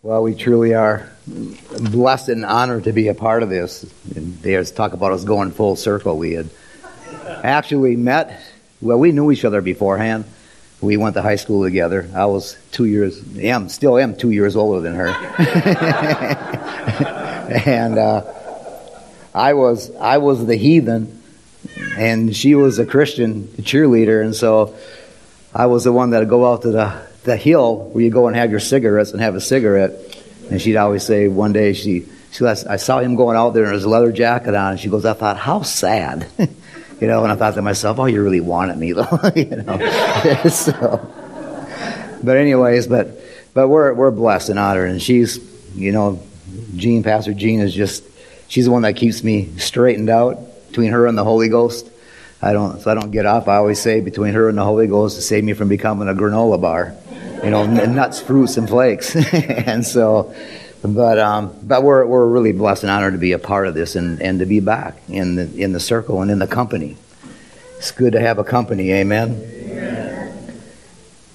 Well, 0.00 0.22
we 0.22 0.36
truly 0.36 0.74
are 0.74 1.10
blessed 1.26 2.28
and 2.28 2.44
honored 2.44 2.84
to 2.84 2.92
be 2.92 3.08
a 3.08 3.14
part 3.14 3.42
of 3.42 3.50
this. 3.50 3.84
And 4.14 4.40
they 4.42 4.62
talk 4.62 4.92
about 4.92 5.10
us 5.10 5.24
going 5.24 5.50
full 5.50 5.74
circle. 5.74 6.16
We 6.16 6.34
had 6.34 6.48
actually 7.26 7.96
met, 7.96 8.40
well, 8.80 9.00
we 9.00 9.10
knew 9.10 9.32
each 9.32 9.44
other 9.44 9.60
beforehand. 9.60 10.24
We 10.80 10.96
went 10.96 11.14
to 11.14 11.22
high 11.22 11.34
school 11.34 11.64
together. 11.64 12.08
I 12.14 12.26
was 12.26 12.56
two 12.70 12.84
years, 12.84 13.20
am, 13.38 13.68
still 13.68 13.98
am 13.98 14.16
two 14.16 14.30
years 14.30 14.54
older 14.54 14.80
than 14.80 14.94
her. 14.94 15.08
and 17.66 17.98
uh, 17.98 18.22
I 19.34 19.54
was 19.54 19.92
I 19.96 20.18
was 20.18 20.46
the 20.46 20.54
heathen, 20.54 21.20
and 21.96 22.36
she 22.36 22.54
was 22.54 22.78
a 22.78 22.86
Christian 22.86 23.48
cheerleader, 23.48 24.22
and 24.22 24.36
so 24.36 24.76
I 25.52 25.66
was 25.66 25.82
the 25.82 25.92
one 25.92 26.10
that'd 26.10 26.28
go 26.28 26.52
out 26.52 26.62
to 26.62 26.70
the 26.70 27.07
the 27.28 27.36
hill 27.36 27.90
where 27.90 28.02
you 28.02 28.10
go 28.10 28.26
and 28.26 28.36
have 28.36 28.50
your 28.50 28.60
cigarettes 28.60 29.12
and 29.12 29.20
have 29.20 29.36
a 29.36 29.40
cigarette. 29.40 29.92
And 30.50 30.60
she'd 30.60 30.76
always 30.76 31.04
say 31.04 31.28
one 31.28 31.52
day 31.52 31.74
she, 31.74 32.06
she 32.32 32.42
last 32.42 32.66
I 32.66 32.76
saw 32.76 32.98
him 32.98 33.14
going 33.14 33.36
out 33.36 33.50
there 33.50 33.66
in 33.66 33.72
his 33.72 33.86
leather 33.86 34.10
jacket 34.10 34.54
on, 34.54 34.72
and 34.72 34.80
she 34.80 34.88
goes, 34.88 35.04
I 35.04 35.12
thought, 35.12 35.36
how 35.36 35.62
sad. 35.62 36.26
you 36.38 37.06
know, 37.06 37.22
and 37.22 37.32
I 37.32 37.36
thought 37.36 37.54
to 37.54 37.62
myself, 37.62 37.98
oh, 37.98 38.06
you 38.06 38.22
really 38.22 38.40
wanted 38.40 38.76
me, 38.76 38.92
though, 38.94 39.20
you 39.36 39.44
know. 39.44 39.78
so, 40.48 41.06
but 42.22 42.36
anyways, 42.36 42.86
but 42.86 43.20
but 43.54 43.68
we're 43.68 43.92
we're 43.92 44.10
blessed 44.10 44.48
and 44.48 44.58
honored, 44.58 44.90
and 44.90 45.00
she's, 45.00 45.38
you 45.74 45.92
know, 45.92 46.20
Jean, 46.74 47.02
Pastor 47.02 47.34
Jean 47.34 47.60
is 47.60 47.74
just, 47.74 48.04
she's 48.48 48.64
the 48.64 48.70
one 48.70 48.82
that 48.82 48.94
keeps 48.96 49.22
me 49.22 49.56
straightened 49.58 50.10
out 50.10 50.38
between 50.68 50.92
her 50.92 51.06
and 51.06 51.16
the 51.16 51.24
Holy 51.24 51.48
Ghost. 51.48 51.90
I 52.40 52.52
don't, 52.52 52.80
so 52.80 52.90
I 52.90 52.94
don't 52.94 53.10
get 53.10 53.26
off. 53.26 53.48
I 53.48 53.56
always 53.56 53.80
say 53.80 54.00
between 54.00 54.32
her 54.34 54.48
and 54.48 54.56
the 54.56 54.64
Holy 54.64 54.86
Ghost 54.86 55.16
to 55.16 55.22
save 55.22 55.42
me 55.42 55.54
from 55.54 55.68
becoming 55.68 56.08
a 56.08 56.14
granola 56.14 56.60
bar 56.60 56.94
you 57.42 57.50
know, 57.50 57.66
nuts, 57.66 58.20
fruits, 58.20 58.56
and 58.56 58.68
flakes. 58.68 59.14
and 59.32 59.86
so, 59.86 60.34
but 60.82 61.18
um, 61.18 61.56
but 61.62 61.82
we're 61.82 62.06
we're 62.06 62.26
really 62.26 62.52
blessed 62.52 62.84
and 62.84 62.90
honored 62.90 63.12
to 63.12 63.18
be 63.18 63.32
a 63.32 63.38
part 63.38 63.66
of 63.66 63.74
this 63.74 63.96
and, 63.96 64.20
and 64.20 64.40
to 64.40 64.46
be 64.46 64.60
back 64.60 64.96
in 65.08 65.36
the 65.36 65.62
in 65.62 65.72
the 65.72 65.80
circle 65.80 66.22
and 66.22 66.30
in 66.30 66.38
the 66.38 66.46
company. 66.46 66.96
It's 67.78 67.90
good 67.90 68.12
to 68.14 68.20
have 68.20 68.38
a 68.38 68.44
company. 68.44 68.90
Amen. 68.92 69.30
Amen. 69.30 70.62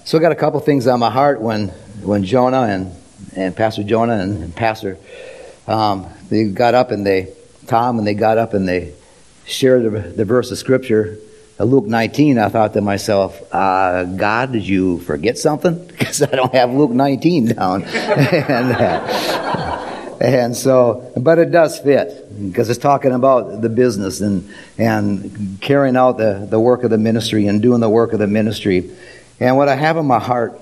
So 0.04 0.18
I 0.18 0.20
got 0.20 0.32
a 0.32 0.36
couple 0.36 0.60
things 0.60 0.86
on 0.86 1.00
my 1.00 1.10
heart 1.10 1.40
when 1.40 1.68
when 2.02 2.24
Jonah 2.24 2.62
and 2.62 2.92
and 3.34 3.56
Pastor 3.56 3.82
Jonah 3.82 4.18
and, 4.18 4.42
and 4.42 4.54
Pastor 4.54 4.98
um, 5.66 6.06
they 6.28 6.44
got 6.44 6.74
up 6.74 6.90
and 6.90 7.06
they 7.06 7.32
Tom 7.66 7.98
and 7.98 8.06
they 8.06 8.14
got 8.14 8.36
up 8.36 8.52
and 8.52 8.68
they 8.68 8.92
shared 9.46 9.84
the, 9.84 10.00
the 10.00 10.24
verse 10.24 10.50
of 10.50 10.58
scripture 10.58 11.18
Luke 11.58 11.84
19, 11.84 12.36
I 12.38 12.48
thought 12.48 12.72
to 12.72 12.80
myself, 12.80 13.40
uh, 13.54 14.04
God, 14.04 14.52
did 14.52 14.66
you 14.66 14.98
forget 15.00 15.38
something? 15.38 15.90
Because 16.04 16.22
I 16.22 16.36
don't 16.36 16.52
have 16.54 16.72
Luke 16.72 16.90
19 16.90 17.54
down. 17.54 17.82
and, 17.84 18.72
uh, 18.72 20.16
and 20.20 20.56
so, 20.56 21.12
but 21.16 21.38
it 21.38 21.50
does 21.50 21.78
fit 21.78 22.26
because 22.52 22.68
it's 22.68 22.78
talking 22.78 23.12
about 23.12 23.62
the 23.62 23.68
business 23.68 24.20
and, 24.20 24.52
and 24.78 25.58
carrying 25.60 25.96
out 25.96 26.18
the, 26.18 26.46
the 26.48 26.58
work 26.60 26.82
of 26.84 26.90
the 26.90 26.98
ministry 26.98 27.46
and 27.46 27.62
doing 27.62 27.80
the 27.80 27.88
work 27.88 28.12
of 28.12 28.18
the 28.18 28.26
ministry. 28.26 28.90
And 29.40 29.56
what 29.56 29.68
I 29.68 29.76
have 29.76 29.96
in 29.96 30.06
my 30.06 30.18
heart 30.18 30.60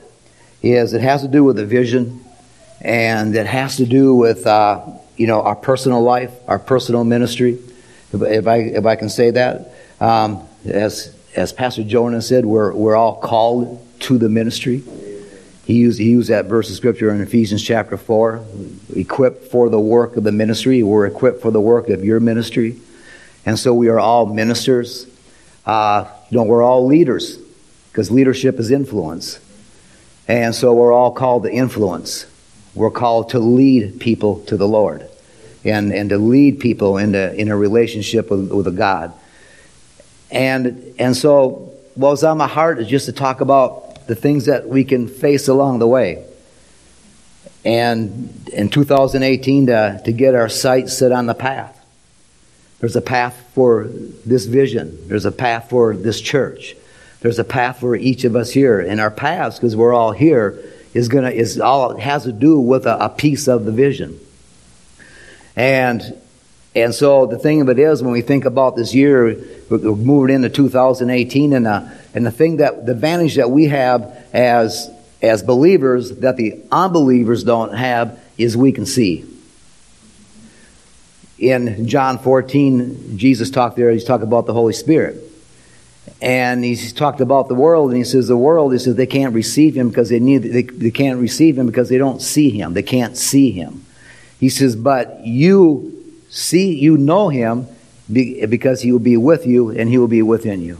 is 0.63 0.93
it 0.95 1.03
has 1.03 1.23
to 1.23 1.29
do 1.29 1.45
with 1.45 1.57
the 1.57 1.67
vision 1.67 2.25
and 2.81 3.35
it 3.35 3.47
has 3.47 3.77
to 3.77 3.87
do 3.87 4.15
with, 4.15 4.47
uh, 4.47 4.85
you 5.17 5.27
know, 5.27 5.43
our 5.43 5.57
personal 5.57 6.03
life, 6.03 6.33
our 6.47 6.59
personal 6.59 7.05
ministry, 7.05 7.59
if 8.13 8.47
I, 8.47 8.57
if 8.57 8.87
I 8.87 8.97
can 8.97 9.09
say 9.09 9.31
that. 9.31 9.75
Um, 10.01 10.47
as, 10.65 11.15
as 11.35 11.53
Pastor 11.53 11.85
Jonah 11.85 12.23
said, 12.23 12.47
we're, 12.47 12.73
we're 12.73 12.97
all 12.97 13.17
called 13.17 13.87
to 14.01 14.19
the 14.19 14.29
ministry. 14.29 14.83
He 15.65 15.75
used, 15.75 15.99
he 15.99 16.11
used 16.11 16.29
that 16.29 16.47
verse 16.47 16.71
of 16.71 16.77
scripture 16.77 17.11
in 17.11 17.21
Ephesians 17.21 17.63
chapter 17.63 17.97
4 17.97 18.45
equipped 18.97 19.47
for 19.47 19.69
the 19.69 19.81
work 19.81 20.17
of 20.17 20.25
the 20.25 20.33
ministry. 20.33 20.83
We're 20.83 21.07
equipped 21.07 21.41
for 21.41 21.51
the 21.51 21.61
work 21.61 21.89
of 21.89 22.05
your 22.05 22.21
ministry. 22.21 22.81
And 23.47 23.59
so 23.59 23.73
we 23.73 23.89
are 23.89 23.99
all 23.99 24.27
ministers. 24.27 25.07
Uh, 25.65 26.11
you 26.31 26.39
know, 26.39 26.45
we're 26.45 26.63
all 26.63 26.87
leaders 26.87 27.39
because 27.91 28.11
leadership 28.11 28.59
is 28.59 28.71
influence. 28.71 29.39
And 30.27 30.55
so 30.55 30.75
we're 30.75 30.93
all 30.93 31.13
called 31.13 31.45
to 31.45 31.53
influence. 31.53 32.27
We're 32.75 32.91
called 32.91 33.31
to 33.31 33.39
lead 33.39 34.01
people 34.01 34.41
to 34.45 34.57
the 34.57 34.67
Lord 34.67 35.09
and, 35.65 35.93
and 35.93 36.11
to 36.11 36.19
lead 36.19 36.59
people 36.59 36.97
into, 36.97 37.35
in 37.35 37.49
a 37.49 37.57
relationship 37.57 38.31
with, 38.31 38.51
with 38.51 38.67
a 38.67 38.73
God. 38.73 39.13
And, 40.33 40.95
and 40.99 41.17
so 41.17 41.73
what 41.95 42.11
was 42.11 42.25
on 42.25 42.39
my 42.39 42.49
heart 42.49 42.79
is 42.79 42.89
just 42.89 43.07
to 43.07 43.13
talk 43.13 43.41
about 43.43 44.07
the 44.07 44.15
things 44.15 44.47
that 44.47 44.69
we 44.69 44.83
can 44.83 45.07
face 45.07 45.47
along 45.47 45.79
the 45.79 45.87
way. 45.87 46.25
And 47.65 48.51
in 48.53 48.71
2018, 48.71 49.67
to, 49.67 50.01
to 50.05 50.13
get 50.13 50.35
our 50.35 50.49
sights 50.49 50.99
set 50.99 51.13
on 51.13 51.27
the 51.27 51.35
path. 51.35 51.79
There's 52.81 52.97
a 52.97 53.03
path 53.03 53.41
for 53.55 53.85
this 54.27 54.47
vision. 54.47 55.07
There's 55.07 55.27
a 55.27 55.31
path 55.31 55.71
for 55.71 55.95
this 55.95 56.21
church. 56.21 56.75
There's 57.21 57.39
a 57.39 57.45
path 57.45 57.79
for 57.79 57.95
each 57.95 58.25
of 58.25 58.35
us 58.35 58.51
here. 58.51 58.81
And 58.81 59.01
our 59.01 59.11
paths, 59.11 59.59
because 59.59 59.77
we're 59.77 59.93
all 59.93 60.11
here, 60.11 60.59
is 60.93 61.09
gonna 61.09 61.31
is 61.31 61.61
all 61.61 61.97
has 61.97 62.25
to 62.25 62.33
do 62.33 62.59
with 62.59 62.87
a, 62.87 63.05
a 63.05 63.09
piece 63.09 63.47
of 63.47 63.65
the 63.65 63.71
vision. 63.71 64.19
And 65.55 66.21
and 66.75 66.95
so 66.95 67.27
the 67.27 67.39
thing 67.39 67.61
of 67.61 67.69
it 67.69 67.79
is, 67.79 68.03
when 68.03 68.13
we 68.13 68.23
think 68.23 68.47
about 68.47 68.77
this 68.77 68.95
year, 68.95 69.37
we're 69.69 69.79
moving 69.79 70.35
into 70.35 70.49
2018, 70.49 71.53
and, 71.53 71.67
uh, 71.67 71.85
and 72.15 72.25
the 72.25 72.31
thing 72.31 72.57
that, 72.59 72.87
the 72.87 72.93
advantage 72.93 73.37
that 73.37 73.51
we 73.51 73.67
have 73.67 74.03
as, 74.33 74.91
as 75.21 75.43
believers 75.43 76.19
that 76.19 76.37
the 76.37 76.61
unbelievers 76.71 77.45
don't 77.45 77.75
have 77.75 78.19
is 78.39 78.57
we 78.57 78.73
can 78.73 78.87
see. 78.87 79.29
In 81.39 81.87
John 81.89 82.19
14, 82.19 83.19
Jesus 83.19 83.51
talked 83.51 83.77
there, 83.77 83.91
he's 83.91 84.05
talking 84.05 84.27
about 84.27 84.47
the 84.47 84.55
Holy 84.55 84.73
Spirit. 84.73 85.23
And 86.23 86.65
he's 86.65 86.93
talked 86.93 87.21
about 87.21 87.49
the 87.49 87.55
world, 87.55 87.91
and 87.91 87.99
he 87.99 88.05
says 88.05 88.29
the 88.29 88.37
world, 88.37 88.73
he 88.73 88.79
says 88.79 88.95
they 88.97 89.07
can't 89.07 89.35
receive 89.35 89.77
him 89.77 89.89
because 89.89 90.09
they 90.09 90.21
need, 90.21 90.39
they, 90.39 90.63
they 90.63 90.91
can't 90.91 91.21
receive 91.21 91.59
him 91.59 91.67
because 91.67 91.91
they 91.91 91.99
don't 91.99 92.23
see 92.23 92.49
him. 92.49 92.73
They 92.73 92.83
can't 92.83 93.17
see 93.17 93.51
him. 93.51 93.85
He 94.41 94.49
says, 94.49 94.75
but 94.75 95.27
you 95.27 96.02
see, 96.33 96.75
you 96.75 96.97
know 96.97 97.29
him 97.29 97.69
because 98.11 98.81
he 98.81 98.91
will 98.91 98.99
be 98.99 99.17
with 99.17 99.47
you 99.47 99.71
and 99.71 99.89
he 99.89 99.99
will 99.99 100.09
be 100.09 100.23
within 100.23 100.63
you. 100.63 100.79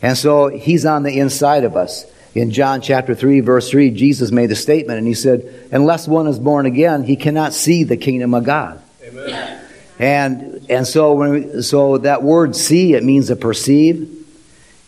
And 0.00 0.16
so 0.16 0.48
he's 0.48 0.86
on 0.86 1.02
the 1.02 1.18
inside 1.18 1.64
of 1.64 1.76
us. 1.76 2.06
In 2.34 2.50
John 2.50 2.80
chapter 2.80 3.14
3, 3.14 3.40
verse 3.40 3.70
3, 3.70 3.90
Jesus 3.90 4.30
made 4.30 4.46
the 4.46 4.56
statement 4.56 4.98
and 4.98 5.06
he 5.06 5.14
said, 5.14 5.68
Unless 5.70 6.08
one 6.08 6.26
is 6.26 6.38
born 6.38 6.66
again, 6.66 7.04
he 7.04 7.16
cannot 7.16 7.52
see 7.52 7.84
the 7.84 7.96
kingdom 7.96 8.34
of 8.34 8.44
God. 8.44 8.82
Amen. 9.04 9.64
And, 9.98 10.66
and 10.68 10.86
so, 10.86 11.12
when 11.12 11.30
we, 11.30 11.62
so 11.62 11.98
that 11.98 12.22
word 12.22 12.56
see, 12.56 12.94
it 12.94 13.04
means 13.04 13.28
to 13.28 13.36
perceive, 13.36 14.10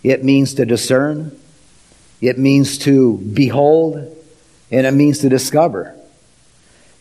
it 0.03 0.25
means 0.25 0.55
to 0.55 0.67
discern, 0.67 1.39
it 2.21 2.39
means 2.39 2.79
to 2.79 3.19
behold, 3.19 3.95
and 4.73 4.87
it 4.87 4.93
means 4.93 5.21
to 5.21 5.29
discover. 5.29 5.95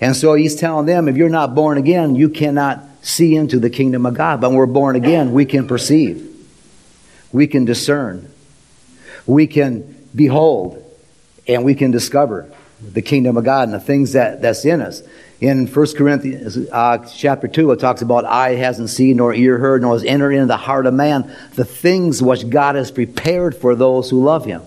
And 0.01 0.15
so 0.15 0.33
he's 0.33 0.55
telling 0.55 0.85
them, 0.85 1.07
if 1.07 1.15
you're 1.15 1.29
not 1.29 1.55
born 1.55 1.77
again, 1.77 2.15
you 2.15 2.29
cannot 2.29 2.83
see 3.01 3.35
into 3.35 3.59
the 3.59 3.69
kingdom 3.69 4.05
of 4.05 4.13
God. 4.13 4.41
But 4.41 4.49
when 4.49 4.57
we're 4.57 4.65
born 4.65 4.95
again, 4.95 5.33
we 5.33 5.45
can 5.45 5.67
perceive, 5.67 6.31
we 7.31 7.47
can 7.47 7.65
discern, 7.65 8.31
we 9.25 9.47
can 9.47 10.07
behold, 10.13 10.81
and 11.47 11.63
we 11.63 11.75
can 11.75 11.91
discover 11.91 12.51
the 12.81 13.01
kingdom 13.01 13.37
of 13.37 13.43
God 13.43 13.69
and 13.69 13.73
the 13.73 13.79
things 13.79 14.13
that, 14.13 14.41
that's 14.41 14.65
in 14.65 14.81
us. 14.81 15.01
In 15.41 15.67
1 15.67 15.87
Corinthians 15.95 16.57
uh, 16.71 16.97
chapter 17.13 17.47
2, 17.47 17.71
it 17.71 17.79
talks 17.79 18.01
about 18.01 18.25
eye 18.25 18.55
hasn't 18.55 18.89
seen, 18.89 19.17
nor 19.17 19.33
ear 19.33 19.57
heard, 19.57 19.81
nor 19.81 19.93
has 19.93 20.03
entered 20.03 20.31
into 20.31 20.45
the 20.45 20.57
heart 20.57 20.85
of 20.85 20.93
man 20.93 21.33
the 21.55 21.65
things 21.65 22.21
which 22.21 22.49
God 22.49 22.75
has 22.75 22.89
prepared 22.89 23.55
for 23.55 23.75
those 23.75 24.09
who 24.09 24.23
love 24.23 24.45
him. 24.45 24.61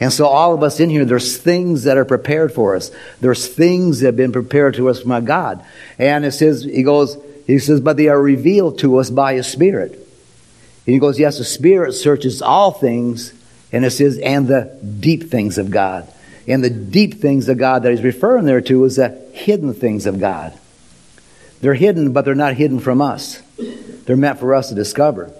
And 0.00 0.12
so, 0.12 0.26
all 0.26 0.54
of 0.54 0.62
us 0.62 0.78
in 0.78 0.90
here, 0.90 1.04
there's 1.04 1.36
things 1.36 1.84
that 1.84 1.98
are 1.98 2.04
prepared 2.04 2.52
for 2.52 2.76
us. 2.76 2.92
There's 3.20 3.48
things 3.48 4.00
that 4.00 4.06
have 4.06 4.16
been 4.16 4.32
prepared 4.32 4.74
to 4.74 4.88
us 4.88 5.02
from 5.02 5.24
God. 5.24 5.64
And 5.98 6.24
it 6.24 6.32
says, 6.32 6.62
he 6.62 6.84
goes, 6.84 7.16
he 7.46 7.58
says, 7.58 7.80
but 7.80 7.96
they 7.96 8.08
are 8.08 8.20
revealed 8.20 8.78
to 8.80 8.98
us 8.98 9.10
by 9.10 9.34
His 9.34 9.48
Spirit. 9.48 9.92
And 9.92 10.94
he 10.94 10.98
goes, 10.98 11.18
yes, 11.18 11.38
the 11.38 11.44
Spirit 11.44 11.94
searches 11.94 12.40
all 12.40 12.70
things, 12.70 13.32
and 13.72 13.84
it 13.84 13.90
says, 13.90 14.18
and 14.18 14.46
the 14.46 14.78
deep 15.00 15.30
things 15.30 15.58
of 15.58 15.70
God. 15.70 16.06
And 16.46 16.62
the 16.62 16.70
deep 16.70 17.20
things 17.20 17.48
of 17.48 17.58
God 17.58 17.82
that 17.82 17.90
he's 17.90 18.02
referring 18.02 18.46
there 18.46 18.62
to 18.62 18.84
is 18.84 18.96
the 18.96 19.08
hidden 19.32 19.74
things 19.74 20.06
of 20.06 20.18
God. 20.18 20.58
They're 21.60 21.74
hidden, 21.74 22.12
but 22.12 22.24
they're 22.24 22.34
not 22.34 22.54
hidden 22.54 22.80
from 22.80 23.02
us. 23.02 23.42
They're 24.06 24.16
meant 24.16 24.38
for 24.38 24.54
us 24.54 24.70
to 24.70 24.74
discover. 24.74 25.30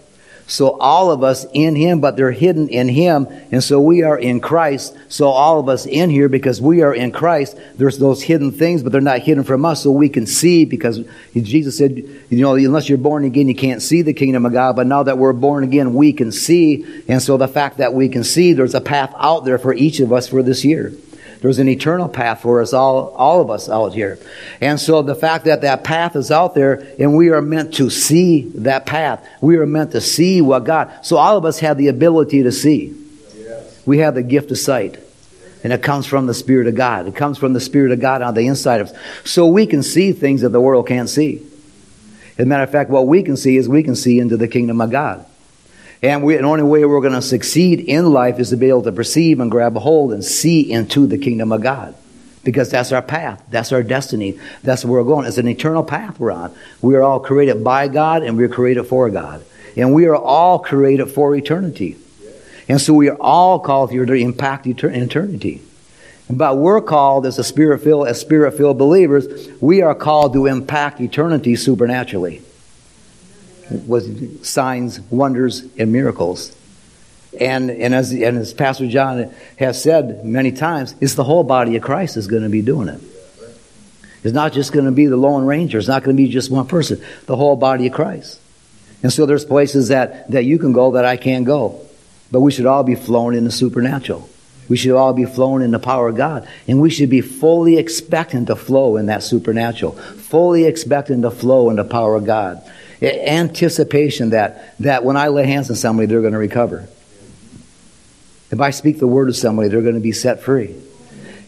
So 0.48 0.78
all 0.80 1.10
of 1.10 1.22
us 1.22 1.44
in 1.52 1.76
Him, 1.76 2.00
but 2.00 2.16
they're 2.16 2.32
hidden 2.32 2.68
in 2.70 2.88
Him. 2.88 3.28
And 3.52 3.62
so 3.62 3.80
we 3.80 4.02
are 4.02 4.18
in 4.18 4.40
Christ. 4.40 4.96
So 5.08 5.28
all 5.28 5.60
of 5.60 5.68
us 5.68 5.84
in 5.84 6.08
here, 6.08 6.30
because 6.30 6.58
we 6.60 6.80
are 6.80 6.94
in 6.94 7.12
Christ, 7.12 7.58
there's 7.76 7.98
those 7.98 8.22
hidden 8.22 8.50
things, 8.50 8.82
but 8.82 8.90
they're 8.90 9.02
not 9.02 9.20
hidden 9.20 9.44
from 9.44 9.66
us. 9.66 9.82
So 9.82 9.90
we 9.90 10.08
can 10.08 10.26
see 10.26 10.64
because 10.64 11.04
Jesus 11.34 11.76
said, 11.76 11.98
you 12.30 12.40
know, 12.40 12.54
unless 12.54 12.88
you're 12.88 12.96
born 12.96 13.24
again, 13.24 13.46
you 13.46 13.54
can't 13.54 13.82
see 13.82 14.00
the 14.00 14.14
kingdom 14.14 14.46
of 14.46 14.54
God. 14.54 14.74
But 14.74 14.86
now 14.86 15.02
that 15.02 15.18
we're 15.18 15.34
born 15.34 15.64
again, 15.64 15.92
we 15.92 16.14
can 16.14 16.32
see. 16.32 17.04
And 17.08 17.20
so 17.20 17.36
the 17.36 17.46
fact 17.46 17.76
that 17.76 17.92
we 17.92 18.08
can 18.08 18.24
see, 18.24 18.54
there's 18.54 18.74
a 18.74 18.80
path 18.80 19.14
out 19.18 19.44
there 19.44 19.58
for 19.58 19.74
each 19.74 20.00
of 20.00 20.14
us 20.14 20.28
for 20.28 20.42
this 20.42 20.64
year. 20.64 20.94
There's 21.40 21.58
an 21.58 21.69
eternal 21.69 22.08
path 22.08 22.43
for 22.43 22.61
us 22.61 22.73
all, 22.73 23.11
all 23.11 23.40
of 23.40 23.50
us 23.50 23.69
out 23.69 23.94
here. 23.94 24.19
And 24.61 24.81
so 24.81 25.02
the 25.02 25.14
fact 25.14 25.44
that 25.44 25.61
that 25.62 25.85
path 25.85 26.17
is 26.17 26.31
out 26.31 26.55
there 26.55 26.87
and 26.99 27.17
we 27.17 27.31
are 27.31 27.40
meant 27.40 27.75
to 27.75 27.90
see 27.90 28.43
that 28.56 28.87
path, 28.87 29.26
we 29.40 29.56
are 29.56 29.67
meant 29.67 29.93
to 29.93 30.00
see 30.00 30.40
what 30.40 30.64
God, 30.64 30.93
so 31.02 31.17
all 31.17 31.37
of 31.37 31.44
us 31.44 31.61
have 31.61 31.79
the 31.79 31.88
ability 31.88 32.43
to 32.43 32.52
see. 32.52 32.94
We 33.87 33.99
have 33.99 34.14
the 34.14 34.23
gift 34.23 34.50
of 34.50 34.58
sight. 34.58 34.99
And 35.64 35.73
it 35.73 35.82
comes 35.82 36.06
from 36.06 36.26
the 36.26 36.35
Spirit 36.35 36.67
of 36.69 36.75
God. 36.75 37.08
It 37.08 37.17
comes 37.17 37.38
from 37.38 37.52
the 37.52 37.61
Spirit 37.61 37.90
of 37.90 38.00
God 38.00 38.23
on 38.23 38.35
the 38.35 38.46
inside 38.46 38.81
of 38.81 38.90
us. 38.90 38.96
So 39.25 39.46
we 39.46 39.67
can 39.67 39.82
see 39.82 40.12
things 40.12 40.43
that 40.43 40.50
the 40.50 40.61
world 40.61 40.87
can't 40.87 41.08
see. 41.08 41.43
As 42.37 42.44
a 42.44 42.46
matter 42.46 42.62
of 42.62 42.70
fact, 42.70 42.90
what 42.90 43.06
we 43.06 43.23
can 43.23 43.37
see 43.37 43.56
is 43.56 43.69
we 43.69 43.82
can 43.82 43.96
see 43.96 44.20
into 44.20 44.37
the 44.37 44.46
kingdom 44.46 44.81
of 44.81 44.90
God. 44.90 45.26
And 46.02 46.22
we, 46.22 46.36
the 46.36 46.42
only 46.42 46.62
way 46.62 46.84
we're 46.84 47.00
going 47.00 47.14
to 47.14 47.22
succeed 47.22 47.80
in 47.80 48.12
life 48.12 48.38
is 48.38 48.50
to 48.50 48.56
be 48.56 48.68
able 48.68 48.82
to 48.82 48.92
perceive 48.92 49.40
and 49.40 49.50
grab 49.50 49.76
a 49.76 49.80
hold 49.80 50.12
and 50.12 50.24
see 50.24 50.70
into 50.70 51.06
the 51.06 51.18
kingdom 51.18 51.50
of 51.50 51.60
God. 51.60 51.94
Because 52.44 52.70
that's 52.70 52.92
our 52.92 53.02
path. 53.02 53.42
That's 53.50 53.72
our 53.72 53.82
destiny. 53.82 54.38
That's 54.62 54.84
where 54.84 55.02
we're 55.02 55.08
going. 55.08 55.26
It's 55.26 55.38
an 55.38 55.48
eternal 55.48 55.82
path 55.82 56.20
we're 56.20 56.30
on. 56.30 56.54
We 56.80 56.94
are 56.94 57.02
all 57.02 57.20
created 57.20 57.64
by 57.64 57.88
God 57.88 58.22
and 58.22 58.36
we're 58.36 58.48
created 58.48 58.84
for 58.84 59.10
God. 59.10 59.44
And 59.76 59.92
we 59.92 60.06
are 60.06 60.16
all 60.16 60.60
created 60.60 61.06
for 61.06 61.34
eternity. 61.34 61.96
And 62.68 62.80
so 62.80 62.94
we 62.94 63.08
are 63.08 63.20
all 63.20 63.58
called 63.58 63.90
here 63.90 64.06
to 64.06 64.12
impact 64.12 64.66
eternity. 64.66 65.62
But 66.30 66.58
we're 66.58 66.80
called 66.80 67.26
as 67.26 67.38
a 67.38 67.44
spirit 67.44 67.80
filled, 67.80 68.06
as 68.06 68.20
spirit 68.20 68.52
filled 68.52 68.78
believers, 68.78 69.48
we 69.60 69.82
are 69.82 69.94
called 69.94 70.34
to 70.34 70.46
impact 70.46 71.00
eternity 71.00 71.56
supernaturally 71.56 72.42
with 73.70 74.44
signs, 74.44 75.00
wonders, 75.10 75.64
and 75.78 75.92
miracles. 75.92 76.54
And, 77.38 77.70
and, 77.70 77.94
as, 77.94 78.12
and 78.12 78.38
as 78.38 78.54
Pastor 78.54 78.88
John 78.88 79.32
has 79.58 79.82
said 79.82 80.24
many 80.24 80.52
times, 80.52 80.94
it's 81.00 81.14
the 81.14 81.24
whole 81.24 81.44
body 81.44 81.76
of 81.76 81.82
Christ 81.82 82.16
is 82.16 82.26
going 82.26 82.42
to 82.42 82.48
be 82.48 82.62
doing 82.62 82.88
it. 82.88 83.00
It's 84.24 84.34
not 84.34 84.52
just 84.52 84.72
going 84.72 84.86
to 84.86 84.90
be 84.90 85.06
the 85.06 85.16
Lone 85.16 85.44
Ranger. 85.44 85.78
It's 85.78 85.88
not 85.88 86.02
going 86.02 86.16
to 86.16 86.22
be 86.22 86.28
just 86.28 86.50
one 86.50 86.66
person. 86.66 87.02
The 87.26 87.36
whole 87.36 87.56
body 87.56 87.86
of 87.86 87.92
Christ. 87.92 88.40
And 89.02 89.12
so 89.12 89.26
there's 89.26 89.44
places 89.44 89.88
that, 89.88 90.30
that 90.30 90.44
you 90.44 90.58
can 90.58 90.72
go 90.72 90.92
that 90.92 91.04
I 91.04 91.16
can't 91.16 91.44
go. 91.44 91.86
But 92.32 92.40
we 92.40 92.50
should 92.50 92.66
all 92.66 92.82
be 92.82 92.96
flown 92.96 93.34
in 93.34 93.44
the 93.44 93.52
supernatural. 93.52 94.28
We 94.68 94.76
should 94.76 94.96
all 94.96 95.12
be 95.12 95.24
flowing 95.24 95.62
in 95.62 95.70
the 95.70 95.78
power 95.78 96.08
of 96.08 96.16
God. 96.16 96.48
And 96.66 96.80
we 96.80 96.90
should 96.90 97.08
be 97.08 97.20
fully 97.20 97.78
expecting 97.78 98.46
to 98.46 98.56
flow 98.56 98.96
in 98.96 99.06
that 99.06 99.22
supernatural. 99.22 99.92
Fully 99.92 100.64
expecting 100.64 101.22
to 101.22 101.30
flow 101.30 101.70
in 101.70 101.76
the 101.76 101.84
power 101.84 102.16
of 102.16 102.26
God 102.26 102.60
anticipation 103.02 104.30
that, 104.30 104.76
that 104.80 105.04
when 105.04 105.16
I 105.16 105.28
lay 105.28 105.46
hands 105.46 105.70
on 105.70 105.76
somebody, 105.76 106.06
they're 106.06 106.20
going 106.20 106.32
to 106.32 106.38
recover. 106.38 106.88
If 108.50 108.60
I 108.60 108.70
speak 108.70 108.98
the 108.98 109.06
word 109.06 109.26
to 109.26 109.34
somebody, 109.34 109.68
they're 109.68 109.82
going 109.82 109.94
to 109.94 110.00
be 110.00 110.12
set 110.12 110.40
free. 110.40 110.74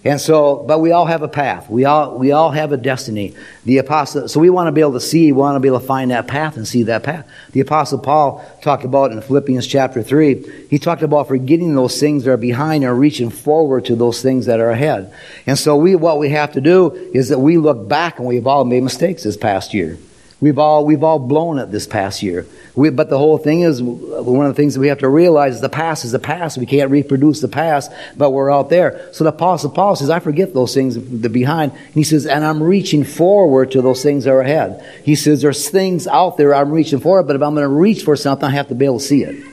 And 0.03 0.19
so, 0.19 0.65
but 0.67 0.79
we 0.79 0.93
all 0.93 1.05
have 1.05 1.21
a 1.21 1.29
path. 1.29 1.69
We 1.69 1.85
all, 1.85 2.17
we 2.17 2.33
all 2.33 2.51
have 2.51 2.73
a 2.73 2.79
destiny. 2.79 3.35
The 3.67 3.79
apostle, 3.79 4.29
so 4.29 4.41
we 4.41 4.49
want 4.49 4.69
to 4.69 4.73
be 4.73 4.81
able 4.81 4.95
to 4.95 5.01
see, 5.01 5.31
we 5.31 5.39
want 5.39 5.57
to 5.57 5.61
be 5.61 5.69
able 5.69 5.81
to 5.81 5.87
find 5.87 6.11
that 6.11 6.27
path 6.27 6.57
and 6.57 6.67
see 6.67 6.85
that 6.85 7.03
path. 7.03 7.29
The 7.53 7.61
apostle 7.61 7.99
Paul 7.99 8.43
talked 8.63 8.85
about 8.85 9.13
in 9.13 9.21
Philippians 9.21 9.67
chapter 9.67 10.03
3, 10.03 10.69
he 10.71 10.79
talked 10.79 11.03
about 11.03 11.29
forgetting 11.29 11.75
those 11.75 12.01
things 12.01 12.25
that 12.25 12.31
are 12.31 12.39
behind 12.39 12.83
and 12.83 12.99
reaching 12.99 13.29
forward 13.29 13.85
to 13.87 13.97
those 13.97 14.23
things 14.23 14.47
that 14.47 14.59
are 14.59 14.71
ahead. 14.71 15.13
And 15.47 15.59
so 15.59 15.77
we, 15.77 15.97
what 15.97 16.19
we 16.19 16.31
have 16.31 16.53
to 16.53 16.63
do 16.63 16.93
is 17.13 17.29
that 17.29 17.39
we 17.39 17.59
look 17.59 17.87
back 17.87 18.19
and 18.19 18.27
we've 18.27 18.47
all 18.47 18.65
made 18.65 18.83
mistakes 18.83 19.25
this 19.25 19.37
past 19.37 19.75
year. 19.75 19.99
We've 20.41 20.59
all, 20.59 20.87
we've 20.87 21.05
all 21.05 21.19
blown 21.19 21.59
it 21.59 21.71
this 21.71 21.87
past 21.87 22.23
year. 22.23 22.47
We, 22.75 22.89
but 22.89 23.11
the 23.11 23.19
whole 23.19 23.37
thing 23.37 23.61
is, 23.61 23.83
one 23.83 24.47
of 24.47 24.57
the 24.57 24.57
things 24.57 24.73
that 24.73 24.81
we 24.81 24.89
have 24.89 25.01
to 25.01 25.09
realize 25.09 25.57
is 25.57 25.61
the 25.61 25.69
past 25.69 26.05
is 26.07 26.13
the 26.13 26.19
past. 26.19 26.57
We 26.57 26.65
can't 26.65 26.91
reproduce 26.91 27.43
the 27.43 27.49
past, 27.49 27.93
but 28.17 28.31
we're 28.31 28.51
out 28.51 28.71
there. 28.71 29.13
So 29.13 29.25
the 29.25 29.31
Apostle 29.31 29.69
Paul 29.69 29.97
says, 29.97 30.09
I 30.09 30.19
forget 30.19 30.55
those 30.55 30.73
things 30.73 30.95
the 30.95 31.29
behind. 31.29 31.73
And 31.73 31.95
he 31.95 32.05
says, 32.05 32.27
and 32.27 32.43
I'm 32.43 32.63
reaching 32.63 33.05
forward 33.05 33.71
to 33.73 33.83
those 33.83 34.03
things 34.03 34.25
that 34.25 34.31
are 34.31 34.41
ahead. 34.41 34.83
He 35.05 35.15
says, 35.15 35.43
there's 35.43 35.69
things 35.69 36.07
out 36.07 36.39
there 36.39 36.55
I'm 36.55 36.71
reaching 36.71 37.01
for, 37.01 37.23
but 37.23 37.37
if 37.37 37.43
I'm 37.43 37.55
going 37.55 37.65
to 37.65 37.69
reach 37.69 38.05
for 38.05 38.17
something, 38.17 38.47
I 38.47 38.53
have 38.53 38.69
to 38.69 38.75
be 38.75 38.87
able 38.87 38.99
to 38.99 39.05
see 39.05 39.23
it. 39.23 39.45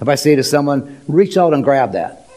If 0.00 0.08
I 0.08 0.14
say 0.14 0.34
to 0.36 0.42
someone, 0.42 1.02
reach 1.08 1.36
out 1.36 1.52
and 1.52 1.62
grab 1.62 1.92
that. 1.92 2.30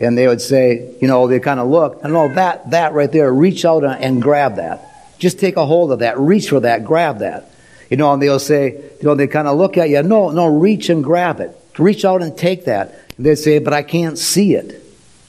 And 0.00 0.16
they 0.16 0.26
would 0.26 0.40
say, 0.40 0.94
you 1.02 1.08
know, 1.08 1.26
they 1.26 1.40
kind 1.40 1.60
of 1.60 1.68
look, 1.68 2.02
and 2.02 2.16
all 2.16 2.28
that, 2.30 2.70
that 2.70 2.94
right 2.94 3.10
there, 3.10 3.30
reach 3.32 3.64
out 3.64 3.84
and 3.84 4.22
grab 4.22 4.56
that. 4.56 4.87
Just 5.18 5.38
take 5.38 5.56
a 5.56 5.66
hold 5.66 5.92
of 5.92 6.00
that, 6.00 6.18
reach 6.18 6.50
for 6.50 6.60
that, 6.60 6.84
grab 6.84 7.18
that. 7.18 7.50
You 7.90 7.96
know, 7.96 8.12
and 8.12 8.22
they'll 8.22 8.38
say, 8.38 8.72
you 8.72 9.02
know, 9.02 9.14
they 9.14 9.26
kind 9.26 9.48
of 9.48 9.56
look 9.56 9.78
at 9.78 9.88
you, 9.88 10.02
no, 10.02 10.30
no, 10.30 10.46
reach 10.46 10.90
and 10.90 11.02
grab 11.02 11.40
it. 11.40 11.56
Reach 11.78 12.04
out 12.04 12.22
and 12.22 12.36
take 12.36 12.64
that. 12.64 13.08
They 13.18 13.34
say, 13.34 13.58
but 13.60 13.72
I 13.72 13.82
can't 13.82 14.18
see 14.18 14.54
it. 14.54 14.82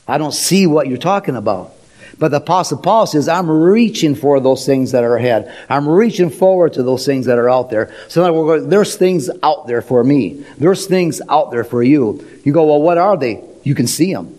I 0.07 0.17
don't 0.17 0.33
see 0.33 0.65
what 0.67 0.87
you're 0.87 0.97
talking 0.97 1.35
about. 1.35 1.73
But 2.17 2.31
the 2.31 2.37
Apostle 2.37 2.79
Paul 2.79 3.07
says, 3.07 3.29
I'm 3.29 3.49
reaching 3.49 4.13
for 4.13 4.39
those 4.41 4.65
things 4.65 4.91
that 4.91 5.03
are 5.03 5.15
ahead. 5.15 5.55
I'm 5.69 5.87
reaching 5.87 6.29
forward 6.29 6.73
to 6.73 6.83
those 6.83 7.05
things 7.05 7.27
that 7.27 7.37
are 7.37 7.49
out 7.49 7.69
there. 7.69 7.93
So 8.09 8.23
now 8.23 8.33
we're 8.33 8.59
going, 8.59 8.69
there's 8.69 8.97
things 8.97 9.29
out 9.41 9.67
there 9.67 9.81
for 9.81 10.03
me. 10.03 10.43
There's 10.57 10.85
things 10.85 11.21
out 11.29 11.51
there 11.51 11.63
for 11.63 11.81
you. 11.81 12.27
You 12.43 12.51
go, 12.51 12.65
well, 12.65 12.81
what 12.81 12.97
are 12.97 13.15
they? 13.15 13.41
You 13.63 13.73
can 13.73 13.87
see 13.87 14.13
them. 14.13 14.35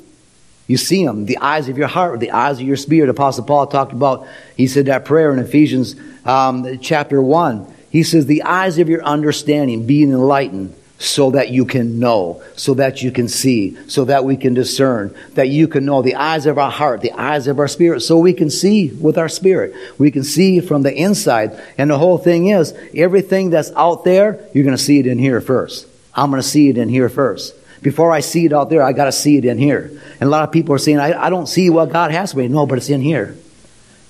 You 0.71 0.77
see 0.77 1.05
them, 1.05 1.27
the 1.27 1.39
eyes 1.39 1.69
of 1.69 1.77
your 1.77 1.89
heart, 1.89 2.21
the 2.21 2.31
eyes 2.31 2.61
of 2.61 2.65
your 2.65 2.77
spirit. 2.77 3.11
Apostle 3.11 3.43
Paul 3.43 3.67
talked 3.67 3.91
about, 3.91 4.29
he 4.57 4.69
said 4.69 4.87
that 4.87 5.05
prayer 5.05 5.33
in 5.33 5.41
Ephesians 5.41 5.97
um, 6.25 6.79
chapter 6.79 7.21
1. 7.21 7.75
He 7.91 8.05
says, 8.05 8.27
the 8.27 8.45
eyes 8.45 8.79
of 8.79 8.89
your 8.89 9.03
understanding 9.03 9.85
being 9.85 10.13
enlightened 10.13 10.73
so 11.01 11.33
that 11.33 11.49
you 11.49 11.65
can 11.65 11.99
know, 11.99 12.41
so 12.55 12.75
that 12.75 13.03
you 13.03 13.11
can 13.11 13.27
see, 13.27 13.77
so 13.89 14.05
that 14.05 14.23
we 14.23 14.37
can 14.37 14.55
discern, 14.55 15.13
that 15.35 15.49
you 15.49 15.67
can 15.67 15.85
know 15.85 16.03
the 16.03 16.15
eyes 16.15 16.47
of 16.47 16.57
our 16.57 16.71
heart, 16.71 17.01
the 17.01 17.19
eyes 17.21 17.49
of 17.49 17.59
our 17.59 17.67
spirit, 17.67 17.99
so 17.99 18.17
we 18.19 18.33
can 18.33 18.49
see 18.49 18.91
with 18.91 19.19
our 19.19 19.29
spirit. 19.29 19.75
We 19.99 20.13
can 20.13 20.23
see 20.23 20.61
from 20.61 20.83
the 20.83 20.95
inside. 20.95 21.61
And 21.79 21.91
the 21.91 21.99
whole 21.99 22.19
thing 22.19 22.47
is, 22.47 22.75
everything 22.95 23.51
that's 23.51 23.73
out 23.73 24.05
there, 24.05 24.39
you're 24.55 24.63
going 24.63 24.77
to 24.77 24.81
see 24.81 25.01
it 25.01 25.09
in 25.09 25.19
here 25.19 25.41
first. 25.41 25.89
I'm 26.15 26.31
going 26.31 26.41
to 26.41 26.49
see 26.49 26.69
it 26.69 26.79
in 26.79 26.89
here 26.89 27.09
first. 27.09 27.57
Before 27.83 28.13
I 28.13 28.21
see 28.21 28.45
it 28.45 28.53
out 28.53 28.69
there, 28.69 28.83
I 28.83 28.93
got 28.93 29.07
to 29.07 29.13
see 29.13 29.39
it 29.39 29.45
in 29.45 29.59
here. 29.59 29.91
And 30.21 30.23
a 30.23 30.29
lot 30.29 30.45
of 30.45 30.53
people 30.53 30.75
are 30.75 30.79
saying, 30.79 30.99
I, 30.99 31.27
I 31.27 31.31
don't 31.31 31.47
see 31.47 31.71
what 31.71 31.91
God 31.91 32.11
has 32.11 32.33
for 32.33 32.39
me. 32.39 32.49
No, 32.49 32.67
but 32.67 32.79
it's 32.79 32.91
in 32.91 33.01
here. 33.01 33.37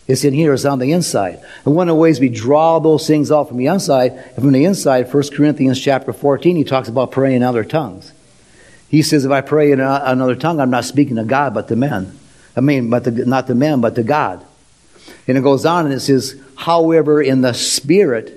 It's 0.08 0.24
in 0.24 0.34
here. 0.34 0.52
It's 0.52 0.64
on 0.64 0.80
the 0.80 0.90
inside. 0.90 1.40
And 1.64 1.76
one 1.76 1.88
of 1.88 1.94
the 1.94 2.00
ways 2.00 2.18
we 2.18 2.28
draw 2.28 2.80
those 2.80 3.06
things 3.06 3.30
out 3.30 3.48
from 3.48 3.58
the 3.58 3.66
inside, 3.66 4.34
from 4.34 4.50
the 4.50 4.64
inside, 4.64 5.12
1 5.12 5.28
Corinthians 5.28 5.80
chapter 5.80 6.12
14, 6.12 6.56
he 6.56 6.64
talks 6.64 6.88
about 6.88 7.12
praying 7.12 7.36
in 7.36 7.42
other 7.44 7.62
tongues. 7.62 8.12
He 8.88 9.02
says, 9.02 9.24
if 9.24 9.30
I 9.30 9.40
pray 9.40 9.70
in 9.70 9.78
another 9.78 10.34
tongue, 10.34 10.58
I'm 10.58 10.70
not 10.70 10.84
speaking 10.84 11.14
to 11.14 11.24
God, 11.24 11.54
but 11.54 11.68
to 11.68 11.76
men. 11.76 12.18
I 12.56 12.60
mean, 12.60 12.90
but 12.90 13.04
to, 13.04 13.12
not 13.12 13.46
to 13.46 13.54
men, 13.54 13.80
but 13.80 13.94
to 13.94 14.02
God. 14.02 14.44
And 15.28 15.38
it 15.38 15.42
goes 15.42 15.64
on 15.64 15.84
and 15.84 15.94
it 15.94 16.00
says, 16.00 16.40
however, 16.56 17.22
in 17.22 17.40
the 17.42 17.54
spirit, 17.54 18.36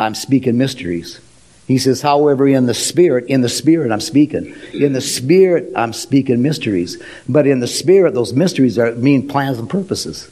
I'm 0.00 0.14
speaking 0.14 0.56
mysteries. 0.56 1.20
He 1.66 1.78
says, 1.78 2.00
however, 2.00 2.46
in 2.46 2.66
the 2.66 2.74
spirit, 2.74 3.26
in 3.26 3.40
the 3.40 3.48
spirit 3.48 3.90
I'm 3.90 4.00
speaking. 4.00 4.54
In 4.72 4.92
the 4.92 5.00
spirit 5.00 5.72
I'm 5.74 5.92
speaking 5.92 6.40
mysteries. 6.40 7.02
But 7.28 7.46
in 7.46 7.58
the 7.58 7.66
spirit, 7.66 8.14
those 8.14 8.32
mysteries 8.32 8.78
are 8.78 8.92
mean 8.94 9.28
plans 9.28 9.58
and 9.58 9.68
purposes. 9.68 10.30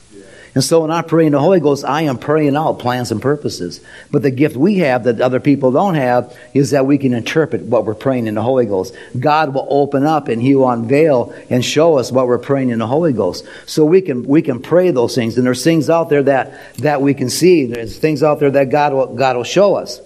And 0.54 0.62
so 0.62 0.82
when 0.82 0.92
I 0.92 1.02
pray 1.02 1.26
in 1.26 1.32
the 1.32 1.40
Holy 1.40 1.58
Ghost, 1.58 1.84
I 1.84 2.02
am 2.02 2.16
praying 2.16 2.54
out 2.54 2.78
plans 2.78 3.10
and 3.10 3.20
purposes. 3.20 3.80
But 4.12 4.22
the 4.22 4.30
gift 4.30 4.56
we 4.56 4.76
have 4.78 5.02
that 5.04 5.20
other 5.20 5.40
people 5.40 5.72
don't 5.72 5.96
have 5.96 6.38
is 6.54 6.70
that 6.70 6.86
we 6.86 6.96
can 6.96 7.12
interpret 7.12 7.62
what 7.62 7.84
we're 7.84 7.96
praying 7.96 8.28
in 8.28 8.36
the 8.36 8.42
Holy 8.42 8.64
Ghost. 8.64 8.94
God 9.18 9.52
will 9.52 9.66
open 9.68 10.04
up 10.04 10.28
and 10.28 10.40
He 10.40 10.54
will 10.54 10.70
unveil 10.70 11.34
and 11.50 11.64
show 11.64 11.98
us 11.98 12.12
what 12.12 12.28
we're 12.28 12.38
praying 12.38 12.68
in 12.68 12.78
the 12.78 12.86
Holy 12.86 13.12
Ghost. 13.12 13.44
So 13.66 13.84
we 13.84 14.00
can, 14.00 14.22
we 14.22 14.42
can 14.42 14.62
pray 14.62 14.92
those 14.92 15.16
things. 15.16 15.36
And 15.36 15.44
there's 15.44 15.64
things 15.64 15.90
out 15.90 16.08
there 16.08 16.22
that, 16.22 16.76
that 16.76 17.02
we 17.02 17.14
can 17.14 17.30
see. 17.30 17.66
There's 17.66 17.98
things 17.98 18.22
out 18.22 18.38
there 18.38 18.52
that 18.52 18.70
God 18.70 18.92
will, 18.92 19.12
God 19.16 19.36
will 19.36 19.42
show 19.42 19.74
us. 19.74 20.00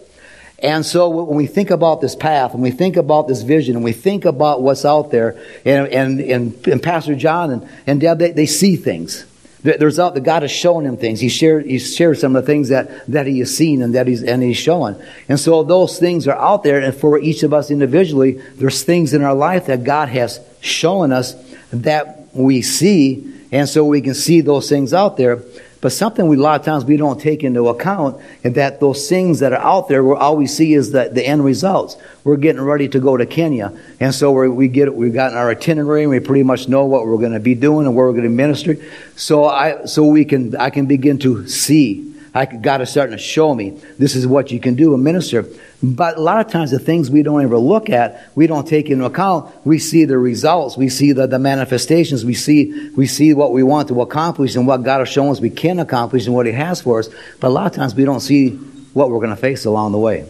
And 0.61 0.85
so 0.85 1.09
when 1.09 1.37
we 1.37 1.47
think 1.47 1.71
about 1.71 2.01
this 2.01 2.17
path, 2.17 2.53
and 2.53 2.63
we 2.63 2.73
think 2.73 2.97
about 2.97 3.29
this 3.29 3.43
vision, 3.43 3.77
and 3.77 3.85
we 3.85 3.93
think 3.93 4.25
about 4.25 4.61
what's 4.61 4.85
out 4.85 5.11
there, 5.11 5.41
and, 5.65 5.87
and, 5.89 6.21
and, 6.21 6.67
and 6.67 6.83
Pastor 6.83 7.15
John 7.15 7.51
and, 7.51 7.69
and 7.87 8.01
Deb, 8.01 8.19
they, 8.19 8.33
they 8.33 8.47
see 8.47 8.75
things. 8.75 9.25
There's 9.63 9.99
out, 9.99 10.21
God 10.23 10.45
is 10.45 10.53
showing 10.53 10.87
him 10.87 10.97
things. 10.97 11.19
He 11.19 11.29
shared, 11.29 11.67
he 11.67 11.79
shared 11.79 12.19
some 12.19 12.37
of 12.37 12.43
the 12.43 12.47
things 12.47 12.69
that, 12.69 13.07
that 13.09 13.27
he 13.27 13.41
has 13.41 13.57
seen 13.57 13.83
and 13.83 13.95
that 13.97 14.07
he's, 14.07 14.23
and 14.23 14.41
he's 14.43 14.57
showing. 14.57 14.97
And 15.29 15.39
so 15.39 15.65
those 15.65 15.99
things 15.99 16.29
are 16.29 16.39
out 16.39 16.63
there, 16.63 16.81
and 16.81 16.95
for 16.95 17.19
each 17.19 17.43
of 17.43 17.53
us 17.53 17.71
individually, 17.71 18.41
there's 18.55 18.85
things 18.85 19.15
in 19.15 19.23
our 19.23 19.35
life 19.35 19.67
that 19.67 19.83
God 19.85 20.09
has 20.11 20.41
shown 20.61 21.13
us 21.13 21.35
that 21.73 22.29
we 22.33 22.63
see, 22.63 23.33
and 23.51 23.69
so 23.69 23.85
we 23.85 24.01
can 24.01 24.15
see 24.15 24.41
those 24.41 24.69
things 24.69 24.95
out 24.95 25.17
there. 25.17 25.43
But 25.81 25.93
something 25.93 26.27
we, 26.27 26.37
a 26.37 26.41
lot 26.41 26.59
of 26.59 26.67
times 26.67 26.85
we 26.85 26.97
don't 26.97 27.21
take 27.21 27.45
into 27.45 27.69
account 27.69 28.21
is 28.43 28.55
that 28.55 28.81
those 28.81 29.09
things 29.09 29.39
that 29.39 29.53
are 29.53 29.63
out 29.63 29.89
there, 29.89 30.15
all 30.17 30.37
we 30.37 30.47
see 30.47 30.75
is 30.75 30.91
the, 30.91 31.09
the 31.13 31.25
end 31.25 31.45
results. 31.45 31.97
We're 32.25 32.37
getting 32.37 32.63
ready 32.63 32.89
to 32.89 32.99
go 32.99 33.17
to 33.17 33.27
Kenya. 33.27 33.79
And 34.01 34.13
so 34.13 34.33
we 34.33 34.69
get, 34.69 34.93
we've 34.95 35.15
gotten 35.15 35.39
our 35.39 35.51
itinerary 35.51 36.03
and 36.03 36.11
we 36.11 36.19
pretty 36.21 36.43
much 36.43 36.69
know 36.69 36.85
what 36.85 37.07
we're 37.07 37.19
going 37.19 37.33
to 37.33 37.41
be 37.41 37.55
doing 37.55 37.87
and 37.87 37.95
where 37.95 38.07
we're 38.07 38.13
going 38.13 38.25
to 38.25 38.29
minister. 38.29 38.77
So 39.15 39.45
I, 39.45 39.85
so 39.85 40.05
we 40.05 40.25
can, 40.25 40.57
I 40.57 40.71
can 40.71 40.87
begin 40.87 41.19
to 41.21 41.47
see 41.47 42.09
I, 42.35 42.47
God 42.47 42.81
is 42.83 42.91
starting 42.91 43.17
to 43.17 43.23
show 43.23 43.55
me 43.55 43.81
this 43.99 44.15
is 44.15 44.27
what 44.27 44.53
you 44.53 44.61
can 44.61 44.75
do 44.75 44.95
and 44.95 45.03
minister. 45.03 45.45
But 45.81 46.17
a 46.17 46.21
lot 46.21 46.45
of 46.45 46.51
times 46.51 46.73
the 46.73 46.81
things 46.81 47.09
we 47.09 47.23
don't 47.23 47.41
ever 47.41 47.57
look 47.57 47.89
at, 47.89 48.31
we 48.35 48.49
don't 48.49 48.67
take 48.67 48.91
into 48.91 49.05
account. 49.05 49.55
We 49.65 49.79
see 49.79 50.07
the 50.07 50.19
results. 50.19 50.77
We 50.77 50.89
see 50.89 51.13
the, 51.13 51.29
the 51.29 51.39
manifestations. 51.39 52.25
We 52.25 52.35
see, 52.35 52.91
we 52.91 53.07
see 53.07 53.33
what 53.33 53.53
we 53.53 53.63
want 53.63 53.89
to 53.89 54.03
accomplish 54.03 54.57
and 54.57 54.67
what 54.67 54.83
God 54.83 54.99
has 54.99 55.09
shown 55.09 55.31
us 55.31 55.41
we 55.41 55.51
can 55.51 55.79
accomplish 55.79 56.27
and 56.27 56.35
what 56.35 56.47
He 56.47 56.53
has 56.53 56.81
for 56.81 56.99
us. 56.99 57.09
But 57.39 57.49
a 57.49 57.51
lot 57.51 57.67
of 57.67 57.73
times 57.75 57.95
we 57.95 58.05
don't 58.05 58.21
see 58.21 58.51
what 58.93 59.11
we're 59.11 59.19
going 59.19 59.31
to 59.31 59.37
face 59.37 59.67
along 59.67 59.93
the 59.93 59.99
way. 59.99 60.27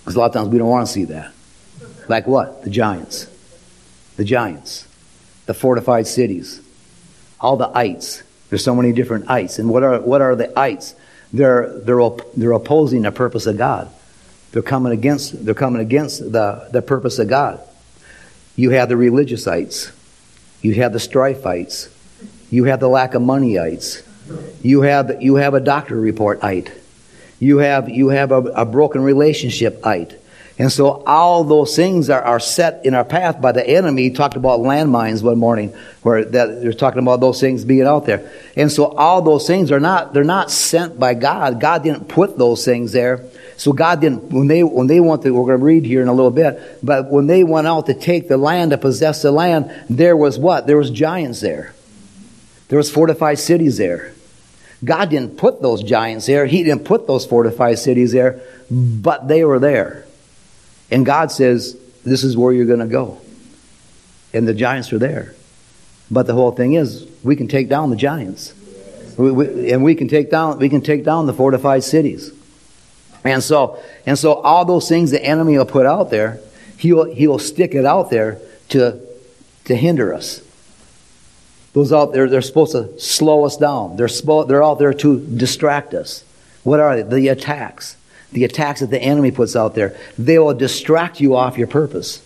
Because 0.00 0.16
a 0.16 0.18
lot 0.18 0.26
of 0.26 0.32
times 0.32 0.48
we 0.48 0.58
don't 0.58 0.68
want 0.68 0.88
to 0.88 0.92
see 0.92 1.04
that. 1.04 1.32
Like 2.08 2.26
what? 2.26 2.64
The 2.64 2.70
giants. 2.70 3.28
The 4.16 4.24
giants. 4.24 4.88
The 5.46 5.54
fortified 5.54 6.08
cities. 6.08 6.60
All 7.40 7.56
the 7.56 7.68
ites. 7.68 8.24
There's 8.48 8.64
so 8.64 8.74
many 8.74 8.92
different 8.92 9.30
ites. 9.30 9.60
And 9.60 9.70
what 9.70 9.84
are, 9.84 10.00
what 10.00 10.20
are 10.20 10.34
the 10.34 10.58
ites? 10.58 10.96
They're, 11.32 11.78
they're, 11.78 12.10
they're 12.36 12.52
opposing 12.52 13.02
the 13.02 13.12
purpose 13.12 13.46
of 13.46 13.56
God. 13.56 13.88
They're 14.52 14.62
coming 14.62 14.92
against, 14.92 15.44
they're 15.44 15.54
coming 15.54 15.80
against 15.80 16.20
the, 16.30 16.68
the 16.72 16.82
purpose 16.82 17.18
of 17.18 17.28
God. 17.28 17.60
You 18.54 18.70
have 18.70 18.88
the 18.88 18.94
religiousites. 18.94 19.92
You 20.60 20.74
have 20.74 20.92
the 20.92 20.98
strifeites. 20.98 21.90
You 22.50 22.64
have 22.64 22.80
the 22.80 22.88
lack 22.88 23.14
of 23.14 23.22
moneyites. 23.22 24.06
You 24.62 24.82
have, 24.82 25.22
you 25.22 25.36
have 25.36 25.54
a 25.54 25.60
doctor 25.60 25.96
report-ite. 25.96 26.70
You 27.40 27.58
have, 27.58 27.88
you 27.88 28.10
have 28.10 28.30
a, 28.30 28.36
a 28.36 28.64
broken 28.64 29.02
relationship-ite. 29.02 30.18
And 30.58 30.70
so 30.70 31.02
all 31.06 31.44
those 31.44 31.74
things 31.74 32.10
are, 32.10 32.22
are 32.22 32.38
set 32.38 32.84
in 32.84 32.94
our 32.94 33.04
path 33.04 33.40
by 33.40 33.52
the 33.52 33.66
enemy. 33.66 34.02
He 34.02 34.10
talked 34.10 34.36
about 34.36 34.60
landmines 34.60 35.22
one 35.22 35.38
morning 35.38 35.74
where 36.02 36.24
that 36.24 36.62
they're 36.62 36.74
talking 36.74 37.00
about 37.00 37.20
those 37.20 37.40
things 37.40 37.64
being 37.64 37.86
out 37.86 38.04
there. 38.04 38.30
And 38.54 38.70
so 38.70 38.84
all 38.84 39.22
those 39.22 39.46
things 39.46 39.72
are 39.72 39.80
not, 39.80 40.12
they're 40.12 40.24
not 40.24 40.50
sent 40.50 41.00
by 41.00 41.14
God. 41.14 41.58
God 41.58 41.82
didn't 41.82 42.06
put 42.06 42.36
those 42.36 42.64
things 42.64 42.92
there. 42.92 43.24
So 43.62 43.72
God 43.72 44.00
didn't, 44.00 44.32
when 44.32 44.48
they, 44.48 44.64
when 44.64 44.88
they 44.88 44.98
went 44.98 45.22
to, 45.22 45.30
we're 45.30 45.46
going 45.46 45.60
to 45.60 45.64
read 45.64 45.84
here 45.84 46.02
in 46.02 46.08
a 46.08 46.12
little 46.12 46.32
bit, 46.32 46.60
but 46.82 47.12
when 47.12 47.28
they 47.28 47.44
went 47.44 47.68
out 47.68 47.86
to 47.86 47.94
take 47.94 48.26
the 48.26 48.36
land, 48.36 48.72
to 48.72 48.76
possess 48.76 49.22
the 49.22 49.30
land, 49.30 49.72
there 49.88 50.16
was 50.16 50.36
what? 50.36 50.66
There 50.66 50.76
was 50.76 50.90
giants 50.90 51.42
there. 51.42 51.72
There 52.66 52.76
was 52.76 52.90
fortified 52.90 53.38
cities 53.38 53.76
there. 53.76 54.14
God 54.84 55.10
didn't 55.10 55.36
put 55.36 55.62
those 55.62 55.80
giants 55.84 56.26
there. 56.26 56.44
He 56.46 56.64
didn't 56.64 56.84
put 56.84 57.06
those 57.06 57.24
fortified 57.24 57.78
cities 57.78 58.10
there, 58.10 58.42
but 58.68 59.28
they 59.28 59.44
were 59.44 59.60
there. 59.60 60.06
And 60.90 61.06
God 61.06 61.30
says, 61.30 61.78
this 62.04 62.24
is 62.24 62.36
where 62.36 62.52
you're 62.52 62.66
going 62.66 62.80
to 62.80 62.86
go. 62.86 63.20
And 64.34 64.48
the 64.48 64.54
giants 64.54 64.92
are 64.92 64.98
there. 64.98 65.36
But 66.10 66.26
the 66.26 66.34
whole 66.34 66.50
thing 66.50 66.72
is, 66.72 67.06
we 67.22 67.36
can 67.36 67.46
take 67.46 67.68
down 67.68 67.90
the 67.90 67.96
giants. 67.96 68.54
We, 69.16 69.30
we, 69.30 69.72
and 69.72 69.84
we 69.84 69.94
can 69.94 70.08
take 70.08 70.32
down, 70.32 70.58
we 70.58 70.68
can 70.68 70.80
take 70.80 71.04
down 71.04 71.26
the 71.26 71.32
fortified 71.32 71.84
cities. 71.84 72.32
And 73.24 73.42
so, 73.42 73.82
and 74.04 74.18
so 74.18 74.34
all 74.34 74.64
those 74.64 74.88
things 74.88 75.10
the 75.10 75.24
enemy 75.24 75.56
will 75.56 75.64
put 75.64 75.86
out 75.86 76.10
there, 76.10 76.40
he'll, 76.78 77.04
he'll 77.04 77.38
stick 77.38 77.74
it 77.74 77.84
out 77.84 78.10
there 78.10 78.38
to, 78.70 79.00
to 79.64 79.76
hinder 79.76 80.12
us. 80.12 80.42
Those 81.72 81.92
out 81.92 82.12
there, 82.12 82.28
they're 82.28 82.42
supposed 82.42 82.72
to 82.72 82.98
slow 83.00 83.44
us 83.44 83.56
down. 83.56 83.96
They're, 83.96 84.06
spo- 84.06 84.46
they're 84.46 84.62
out 84.62 84.78
there 84.78 84.92
to 84.92 85.20
distract 85.20 85.94
us. 85.94 86.24
What 86.64 86.80
are 86.80 87.02
they? 87.02 87.20
The 87.20 87.28
attacks. 87.28 87.96
The 88.32 88.44
attacks 88.44 88.80
that 88.80 88.90
the 88.90 89.00
enemy 89.00 89.30
puts 89.30 89.56
out 89.56 89.74
there. 89.74 89.96
They 90.18 90.38
will 90.38 90.54
distract 90.54 91.20
you 91.20 91.36
off 91.36 91.58
your 91.58 91.68
purpose. 91.68 92.22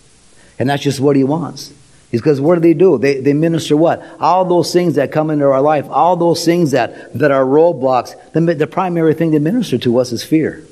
And 0.59 0.69
that's 0.69 0.83
just 0.83 0.99
what 0.99 1.15
he 1.15 1.23
wants. 1.23 1.73
He's 2.09 2.21
Because 2.21 2.39
what 2.39 2.55
do 2.55 2.61
they 2.61 2.73
do? 2.73 2.97
They, 2.97 3.19
they 3.19 3.33
minister 3.33 3.75
what? 3.75 4.03
All 4.19 4.45
those 4.45 4.71
things 4.71 4.95
that 4.95 5.11
come 5.11 5.29
into 5.29 5.45
our 5.45 5.61
life, 5.61 5.85
all 5.89 6.15
those 6.15 6.43
things 6.43 6.71
that, 6.71 7.13
that 7.17 7.31
are 7.31 7.43
roadblocks, 7.43 8.15
the, 8.31 8.41
the 8.55 8.67
primary 8.67 9.13
thing 9.13 9.31
they 9.31 9.39
minister 9.39 9.77
to 9.79 9.97
us 9.99 10.11
is 10.11 10.23
fear. 10.23 10.63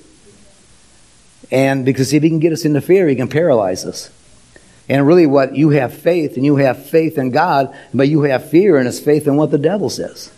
And 1.55 1.85
because 1.85 2.11
if 2.11 2.21
he 2.21 2.27
can 2.27 2.39
get 2.39 2.51
us 2.51 2.65
into 2.65 2.81
fear, 2.81 3.07
he 3.07 3.15
can 3.15 3.29
paralyze 3.29 3.85
us. 3.85 4.11
And 4.89 5.07
really, 5.07 5.25
what 5.25 5.55
you 5.55 5.69
have 5.69 5.93
faith, 5.93 6.35
and 6.35 6.43
you 6.43 6.57
have 6.57 6.89
faith 6.89 7.17
in 7.17 7.31
God, 7.31 7.73
but 7.93 8.09
you 8.09 8.23
have 8.23 8.49
fear, 8.49 8.77
and 8.77 8.89
it's 8.89 8.99
faith 8.99 9.25
in 9.25 9.37
what 9.37 9.51
the 9.51 9.57
devil 9.57 9.89
says. 9.89 10.33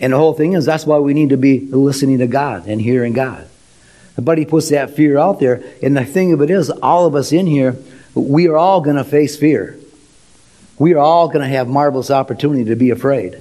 And 0.00 0.14
the 0.14 0.16
whole 0.16 0.32
thing 0.32 0.54
is 0.54 0.64
that's 0.64 0.86
why 0.86 0.98
we 0.98 1.12
need 1.12 1.28
to 1.28 1.36
be 1.36 1.60
listening 1.60 2.18
to 2.20 2.26
God 2.26 2.66
and 2.66 2.80
hearing 2.80 3.12
God. 3.12 3.46
But 4.18 4.38
he 4.38 4.46
puts 4.46 4.70
that 4.70 4.96
fear 4.96 5.18
out 5.18 5.40
there. 5.40 5.62
And 5.82 5.94
the 5.94 6.06
thing 6.06 6.32
of 6.32 6.40
it 6.40 6.48
is, 6.48 6.70
all 6.70 7.04
of 7.04 7.14
us 7.14 7.30
in 7.30 7.46
here, 7.46 7.76
we 8.14 8.48
are 8.48 8.56
all 8.56 8.80
going 8.80 8.96
to 8.96 9.04
face 9.04 9.36
fear. 9.36 9.78
We 10.78 10.94
are 10.94 11.00
all 11.00 11.28
going 11.28 11.42
to 11.42 11.54
have 11.54 11.68
marvelous 11.68 12.10
opportunity 12.10 12.64
to 12.64 12.76
be 12.76 12.88
afraid 12.88 13.38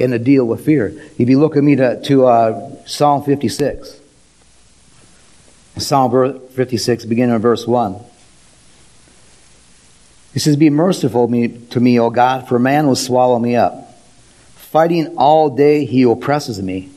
and 0.00 0.12
to 0.12 0.18
deal 0.18 0.46
with 0.46 0.64
fear. 0.64 0.94
If 1.18 1.28
you 1.28 1.38
look 1.38 1.58
at 1.58 1.62
me 1.62 1.76
to, 1.76 2.00
to 2.04 2.26
uh, 2.26 2.86
Psalm 2.86 3.22
56. 3.22 4.07
Psalm 5.78 6.40
56, 6.50 7.04
beginning 7.04 7.34
in 7.34 7.40
verse 7.40 7.66
1. 7.66 7.96
He 10.32 10.38
says, 10.38 10.56
Be 10.56 10.70
merciful 10.70 11.26
to 11.28 11.80
me, 11.80 11.98
O 11.98 12.10
God, 12.10 12.48
for 12.48 12.58
man 12.58 12.86
will 12.86 12.96
swallow 12.96 13.38
me 13.38 13.56
up. 13.56 13.84
Fighting 14.54 15.16
all 15.16 15.50
day, 15.50 15.84
he 15.84 16.02
oppresses 16.02 16.62
me. 16.62 16.90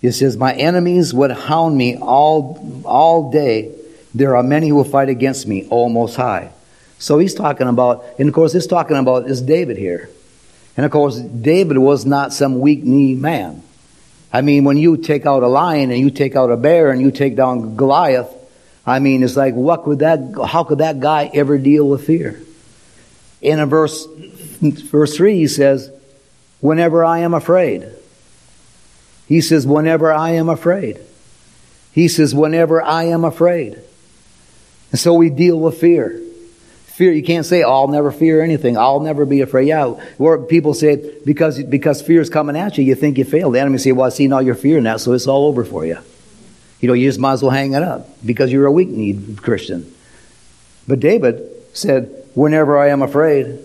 He 0.00 0.10
says, 0.10 0.36
My 0.36 0.52
enemies 0.52 1.14
would 1.14 1.30
hound 1.30 1.76
me 1.76 1.96
all, 1.96 2.82
all 2.84 3.30
day. 3.30 3.72
There 4.14 4.36
are 4.36 4.42
many 4.42 4.68
who 4.68 4.76
will 4.76 4.84
fight 4.84 5.08
against 5.08 5.46
me, 5.46 5.66
O 5.70 5.88
Most 5.88 6.16
High. 6.16 6.52
So 6.98 7.18
he's 7.18 7.34
talking 7.34 7.68
about, 7.68 8.04
and 8.18 8.28
of 8.28 8.34
course, 8.34 8.52
he's 8.52 8.66
talking 8.66 8.96
about 8.96 9.28
is 9.28 9.42
David 9.42 9.76
here. 9.76 10.10
And 10.76 10.84
of 10.84 10.92
course, 10.92 11.18
David 11.18 11.78
was 11.78 12.04
not 12.04 12.32
some 12.32 12.60
weak 12.60 12.82
knee 12.82 13.14
man. 13.14 13.62
I 14.32 14.40
mean, 14.40 14.64
when 14.64 14.76
you 14.76 14.96
take 14.96 15.24
out 15.26 15.42
a 15.42 15.48
lion 15.48 15.90
and 15.90 16.00
you 16.00 16.10
take 16.10 16.36
out 16.36 16.50
a 16.50 16.56
bear 16.56 16.90
and 16.90 17.00
you 17.00 17.10
take 17.10 17.36
down 17.36 17.76
Goliath, 17.76 18.32
I 18.84 18.98
mean, 18.98 19.22
it's 19.22 19.36
like, 19.36 19.54
what 19.54 19.84
could 19.84 20.00
that, 20.00 20.34
how 20.46 20.64
could 20.64 20.78
that 20.78 21.00
guy 21.00 21.30
ever 21.32 21.58
deal 21.58 21.88
with 21.88 22.06
fear? 22.06 22.40
In 23.40 23.58
a 23.58 23.66
verse, 23.66 24.06
verse 24.60 25.16
3, 25.16 25.36
he 25.36 25.48
says, 25.48 25.90
whenever 26.60 27.04
I 27.04 27.20
am 27.20 27.34
afraid. 27.34 27.88
He 29.26 29.40
says, 29.40 29.66
whenever 29.66 30.12
I 30.12 30.30
am 30.30 30.48
afraid. 30.48 31.00
He 31.92 32.08
says, 32.08 32.34
whenever 32.34 32.82
I 32.82 33.04
am 33.04 33.24
afraid. 33.24 33.80
And 34.92 35.00
so 35.00 35.14
we 35.14 35.30
deal 35.30 35.58
with 35.58 35.80
fear. 35.80 36.20
Fear, 36.96 37.12
you 37.12 37.22
can't 37.22 37.44
say, 37.44 37.62
I'll 37.62 37.88
never 37.88 38.10
fear 38.10 38.40
anything. 38.40 38.78
I'll 38.78 39.00
never 39.00 39.26
be 39.26 39.42
afraid. 39.42 39.68
Yeah, 39.68 40.00
or 40.18 40.38
people 40.38 40.72
say, 40.72 40.96
because, 41.26 41.62
because 41.62 42.00
fear 42.00 42.22
is 42.22 42.30
coming 42.30 42.56
at 42.56 42.78
you, 42.78 42.84
you 42.84 42.94
think 42.94 43.18
you 43.18 43.24
failed. 43.26 43.54
The 43.54 43.60
enemy 43.60 43.76
say, 43.76 43.92
well, 43.92 44.06
I've 44.06 44.14
seen 44.14 44.32
all 44.32 44.40
your 44.40 44.54
fear 44.54 44.80
now, 44.80 44.96
so 44.96 45.12
it's 45.12 45.26
all 45.26 45.46
over 45.46 45.62
for 45.62 45.84
you. 45.84 45.98
You 46.80 46.88
know, 46.88 46.94
you 46.94 47.06
just 47.06 47.20
might 47.20 47.34
as 47.34 47.42
well 47.42 47.50
hang 47.50 47.74
it 47.74 47.82
up 47.82 48.08
because 48.24 48.50
you're 48.50 48.64
a 48.64 48.72
weak 48.72 48.88
need 48.88 49.42
Christian. 49.42 49.94
But 50.88 51.00
David 51.00 51.46
said, 51.74 52.24
whenever 52.32 52.78
I 52.78 52.88
am 52.88 53.02
afraid, 53.02 53.60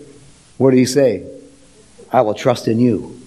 what 0.58 0.72
did 0.72 0.76
he 0.76 0.84
say? 0.84 1.26
I 2.12 2.20
will 2.20 2.34
trust 2.34 2.68
in 2.68 2.80
you. 2.80 3.18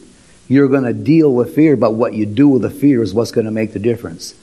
You're 0.48 0.68
going 0.68 0.84
to 0.84 0.94
deal 0.94 1.34
with 1.34 1.56
fear, 1.56 1.76
but 1.76 1.96
what 1.96 2.14
you 2.14 2.28
do 2.28 2.48
with 2.48 2.62
the 2.62 2.70
fear 2.70 3.02
is 3.02 3.12
what's 3.12 3.32
going 3.32 3.46
to 3.46 3.52
make 3.52 3.74
the 3.74 3.80
difference. 3.80 4.36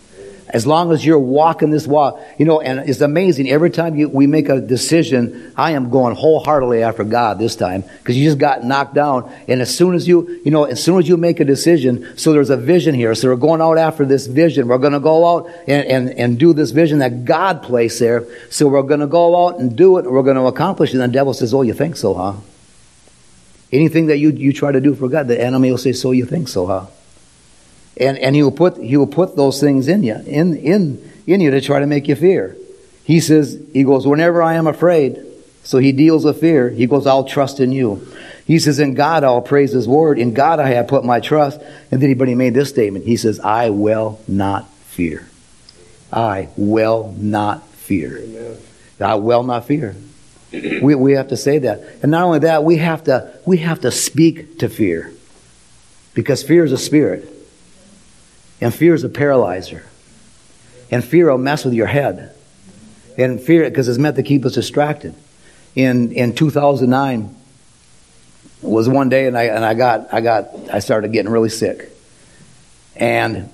As 0.53 0.67
long 0.67 0.93
as 0.93 1.05
you're 1.05 1.19
walking 1.19 1.71
this 1.71 1.87
walk, 1.87 2.21
you 2.39 2.45
know, 2.45 2.61
and 2.61 2.81
it's 2.81 3.01
amazing. 3.01 3.49
Every 3.49 3.71
time 3.71 3.97
you, 3.97 4.09
we 4.11 4.27
make 4.27 4.51
a 4.51 4.61
decision, 4.61 5.53
I 5.57 5.71
am 5.71 5.89
going 5.89 6.15
wholeheartedly 6.15 6.83
after 6.83 7.05
God 7.05 7.39
this 7.39 7.57
time 7.57 7.85
because 7.99 8.19
you 8.19 8.25
just 8.29 8.39
got 8.39 8.63
knocked 8.63 8.93
down. 8.93 9.33
And 9.49 9.63
as 9.63 9.75
soon 9.75 9.95
as 9.95 10.07
you, 10.07 10.43
you 10.45 10.51
know, 10.51 10.65
as 10.65 10.83
soon 10.83 10.99
as 10.99 11.09
you 11.09 11.17
make 11.17 11.41
a 11.41 11.47
decision, 11.47 12.19
so 12.19 12.35
there's 12.35 12.51
a 12.51 12.59
vision 12.59 12.95
here. 12.95 13.15
So 13.15 13.31
we're 13.31 13.37
going 13.37 13.63
out 13.63 13.79
after 13.79 14.05
this 14.05 14.27
vision. 14.27 14.69
We're 14.69 14.77
going 14.77 14.93
to 14.93 15.01
go 15.01 15.27
out 15.27 15.51
and, 15.67 15.87
and, 15.87 16.11
and 16.19 16.39
do 16.39 16.53
this 16.53 16.71
vision 16.71 16.99
that 16.99 17.25
God 17.25 17.63
placed 17.63 17.99
there. 17.99 18.27
So 18.51 18.69
we're 18.69 18.83
going 18.83 19.01
to 19.01 19.07
go 19.07 19.47
out 19.47 19.59
and 19.59 19.75
do 19.75 19.97
it. 19.97 20.05
And 20.05 20.15
we're 20.15 20.23
going 20.23 20.37
to 20.37 20.45
accomplish 20.45 20.91
it. 20.91 21.01
And 21.01 21.03
the 21.03 21.09
devil 21.09 21.33
says, 21.33 21.55
Oh, 21.55 21.63
you 21.63 21.73
think 21.73 21.97
so, 21.97 22.13
huh? 22.13 22.35
Anything 23.73 24.09
that 24.09 24.19
you, 24.19 24.31
you 24.31 24.53
try 24.53 24.71
to 24.71 24.83
do 24.83 24.95
for 24.95 25.09
God, 25.09 25.29
the 25.29 25.41
enemy 25.41 25.71
will 25.71 25.79
say, 25.79 25.93
So 25.93 26.13
you 26.13 26.27
think 26.27 26.49
so, 26.49 26.67
huh? 26.67 26.87
And, 27.99 28.19
and 28.19 28.35
he 28.35 28.43
will 28.43 28.53
put, 28.53 28.79
he 28.79 28.97
will 28.97 29.07
put 29.07 29.37
those 29.37 29.61
things 29.61 29.89
in 29.89 30.03
you, 30.03 30.15
in, 30.15 30.57
in, 30.57 31.13
in 31.27 31.41
you 31.41 31.51
to 31.51 31.61
try 31.61 31.81
to 31.81 31.87
make 31.87 32.09
you 32.09 32.17
fear. 32.17 32.57
He 33.05 33.21
says, 33.21 33.61
he 33.73 33.85
goes, 33.85 34.07
whenever 34.07 34.43
I 34.43 34.55
am 34.55 34.67
afraid, 34.67 35.19
so 35.65 35.79
he 35.79 35.93
deals 35.93 36.25
with 36.25 36.41
fear, 36.41 36.71
he 36.71 36.87
goes, 36.87 37.07
I'll 37.07 37.25
trust 37.25 37.61
in 37.61 37.71
you. 37.73 38.07
He 38.47 38.59
says, 38.59 38.79
in 38.79 38.95
God 38.95 39.25
I'll 39.25 39.43
praise 39.43 39.73
his 39.73 39.87
word. 39.87 40.19
In 40.19 40.35
God 40.35 40.59
I 40.59 40.69
have 40.71 40.89
put 40.89 41.05
my 41.05 41.21
trust. 41.21 41.61
And 41.91 42.03
then 42.03 42.09
he 42.09 42.35
made 42.35 42.55
this 42.55 42.71
statement. 42.71 43.05
He 43.05 43.17
says, 43.17 43.39
I 43.41 43.71
will 43.71 44.21
not 44.27 44.69
fear. 44.69 45.29
I 46.13 46.49
will 46.57 47.15
not 47.19 47.67
fear. 47.69 48.19
Amen. 48.19 48.57
I 49.01 49.15
will 49.15 49.43
not 49.43 49.67
fear. 49.67 49.97
We, 50.53 50.95
we 50.95 51.13
have 51.13 51.29
to 51.29 51.37
say 51.37 51.59
that. 51.59 51.81
And 52.03 52.11
not 52.11 52.25
only 52.25 52.41
that, 52.41 52.65
we 52.65 52.77
have 52.77 53.05
to, 53.05 53.33
we 53.47 53.59
have 53.59 53.81
to 53.81 53.91
speak 53.91 54.59
to 54.59 54.69
fear. 54.69 55.13
Because 56.15 56.43
fear 56.43 56.65
is 56.65 56.73
a 56.73 56.79
spirit. 56.79 57.32
And 58.63 58.73
fear 58.73 58.95
is 58.95 59.03
a 59.03 59.09
paralyzer. 59.09 59.85
And 60.89 61.05
fear 61.05 61.31
will 61.31 61.39
mess 61.39 61.65
with 61.65 61.75
your 61.75 61.89
head. 61.89 62.33
And 63.19 63.41
fear, 63.41 63.69
because 63.69 63.89
it's 63.89 63.99
meant 63.99 64.15
to 64.17 64.23
keep 64.23 64.45
us 64.45 64.55
distracted. 64.55 65.17
In, 65.75 66.13
in 66.13 66.33
2009, 66.33 67.35
was 68.63 68.89
one 68.89 69.09
day 69.09 69.27
and 69.27 69.37
I, 69.37 69.45
and 69.45 69.65
I 69.65 69.75
got, 69.75 70.15
I 70.15 70.21
got, 70.21 70.55
I 70.73 70.79
started 70.79 71.13
getting 71.13 71.33
really 71.33 71.49
sick. 71.49 71.91
And 72.95 73.51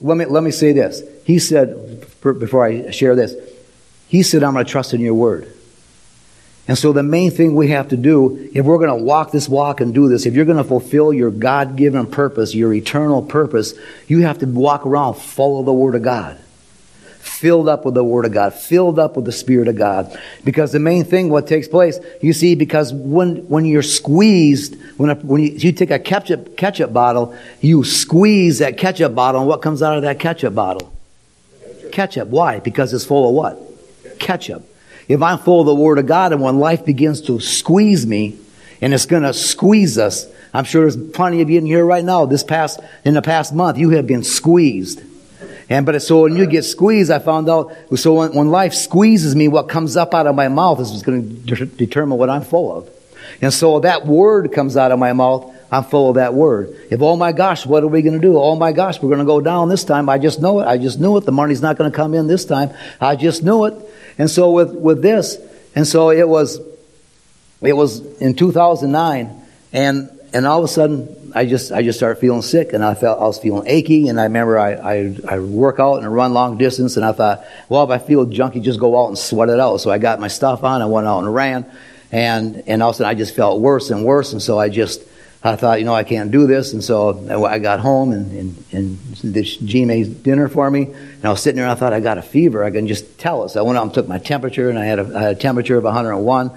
let 0.00 0.16
me, 0.16 0.24
let 0.24 0.42
me 0.42 0.50
say 0.50 0.72
this. 0.72 1.00
He 1.24 1.38
said, 1.38 2.00
before 2.20 2.64
I 2.64 2.90
share 2.90 3.14
this, 3.14 3.36
he 4.08 4.24
said, 4.24 4.42
I'm 4.42 4.54
going 4.54 4.64
to 4.64 4.70
trust 4.70 4.92
in 4.92 5.00
your 5.00 5.14
word. 5.14 5.52
And 6.68 6.78
so 6.78 6.92
the 6.92 7.02
main 7.02 7.30
thing 7.30 7.56
we 7.56 7.68
have 7.68 7.88
to 7.88 7.96
do, 7.96 8.48
if 8.54 8.64
we're 8.64 8.78
going 8.78 8.96
to 8.96 9.04
walk 9.04 9.32
this 9.32 9.48
walk 9.48 9.80
and 9.80 9.92
do 9.92 10.08
this, 10.08 10.24
if 10.24 10.34
you're 10.34 10.44
going 10.44 10.58
to 10.58 10.64
fulfill 10.64 11.12
your 11.12 11.30
God 11.30 11.74
given 11.76 12.06
purpose, 12.06 12.54
your 12.54 12.72
eternal 12.72 13.22
purpose, 13.22 13.74
you 14.06 14.22
have 14.22 14.38
to 14.38 14.46
walk 14.46 14.86
around 14.86 15.14
follow 15.14 15.64
the 15.64 15.72
Word 15.72 15.96
of 15.96 16.02
God. 16.02 16.38
Filled 17.18 17.68
up 17.68 17.84
with 17.84 17.94
the 17.94 18.04
Word 18.04 18.24
of 18.24 18.32
God, 18.32 18.54
filled 18.54 18.98
up 18.98 19.16
with 19.16 19.24
the 19.24 19.32
Spirit 19.32 19.66
of 19.66 19.76
God. 19.76 20.16
Because 20.44 20.72
the 20.72 20.78
main 20.78 21.04
thing, 21.04 21.28
what 21.28 21.46
takes 21.46 21.66
place, 21.66 21.98
you 22.22 22.32
see, 22.32 22.54
because 22.54 22.92
when, 22.92 23.48
when 23.48 23.64
you're 23.64 23.82
squeezed, 23.82 24.76
when, 24.96 25.10
a, 25.10 25.14
when 25.16 25.42
you, 25.42 25.50
you 25.50 25.72
take 25.72 25.90
a 25.90 25.98
ketchup, 25.98 26.56
ketchup 26.56 26.92
bottle, 26.92 27.36
you 27.60 27.82
squeeze 27.82 28.58
that 28.58 28.78
ketchup 28.78 29.14
bottle, 29.14 29.40
and 29.40 29.48
what 29.48 29.60
comes 29.60 29.82
out 29.82 29.96
of 29.96 30.02
that 30.02 30.20
ketchup 30.20 30.54
bottle? 30.54 30.92
Ketchup. 31.90 32.28
Why? 32.28 32.60
Because 32.60 32.94
it's 32.94 33.04
full 33.04 33.28
of 33.28 33.34
what? 33.34 34.18
Ketchup. 34.20 34.69
If 35.10 35.22
I'm 35.22 35.40
full 35.40 35.62
of 35.62 35.66
the 35.66 35.74
Word 35.74 35.98
of 35.98 36.06
God 36.06 36.32
and 36.32 36.40
when 36.40 36.60
life 36.60 36.84
begins 36.84 37.20
to 37.22 37.40
squeeze 37.40 38.06
me, 38.06 38.38
and 38.80 38.94
it's 38.94 39.06
going 39.06 39.24
to 39.24 39.34
squeeze 39.34 39.98
us, 39.98 40.28
I'm 40.54 40.62
sure 40.62 40.82
there's 40.82 40.96
plenty 41.10 41.42
of 41.42 41.50
you 41.50 41.58
in 41.58 41.66
here 41.66 41.84
right 41.84 42.04
now. 42.04 42.26
This 42.26 42.44
past, 42.44 42.78
in 43.04 43.14
the 43.14 43.20
past 43.20 43.52
month, 43.52 43.76
you 43.76 43.90
have 43.90 44.06
been 44.06 44.22
squeezed. 44.22 45.02
And, 45.68 45.84
but 45.84 46.00
so 46.00 46.22
when 46.22 46.36
you 46.36 46.46
get 46.46 46.62
squeezed, 46.62 47.10
I 47.10 47.18
found 47.18 47.50
out, 47.50 47.72
so 47.96 48.14
when, 48.14 48.34
when 48.34 48.50
life 48.50 48.72
squeezes 48.72 49.34
me, 49.34 49.48
what 49.48 49.68
comes 49.68 49.96
up 49.96 50.14
out 50.14 50.28
of 50.28 50.36
my 50.36 50.46
mouth 50.46 50.78
is 50.78 51.02
going 51.02 51.44
to 51.44 51.56
de- 51.56 51.66
determine 51.66 52.16
what 52.16 52.30
I'm 52.30 52.42
full 52.42 52.76
of. 52.76 52.88
And 53.42 53.52
so 53.52 53.80
that 53.80 54.06
word 54.06 54.52
comes 54.52 54.76
out 54.76 54.92
of 54.92 55.00
my 55.00 55.12
mouth, 55.12 55.52
I'm 55.72 55.84
full 55.84 56.08
of 56.10 56.14
that 56.16 56.34
word. 56.34 56.76
If, 56.90 57.00
oh 57.00 57.16
my 57.16 57.32
gosh, 57.32 57.64
what 57.64 57.84
are 57.84 57.88
we 57.88 58.02
going 58.02 58.20
to 58.20 58.20
do? 58.20 58.38
Oh 58.38 58.56
my 58.56 58.72
gosh, 58.72 59.00
we're 59.00 59.08
going 59.08 59.20
to 59.20 59.24
go 59.24 59.40
down 59.40 59.68
this 59.68 59.84
time. 59.84 60.08
I 60.08 60.18
just 60.18 60.40
know 60.40 60.60
it. 60.60 60.66
I 60.66 60.78
just 60.78 60.98
knew 60.98 61.16
it. 61.16 61.24
The 61.24 61.32
money's 61.32 61.62
not 61.62 61.78
going 61.78 61.90
to 61.90 61.96
come 61.96 62.12
in 62.14 62.26
this 62.26 62.44
time. 62.44 62.70
I 63.00 63.14
just 63.14 63.44
knew 63.44 63.66
it. 63.66 63.74
And 64.18 64.28
so 64.28 64.50
with, 64.50 64.74
with 64.74 65.00
this, 65.00 65.38
and 65.76 65.86
so 65.86 66.10
it 66.10 66.28
was, 66.28 66.60
it 67.62 67.72
was 67.72 68.00
in 68.20 68.34
2009, 68.34 69.30
and, 69.72 70.10
and 70.32 70.46
all 70.46 70.58
of 70.58 70.64
a 70.64 70.68
sudden, 70.68 71.32
I 71.34 71.46
just, 71.46 71.70
I 71.70 71.82
just 71.82 71.98
started 71.98 72.20
feeling 72.20 72.42
sick, 72.42 72.72
and 72.72 72.84
I 72.84 72.94
felt, 72.94 73.20
I 73.20 73.24
was 73.24 73.38
feeling 73.38 73.68
achy, 73.68 74.08
and 74.08 74.20
I 74.20 74.24
remember 74.24 74.58
I, 74.58 74.72
I, 74.72 75.16
I 75.28 75.38
work 75.38 75.78
out 75.78 76.02
and 76.02 76.12
run 76.12 76.34
long 76.34 76.58
distance, 76.58 76.96
and 76.96 77.04
I 77.04 77.12
thought, 77.12 77.44
well, 77.68 77.84
if 77.84 77.90
I 77.90 78.04
feel 78.04 78.26
junky, 78.26 78.60
just 78.60 78.80
go 78.80 79.00
out 79.00 79.08
and 79.08 79.18
sweat 79.18 79.48
it 79.48 79.60
out. 79.60 79.76
So 79.76 79.90
I 79.92 79.98
got 79.98 80.18
my 80.18 80.28
stuff 80.28 80.64
on, 80.64 80.82
I 80.82 80.86
went 80.86 81.06
out 81.06 81.20
and 81.20 81.32
ran, 81.32 81.70
and, 82.10 82.64
and 82.66 82.82
all 82.82 82.90
of 82.90 82.96
a 82.96 82.98
sudden 82.98 83.10
I 83.10 83.14
just 83.14 83.36
felt 83.36 83.60
worse 83.60 83.90
and 83.90 84.04
worse, 84.04 84.32
and 84.32 84.42
so 84.42 84.58
I 84.58 84.68
just, 84.68 85.02
I 85.42 85.56
thought, 85.56 85.78
you 85.78 85.86
know, 85.86 85.94
I 85.94 86.04
can't 86.04 86.30
do 86.30 86.46
this. 86.46 86.74
And 86.74 86.84
so 86.84 87.46
I 87.46 87.58
got 87.58 87.80
home 87.80 88.12
and, 88.12 88.30
and, 88.32 88.64
and 88.72 88.98
this 89.22 89.56
G 89.56 89.86
made 89.86 90.22
dinner 90.22 90.48
for 90.48 90.70
me. 90.70 90.82
And 90.82 91.24
I 91.24 91.30
was 91.30 91.42
sitting 91.42 91.56
there 91.56 91.64
and 91.64 91.72
I 91.72 91.76
thought, 91.76 91.94
I 91.94 92.00
got 92.00 92.18
a 92.18 92.22
fever. 92.22 92.62
I 92.62 92.70
can 92.70 92.86
just 92.86 93.18
tell 93.18 93.42
us. 93.42 93.54
So 93.54 93.60
I 93.60 93.62
went 93.62 93.78
out 93.78 93.84
and 93.84 93.94
took 93.94 94.06
my 94.06 94.18
temperature 94.18 94.68
and 94.68 94.78
I 94.78 94.84
had 94.84 94.98
a, 94.98 95.16
I 95.16 95.22
had 95.22 95.36
a 95.36 95.40
temperature 95.40 95.78
of 95.78 95.84
101. 95.84 96.50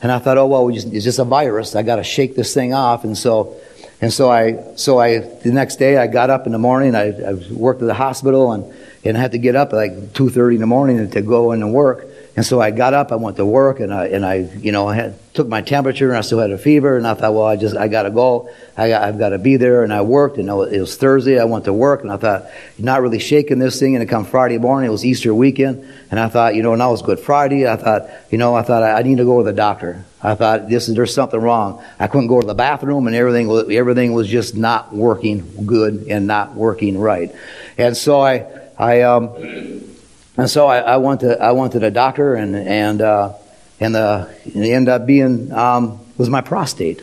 And 0.00 0.10
I 0.10 0.18
thought, 0.18 0.38
oh, 0.38 0.46
well, 0.46 0.64
we 0.64 0.74
just, 0.74 0.88
it's 0.88 1.04
just 1.04 1.18
a 1.18 1.24
virus. 1.24 1.76
I 1.76 1.82
got 1.82 1.96
to 1.96 2.04
shake 2.04 2.34
this 2.34 2.54
thing 2.54 2.72
off. 2.72 3.04
And 3.04 3.16
so, 3.16 3.60
and 4.00 4.12
so 4.12 4.30
I, 4.30 4.74
so 4.76 4.98
I, 4.98 5.18
the 5.18 5.52
next 5.52 5.76
day 5.76 5.98
I 5.98 6.06
got 6.06 6.30
up 6.30 6.46
in 6.46 6.52
the 6.52 6.58
morning. 6.58 6.94
I, 6.94 7.10
I 7.10 7.34
worked 7.50 7.82
at 7.82 7.86
the 7.86 7.94
hospital 7.94 8.52
and, 8.52 8.74
and 9.04 9.16
I 9.16 9.20
had 9.20 9.32
to 9.32 9.38
get 9.38 9.56
up 9.56 9.68
at 9.68 9.76
like 9.76 9.92
2.30 10.14 10.54
in 10.54 10.60
the 10.60 10.66
morning 10.66 11.10
to 11.10 11.22
go 11.22 11.52
in 11.52 11.62
and 11.62 11.74
work. 11.74 12.06
And 12.34 12.46
so 12.46 12.62
I 12.62 12.70
got 12.70 12.94
up, 12.94 13.12
I 13.12 13.16
went 13.16 13.36
to 13.36 13.44
work, 13.44 13.78
and 13.78 13.92
I, 13.92 14.06
and 14.06 14.24
I, 14.24 14.36
you 14.36 14.72
know, 14.72 14.88
I 14.88 14.94
had, 14.94 15.34
took 15.34 15.48
my 15.48 15.60
temperature, 15.60 16.08
and 16.08 16.16
I 16.16 16.22
still 16.22 16.38
had 16.38 16.50
a 16.50 16.56
fever, 16.56 16.96
and 16.96 17.06
I 17.06 17.12
thought, 17.12 17.34
well, 17.34 17.44
I 17.44 17.56
just, 17.56 17.76
I 17.76 17.88
gotta 17.88 18.10
go, 18.10 18.48
I 18.74 18.94
I've 18.94 19.18
got 19.18 19.30
to 19.30 19.38
be 19.38 19.58
there, 19.58 19.84
and 19.84 19.92
I 19.92 20.00
worked, 20.00 20.38
and 20.38 20.48
it 20.48 20.80
was 20.80 20.96
Thursday, 20.96 21.38
I 21.38 21.44
went 21.44 21.66
to 21.66 21.74
work, 21.74 22.00
and 22.00 22.10
I 22.10 22.16
thought, 22.16 22.46
not 22.78 23.02
really 23.02 23.18
shaking 23.18 23.58
this 23.58 23.78
thing, 23.78 23.96
and 23.96 24.02
it 24.02 24.06
come 24.06 24.24
Friday 24.24 24.56
morning, 24.56 24.88
it 24.88 24.92
was 24.92 25.04
Easter 25.04 25.34
weekend, 25.34 25.86
and 26.10 26.18
I 26.18 26.28
thought, 26.28 26.54
you 26.54 26.62
know, 26.62 26.74
now 26.74 26.94
it's 26.94 27.02
Good 27.02 27.20
Friday, 27.20 27.68
I 27.68 27.76
thought, 27.76 28.08
you 28.30 28.38
know, 28.38 28.54
I 28.54 28.62
thought 28.62 28.82
I, 28.82 28.92
I 28.92 29.02
need 29.02 29.18
to 29.18 29.24
go 29.26 29.38
to 29.38 29.44
the 29.44 29.52
doctor. 29.52 30.02
I 30.22 30.34
thought, 30.34 30.70
this 30.70 30.88
is, 30.88 30.94
there's 30.94 31.12
something 31.12 31.40
wrong. 31.40 31.84
I 31.98 32.06
couldn't 32.06 32.28
go 32.28 32.40
to 32.40 32.46
the 32.46 32.54
bathroom, 32.54 33.06
and 33.08 33.14
everything 33.14 33.50
everything 33.72 34.14
was 34.14 34.26
just 34.28 34.56
not 34.56 34.94
working 34.94 35.66
good 35.66 36.06
and 36.08 36.26
not 36.26 36.54
working 36.54 36.96
right. 36.96 37.34
And 37.76 37.94
so 37.94 38.20
I, 38.20 38.46
I, 38.78 39.02
um, 39.02 39.91
and 40.36 40.48
so 40.48 40.66
I, 40.66 40.78
I 40.78 40.96
went 40.96 41.20
to 41.20 41.40
I 41.40 41.52
went 41.52 41.72
to 41.72 41.78
the 41.78 41.90
doctor, 41.90 42.34
and 42.34 42.56
and 42.56 43.00
uh, 43.02 43.34
and 43.80 43.94
the 43.94 44.34
it 44.44 44.56
ended 44.56 44.88
up 44.88 45.06
being 45.06 45.52
um, 45.52 46.00
was 46.16 46.30
my 46.30 46.40
prostate. 46.40 47.02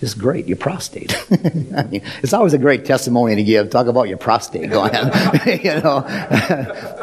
Just 0.00 0.18
great, 0.18 0.46
your 0.46 0.56
prostate. 0.56 1.16
I 1.30 1.82
mean, 1.90 2.02
it's 2.22 2.32
always 2.32 2.54
a 2.54 2.58
great 2.58 2.84
testimony 2.84 3.34
to 3.36 3.42
give. 3.42 3.70
Talk 3.70 3.88
about 3.88 4.08
your 4.08 4.18
prostate 4.18 4.70
gland. 4.70 5.12
you 5.64 5.80
know, 5.80 6.04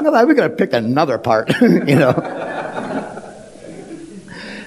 we're 0.01 0.33
going 0.33 0.49
to 0.49 0.55
pick 0.55 0.73
another 0.73 1.17
part. 1.17 1.49
you 1.61 1.95
know. 1.95 2.13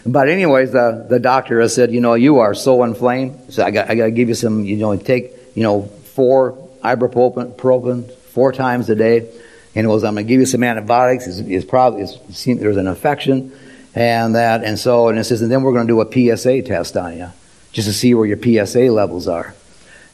But 0.06 0.28
anyways, 0.28 0.72
the 0.72 1.06
the 1.08 1.18
doctor 1.18 1.60
has 1.60 1.74
said, 1.74 1.92
you 1.92 2.00
know, 2.00 2.14
you 2.14 2.38
are 2.38 2.54
so 2.54 2.82
inflamed. 2.82 3.52
So 3.52 3.62
I 3.62 3.70
got 3.70 3.90
I 3.90 3.94
got 3.94 4.04
to 4.06 4.10
give 4.10 4.28
you 4.28 4.34
some. 4.34 4.64
You 4.64 4.76
know, 4.76 4.96
take 4.96 5.32
you 5.54 5.62
know 5.62 5.82
four 5.82 6.52
ibuprofen 6.82 8.10
four 8.28 8.52
times 8.52 8.88
a 8.88 8.94
day 8.94 9.28
and 9.78 9.84
it 9.86 9.88
was, 9.90 10.02
I'm 10.02 10.14
going 10.14 10.26
to 10.26 10.28
give 10.28 10.40
you 10.40 10.46
some 10.46 10.64
antibiotics. 10.64 11.28
It's, 11.28 11.38
it's 11.38 11.64
probably, 11.64 12.02
it's, 12.02 12.44
there's 12.44 12.76
an 12.76 12.88
infection 12.88 13.56
and 13.94 14.34
that. 14.34 14.64
And 14.64 14.76
so, 14.76 15.06
and 15.06 15.16
it 15.16 15.22
says, 15.22 15.40
and 15.40 15.52
then 15.52 15.62
we're 15.62 15.72
going 15.72 15.86
to 15.86 15.92
do 15.92 16.00
a 16.00 16.36
PSA 16.36 16.62
test 16.62 16.96
on 16.96 17.16
you 17.16 17.28
just 17.70 17.86
to 17.86 17.94
see 17.94 18.12
where 18.12 18.26
your 18.26 18.38
PSA 18.42 18.90
levels 18.90 19.28
are. 19.28 19.54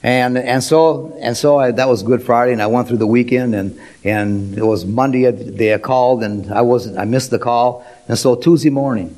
And, 0.02 0.36
and 0.36 0.62
so, 0.62 1.16
and 1.18 1.34
so 1.34 1.56
I, 1.56 1.70
that 1.70 1.88
was 1.88 2.02
Good 2.02 2.22
Friday 2.22 2.52
and 2.52 2.60
I 2.60 2.66
went 2.66 2.88
through 2.88 2.98
the 2.98 3.06
weekend 3.06 3.54
and, 3.54 3.80
and 4.04 4.54
it 4.58 4.66
was 4.66 4.84
Monday 4.84 5.30
they 5.30 5.78
called 5.78 6.22
and 6.22 6.52
I 6.52 6.60
wasn't, 6.60 6.98
I 6.98 7.06
missed 7.06 7.30
the 7.30 7.38
call. 7.38 7.86
And 8.06 8.18
so 8.18 8.36
Tuesday 8.36 8.68
morning. 8.68 9.16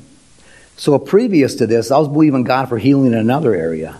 So 0.77 0.97
previous 0.97 1.55
to 1.55 1.67
this, 1.67 1.91
I 1.91 1.97
was 1.97 2.07
believing 2.07 2.43
God 2.43 2.69
for 2.69 2.77
healing 2.77 3.07
in 3.07 3.15
another 3.15 3.53
area. 3.53 3.99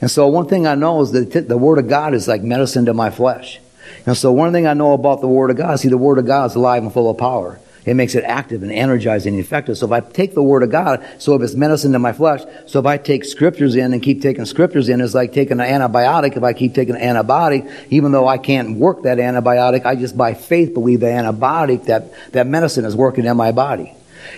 And 0.00 0.10
so 0.10 0.26
one 0.26 0.48
thing 0.48 0.66
I 0.66 0.74
know 0.74 1.02
is 1.02 1.12
that 1.12 1.48
the 1.48 1.56
Word 1.56 1.78
of 1.78 1.88
God 1.88 2.14
is 2.14 2.26
like 2.26 2.42
medicine 2.42 2.86
to 2.86 2.94
my 2.94 3.10
flesh. 3.10 3.60
And 4.06 4.16
so 4.16 4.32
one 4.32 4.52
thing 4.52 4.66
I 4.66 4.74
know 4.74 4.92
about 4.92 5.20
the 5.20 5.28
Word 5.28 5.50
of 5.50 5.56
God, 5.56 5.78
see, 5.80 5.88
the 5.88 5.98
Word 5.98 6.18
of 6.18 6.26
God 6.26 6.50
is 6.50 6.54
alive 6.54 6.82
and 6.82 6.92
full 6.92 7.10
of 7.10 7.18
power. 7.18 7.58
It 7.84 7.94
makes 7.94 8.14
it 8.14 8.24
active 8.24 8.62
and 8.62 8.72
energizing 8.72 9.34
and 9.34 9.44
effective. 9.44 9.76
So 9.76 9.86
if 9.86 9.92
I 9.92 10.00
take 10.00 10.34
the 10.34 10.42
Word 10.42 10.62
of 10.62 10.70
God, 10.70 11.04
so 11.18 11.34
if 11.34 11.42
it's 11.42 11.54
medicine 11.54 11.92
to 11.92 11.98
my 11.98 12.12
flesh, 12.12 12.40
so 12.66 12.80
if 12.80 12.86
I 12.86 12.96
take 12.96 13.24
scriptures 13.24 13.76
in 13.76 13.92
and 13.92 14.02
keep 14.02 14.22
taking 14.22 14.46
scriptures 14.46 14.88
in, 14.88 15.02
it's 15.02 15.14
like 15.14 15.34
taking 15.34 15.60
an 15.60 15.66
antibiotic. 15.66 16.36
If 16.36 16.42
I 16.42 16.54
keep 16.54 16.74
taking 16.74 16.96
an 16.96 17.02
antibiotic, 17.02 17.70
even 17.90 18.12
though 18.12 18.26
I 18.26 18.38
can't 18.38 18.78
work 18.78 19.02
that 19.02 19.18
antibiotic, 19.18 19.84
I 19.84 19.96
just 19.96 20.16
by 20.16 20.32
faith 20.32 20.72
believe 20.72 21.00
the 21.00 21.06
antibiotic, 21.06 21.84
that, 21.86 22.12
that 22.32 22.46
medicine 22.46 22.86
is 22.86 22.96
working 22.96 23.26
in 23.26 23.36
my 23.36 23.52
body. 23.52 23.92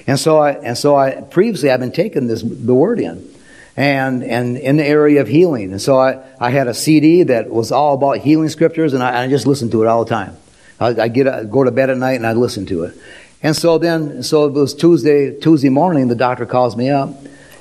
And 0.08 0.18
so 0.18 0.38
I, 0.38 0.52
and 0.52 0.76
so 0.76 0.96
I, 0.96 1.20
previously 1.20 1.70
I've 1.70 1.80
been 1.80 1.92
taking 1.92 2.26
this, 2.26 2.42
the 2.42 2.74
Word 2.74 2.98
in 2.98 3.32
and, 3.76 4.24
and 4.24 4.56
in 4.56 4.78
the 4.78 4.86
area 4.86 5.20
of 5.20 5.28
healing. 5.28 5.72
And 5.72 5.80
so 5.80 5.98
I, 5.98 6.24
I 6.40 6.50
had 6.50 6.66
a 6.66 6.74
CD 6.74 7.24
that 7.24 7.50
was 7.50 7.70
all 7.70 7.94
about 7.94 8.18
healing 8.18 8.48
scriptures, 8.48 8.94
and 8.94 9.02
I, 9.02 9.24
I 9.24 9.28
just 9.28 9.46
listened 9.46 9.72
to 9.72 9.82
it 9.82 9.86
all 9.86 10.04
the 10.04 10.10
time. 10.10 10.36
I, 10.80 10.88
I 10.88 11.08
get 11.08 11.28
I 11.28 11.44
go 11.44 11.64
to 11.64 11.70
bed 11.70 11.90
at 11.90 11.98
night 11.98 12.16
and 12.16 12.26
I 12.26 12.32
listen 12.32 12.66
to 12.66 12.84
it. 12.84 12.96
And 13.42 13.54
so 13.54 13.78
then, 13.78 14.22
so 14.22 14.46
it 14.46 14.52
was 14.52 14.74
Tuesday, 14.74 15.38
Tuesday 15.38 15.68
morning, 15.68 16.08
the 16.08 16.14
doctor 16.14 16.46
calls 16.46 16.76
me 16.76 16.90
up 16.90 17.10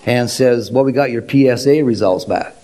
and 0.05 0.29
says, 0.29 0.71
well, 0.71 0.83
we 0.83 0.91
got 0.91 1.11
your 1.11 1.21
PSA 1.27 1.83
results 1.83 2.25
back. 2.25 2.55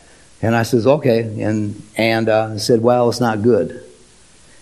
And 0.41 0.55
I 0.55 0.63
says, 0.63 0.87
okay. 0.87 1.43
And, 1.43 1.81
and, 1.97 2.29
uh, 2.29 2.57
said, 2.57 2.81
well, 2.81 3.09
it's 3.09 3.19
not 3.19 3.41
good. 3.41 3.83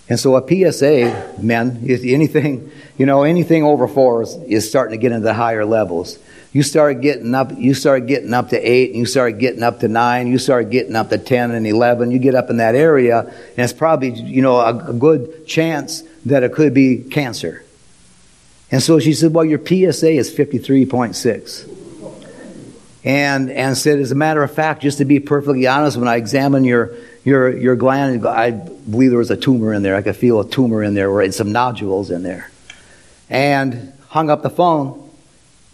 And 0.09 0.19
so 0.19 0.35
a 0.35 0.41
PSA, 0.41 1.35
men, 1.41 1.83
is 1.85 2.03
anything, 2.05 2.71
you 2.97 3.05
know, 3.05 3.23
anything 3.23 3.63
over 3.63 3.87
four 3.87 4.23
is, 4.23 4.35
is 4.47 4.67
starting 4.67 4.97
to 4.97 5.01
get 5.01 5.11
into 5.11 5.23
the 5.23 5.33
higher 5.35 5.65
levels. 5.65 6.17
You 6.51 6.63
start 6.63 7.01
getting 7.01 7.35
up, 7.35 7.51
you 7.55 7.75
start 7.75 8.07
getting 8.07 8.33
up 8.33 8.49
to 8.49 8.57
eight, 8.57 8.89
and 8.89 8.99
you 8.99 9.05
start 9.05 9.37
getting 9.37 9.61
up 9.61 9.81
to 9.81 9.87
nine, 9.87 10.27
you 10.27 10.39
start 10.39 10.71
getting 10.71 10.95
up 10.95 11.09
to 11.09 11.19
10 11.19 11.51
and 11.51 11.67
11, 11.67 12.09
you 12.09 12.17
get 12.17 12.33
up 12.33 12.49
in 12.49 12.57
that 12.57 12.73
area, 12.73 13.19
and 13.19 13.59
it's 13.59 13.73
probably, 13.73 14.13
you 14.13 14.41
know, 14.41 14.59
a, 14.59 14.89
a 14.89 14.93
good 14.93 15.45
chance 15.45 16.01
that 16.25 16.41
it 16.41 16.53
could 16.53 16.73
be 16.73 17.03
cancer. 17.03 17.63
And 18.71 18.81
so 18.81 18.99
she 18.99 19.13
said, 19.13 19.33
well, 19.33 19.45
your 19.45 19.59
PSA 19.59 20.11
is 20.11 20.35
53.6. 20.35 21.75
And, 23.03 23.49
and 23.49 23.77
said, 23.77 23.99
as 23.99 24.11
a 24.11 24.15
matter 24.15 24.43
of 24.43 24.51
fact, 24.51 24.81
just 24.81 24.97
to 24.97 25.05
be 25.05 25.19
perfectly 25.19 25.67
honest, 25.67 25.97
when 25.97 26.07
I 26.07 26.17
examined 26.17 26.65
your, 26.65 26.95
your, 27.23 27.55
your 27.55 27.75
gland, 27.75 28.25
I 28.27 28.51
believe 28.51 29.11
there 29.11 29.19
was 29.19 29.31
a 29.31 29.37
tumor 29.37 29.73
in 29.73 29.83
there. 29.83 29.95
I 29.95 30.01
could 30.01 30.15
feel 30.15 30.39
a 30.39 30.47
tumor 30.47 30.83
in 30.83 30.95
there, 30.95 31.09
or 31.09 31.31
some 31.31 31.51
nodules 31.51 32.11
in 32.11 32.23
there. 32.23 32.51
And 33.29 33.93
hung 34.09 34.29
up 34.29 34.41
the 34.41 34.49
phone 34.49 35.08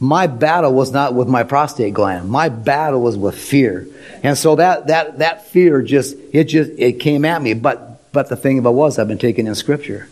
my 0.06 0.28
battle 0.28 0.74
was 0.74 0.92
not 0.92 1.14
with 1.14 1.28
my 1.28 1.44
prostate 1.44 1.94
gland. 1.94 2.30
My 2.30 2.50
battle 2.50 3.02
was 3.02 3.18
with 3.18 3.38
fear. 3.38 3.88
And 4.24 4.38
so 4.38 4.56
that, 4.56 4.88
that, 4.88 5.20
that 5.20 5.46
fear 5.48 5.82
just, 5.82 6.16
it 6.32 6.46
just, 6.46 6.72
it 6.78 7.00
came 7.00 7.26
at 7.26 7.42
me. 7.42 7.54
But, 7.54 8.12
but 8.12 8.30
the 8.30 8.36
thing 8.36 8.60
about 8.60 8.72
it 8.72 8.76
was 8.76 9.00
I've 9.00 9.08
been 9.08 9.18
taken 9.18 9.48
in 9.48 9.56
scripture. 9.56 10.08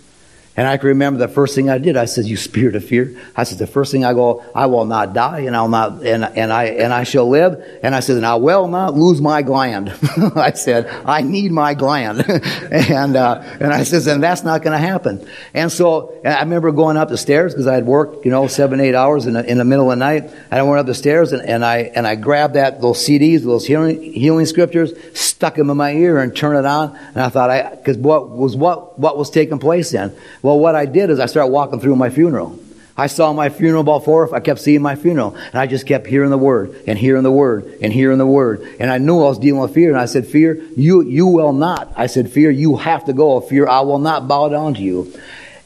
And 0.55 0.67
I 0.67 0.77
can 0.77 0.89
remember 0.89 1.19
the 1.19 1.27
first 1.27 1.55
thing 1.55 1.69
I 1.69 1.79
did. 1.79 1.97
I 1.97 2.05
said, 2.05 2.25
"You 2.25 2.37
spirit 2.37 2.75
of 2.75 2.85
fear." 2.85 3.15
I 3.35 3.43
said, 3.43 3.57
"The 3.57 3.65
first 3.65 3.91
thing 3.91 4.05
I 4.05 4.13
go, 4.13 4.43
I 4.53 4.67
will 4.67 4.85
not 4.85 5.13
die, 5.13 5.41
and 5.41 5.55
I'll 5.55 5.67
not, 5.67 6.03
and 6.03 6.23
and 6.23 6.53
I 6.53 6.65
and 6.65 6.93
I 6.93 7.03
shall 7.03 7.27
live." 7.27 7.59
And 7.81 7.95
I 7.95 8.01
said, 8.01 8.17
"And 8.17 8.25
I 8.25 8.35
will 8.35 8.67
not 8.67 8.93
lose 8.93 9.19
my 9.19 9.41
gland." 9.41 9.89
I 10.35 10.51
said, 10.51 10.87
"I 11.05 11.21
need 11.21 11.51
my 11.51 11.73
gland," 11.73 12.23
and 12.71 13.15
uh, 13.15 13.41
and 13.59 13.73
I 13.73 13.83
says, 13.83 14.05
"And 14.05 14.21
that's 14.21 14.43
not 14.43 14.61
going 14.61 14.79
to 14.79 14.85
happen." 14.85 15.27
And 15.55 15.71
so 15.71 16.13
and 16.23 16.33
I 16.33 16.39
remember 16.41 16.71
going 16.71 16.97
up 16.97 17.09
the 17.09 17.17
stairs 17.17 17.53
because 17.53 17.67
I 17.67 17.73
had 17.73 17.85
worked, 17.87 18.23
you 18.23 18.31
know, 18.31 18.45
seven 18.47 18.79
eight 18.79 18.95
hours 18.95 19.25
in 19.25 19.33
the, 19.33 19.45
in 19.49 19.57
the 19.57 19.65
middle 19.65 19.91
of 19.91 19.97
the 19.97 20.05
night. 20.05 20.23
And 20.23 20.53
I 20.59 20.61
went 20.63 20.79
up 20.79 20.85
the 20.85 20.93
stairs 20.93 21.33
and, 21.33 21.41
and 21.41 21.65
I 21.65 21.91
and 21.95 22.07
I 22.07 22.15
grabbed 22.15 22.53
that 22.53 22.79
those 22.79 22.99
CDs, 22.99 23.41
those 23.41 23.65
healing 23.65 24.01
healing 24.13 24.45
scriptures, 24.45 24.93
stuck 25.13 25.55
them 25.55 25.71
in 25.71 25.77
my 25.77 25.93
ear, 25.93 26.19
and 26.19 26.35
turned 26.35 26.59
it 26.59 26.65
on. 26.65 26.95
And 27.15 27.21
I 27.21 27.29
thought, 27.29 27.49
I 27.49 27.75
because 27.75 27.97
what 27.97 28.29
was 28.29 28.55
what 28.55 28.99
what 28.99 29.17
was 29.17 29.31
taking 29.31 29.57
place 29.57 29.91
then? 29.91 30.15
Well, 30.43 30.59
what 30.59 30.75
I 30.75 30.85
did 30.85 31.09
is 31.09 31.19
I 31.19 31.25
started 31.25 31.51
walking 31.51 31.79
through 31.79 31.95
my 31.95 32.11
funeral. 32.11 32.59
I 32.95 33.07
saw 33.07 33.33
my 33.33 33.49
funeral 33.49 33.81
about 33.81 34.05
four. 34.05 34.33
I 34.35 34.39
kept 34.39 34.59
seeing 34.59 34.83
my 34.83 34.95
funeral, 34.95 35.33
and 35.35 35.55
I 35.55 35.65
just 35.65 35.87
kept 35.87 36.05
hearing 36.05 36.29
the 36.29 36.37
word 36.37 36.75
and 36.85 36.99
hearing 36.99 37.23
the 37.23 37.31
word 37.31 37.79
and 37.81 37.91
hearing 37.91 38.19
the 38.19 38.25
word. 38.25 38.61
And 38.79 38.91
I 38.91 38.99
knew 38.99 39.19
I 39.19 39.29
was 39.29 39.39
dealing 39.39 39.61
with 39.61 39.73
fear. 39.73 39.89
And 39.89 39.99
I 39.99 40.05
said, 40.05 40.27
"Fear, 40.27 40.61
you 40.77 41.01
you 41.01 41.25
will 41.25 41.53
not." 41.53 41.91
I 41.95 42.05
said, 42.05 42.29
"Fear, 42.29 42.51
you 42.51 42.75
have 42.75 43.05
to 43.05 43.13
go. 43.13 43.39
Fear, 43.41 43.67
I 43.67 43.81
will 43.81 43.97
not 43.97 44.27
bow 44.27 44.49
down 44.49 44.75
to 44.75 44.81
you." 44.81 45.11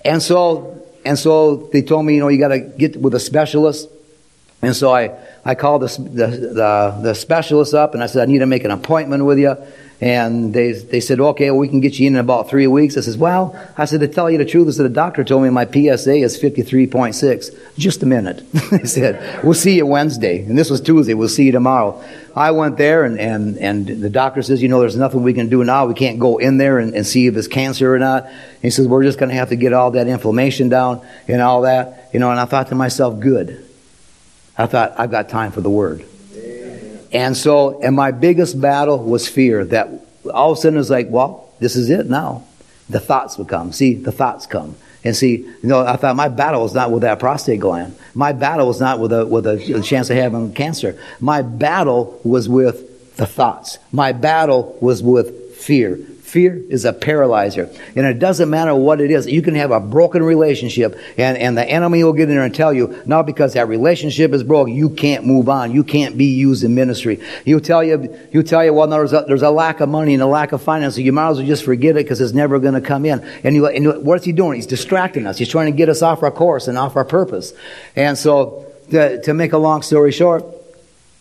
And 0.06 0.24
so 0.24 0.82
and 1.04 1.20
so 1.20 1.70
they 1.74 1.82
told 1.82 2.06
me, 2.06 2.16
you 2.16 2.22
know, 2.22 2.30
you 2.30 2.38
got 2.38 2.50
to 2.50 2.60
get 2.60 3.02
with 3.02 3.13
a 3.13 3.20
specialist. 3.20 3.90
And 4.62 4.74
so 4.76 4.94
I 4.94 5.12
I 5.44 5.56
called 5.56 5.82
the, 5.82 6.02
the 6.02 6.28
the 6.28 7.00
the 7.02 7.16
specialist 7.16 7.74
up, 7.74 7.94
and 7.94 8.02
I 8.02 8.06
said, 8.06 8.28
I 8.28 8.32
need 8.32 8.40
to 8.40 8.46
make 8.46 8.63
an 8.63 8.72
appointment 8.72 9.26
with 9.26 9.38
you. 9.38 9.58
And 10.00 10.54
they, 10.54 10.74
they 10.74 11.00
said, 11.00 11.20
okay, 11.20 11.50
well, 11.50 11.60
we 11.60 11.68
can 11.68 11.80
get 11.80 11.98
you 11.98 12.06
in 12.06 12.14
in 12.14 12.20
about 12.20 12.50
three 12.50 12.68
weeks. 12.68 12.98
I 12.98 13.02
says, 13.02 13.18
well, 13.18 13.60
I 13.78 13.86
said, 13.86 14.02
to 14.02 14.08
tell 14.08 14.30
you 14.30 14.38
the 14.38 14.46
truth, 14.46 14.68
I 14.68 14.72
said, 14.72 14.86
the 14.86 14.90
doctor 14.90 15.24
told 15.24 15.42
me 15.42 15.50
my 15.50 15.66
PSA 15.66 16.18
is 16.18 16.40
53.6. 16.40 17.58
Just 17.80 18.04
a 18.04 18.06
minute. 18.06 18.44
he 18.70 18.86
said, 18.86 19.44
we'll 19.44 19.56
see 19.56 19.78
you 19.78 19.88
Wednesday. 19.88 20.44
And 20.44 20.56
this 20.56 20.70
was 20.70 20.82
Tuesday. 20.82 21.16
We'll 21.16 21.30
see 21.30 21.46
you 21.46 21.52
tomorrow. 21.52 22.04
I 22.36 22.52
went 22.52 22.78
there 22.78 23.06
and, 23.06 23.20
and, 23.20 23.58
and 23.58 23.88
the 23.88 24.12
doctor 24.12 24.44
says, 24.44 24.62
you 24.62 24.70
know, 24.70 24.80
there's 24.80 24.96
nothing 24.96 25.24
we 25.24 25.34
can 25.34 25.50
do 25.50 25.64
now. 25.64 25.88
We 25.88 25.96
can't 25.96 26.20
go 26.20 26.38
in 26.38 26.60
there 26.60 26.78
and, 26.78 26.94
and 26.94 27.06
see 27.06 27.26
if 27.26 27.36
it's 27.36 27.48
cancer 27.48 27.92
or 27.92 27.98
not. 27.98 28.26
And 28.26 28.62
he 28.62 28.70
says, 28.70 28.88
we're 28.88 29.04
just 29.04 29.18
going 29.18 29.30
to 29.30 29.36
have 29.36 29.50
to 29.50 29.56
get 29.56 29.74
all 29.74 29.90
that 29.92 30.08
inflammation 30.08 30.70
down 30.70 31.04
and 31.28 31.42
all 31.42 31.62
that. 31.62 32.12
You 32.14 32.20
know, 32.20 32.30
and 32.30 32.40
I 32.40 32.46
thought 32.46 32.68
to 32.68 32.76
myself, 32.76 33.20
good. 33.20 33.66
I 34.60 34.68
thought, 34.68 34.94
I've 35.00 35.10
got 35.10 35.30
time 35.30 35.52
for 35.52 35.62
the 35.62 35.72
word. 35.72 36.06
And 37.12 37.36
so, 37.36 37.82
and 37.82 37.96
my 37.96 38.12
biggest 38.12 38.60
battle 38.60 39.04
was 39.04 39.28
fear 39.28 39.65
that 39.65 39.89
all 40.34 40.52
of 40.52 40.58
a 40.58 40.62
sudden 40.62 40.80
it's 40.80 40.89
like, 40.89 41.08
well, 41.10 41.50
this 41.60 41.76
is 41.76 41.89
it 41.89 42.10
now. 42.10 42.43
The 42.89 43.00
thoughts 43.00 43.38
would 43.38 43.48
come. 43.48 43.72
See, 43.72 43.96
the 43.96 44.12
thoughts 44.12 44.46
come. 44.46 44.76
And 45.04 45.15
see, 45.15 45.38
you 45.38 45.60
know, 45.63 45.86
I 45.86 45.96
thought 45.96 46.15
my 46.15 46.28
battle 46.28 46.62
was 46.62 46.74
not 46.74 46.91
with 46.91 47.04
that 47.04 47.20
prostate 47.20 47.62
gland. 47.62 47.96
My 48.13 48.34
battle 48.34 48.67
was 48.67 48.80
not 48.80 49.00
with 49.00 49.13
a, 49.13 49.26
with 49.26 49.46
a 49.48 49.82
chance 49.82 50.10
of 50.10 50.17
having 50.17 50.54
cancer. 50.54 51.00
My 51.20 51.41
battle 51.41 52.20
was 52.24 52.50
with 52.50 53.15
the 53.15 53.26
thoughts. 53.26 53.78
My 53.91 54.12
battle 54.12 54.78
was 54.82 55.02
with 55.02 55.56
fear. 55.56 56.00
Fear 56.28 56.62
is 56.68 56.84
a 56.84 56.92
paralyzer. 56.92 57.70
And 57.96 58.06
it 58.06 58.20
doesn't 58.20 58.50
matter 58.50 58.76
what 58.76 59.00
it 59.00 59.12
is. 59.12 59.28
You 59.28 59.42
can 59.42 59.56
have 59.56 59.72
a 59.72 59.80
broken 59.80 60.22
relationship 60.22 61.00
and, 61.18 61.38
and 61.38 61.58
the 61.58 61.63
enemy 61.63 62.04
will 62.04 62.12
get 62.12 62.24
in 62.24 62.36
there 62.36 62.44
and 62.44 62.54
tell 62.54 62.74
you, 62.74 63.02
not 63.06 63.26
because 63.26 63.54
that 63.54 63.70
relationship 63.70 64.34
is 64.34 64.44
broken, 64.44 64.74
you 64.74 64.90
can't 64.90 65.26
move 65.26 65.48
on. 65.48 65.72
You 65.72 65.86
can't 65.86 66.18
be 66.18 66.26
used 66.26 66.66
in 66.66 66.76
ministry. 66.76 67.22
He'll 67.46 67.62
tell 67.62 67.82
you, 67.82 68.13
he'll 68.34 68.44
tell 68.44 68.66
you, 68.66 68.74
well, 68.74 68.88
there's 68.88 69.13
a, 69.13 69.24
there's 69.26 69.42
a 69.42 69.50
lack 69.50 69.80
of 69.80 69.88
money 69.88 70.16
and 70.16 70.22
a 70.22 70.28
lack 70.28 70.52
of 70.52 70.62
finance, 70.62 70.96
so 70.96 71.02
you 71.02 71.13
might 71.13 71.30
as 71.30 71.38
well 71.38 71.48
just 71.48 71.63
forget 71.63 71.92
it 71.92 72.04
because 72.04 72.20
it's 72.20 72.34
never 72.34 72.60
going 72.60 72.74
to 72.74 72.82
come 72.82 73.06
in. 73.06 73.22
And, 73.46 73.56
and 73.56 74.06
what's 74.06 74.26
he 74.26 74.34
doing? 74.34 74.56
He's 74.56 74.68
distracting 74.68 75.26
us. 75.28 75.38
He's 75.38 75.48
trying 75.48 75.72
to 75.72 75.78
get 75.78 75.88
us 75.88 76.02
off 76.02 76.24
our 76.24 76.32
course 76.32 76.68
and 76.68 76.78
off 76.78 76.98
our 76.98 77.06
purpose. 77.06 77.54
And 77.96 78.18
so, 78.18 78.66
to, 78.92 79.22
to 79.22 79.34
make 79.34 79.54
a 79.54 79.58
long 79.58 79.82
story 79.82 80.12
short, 80.12 80.44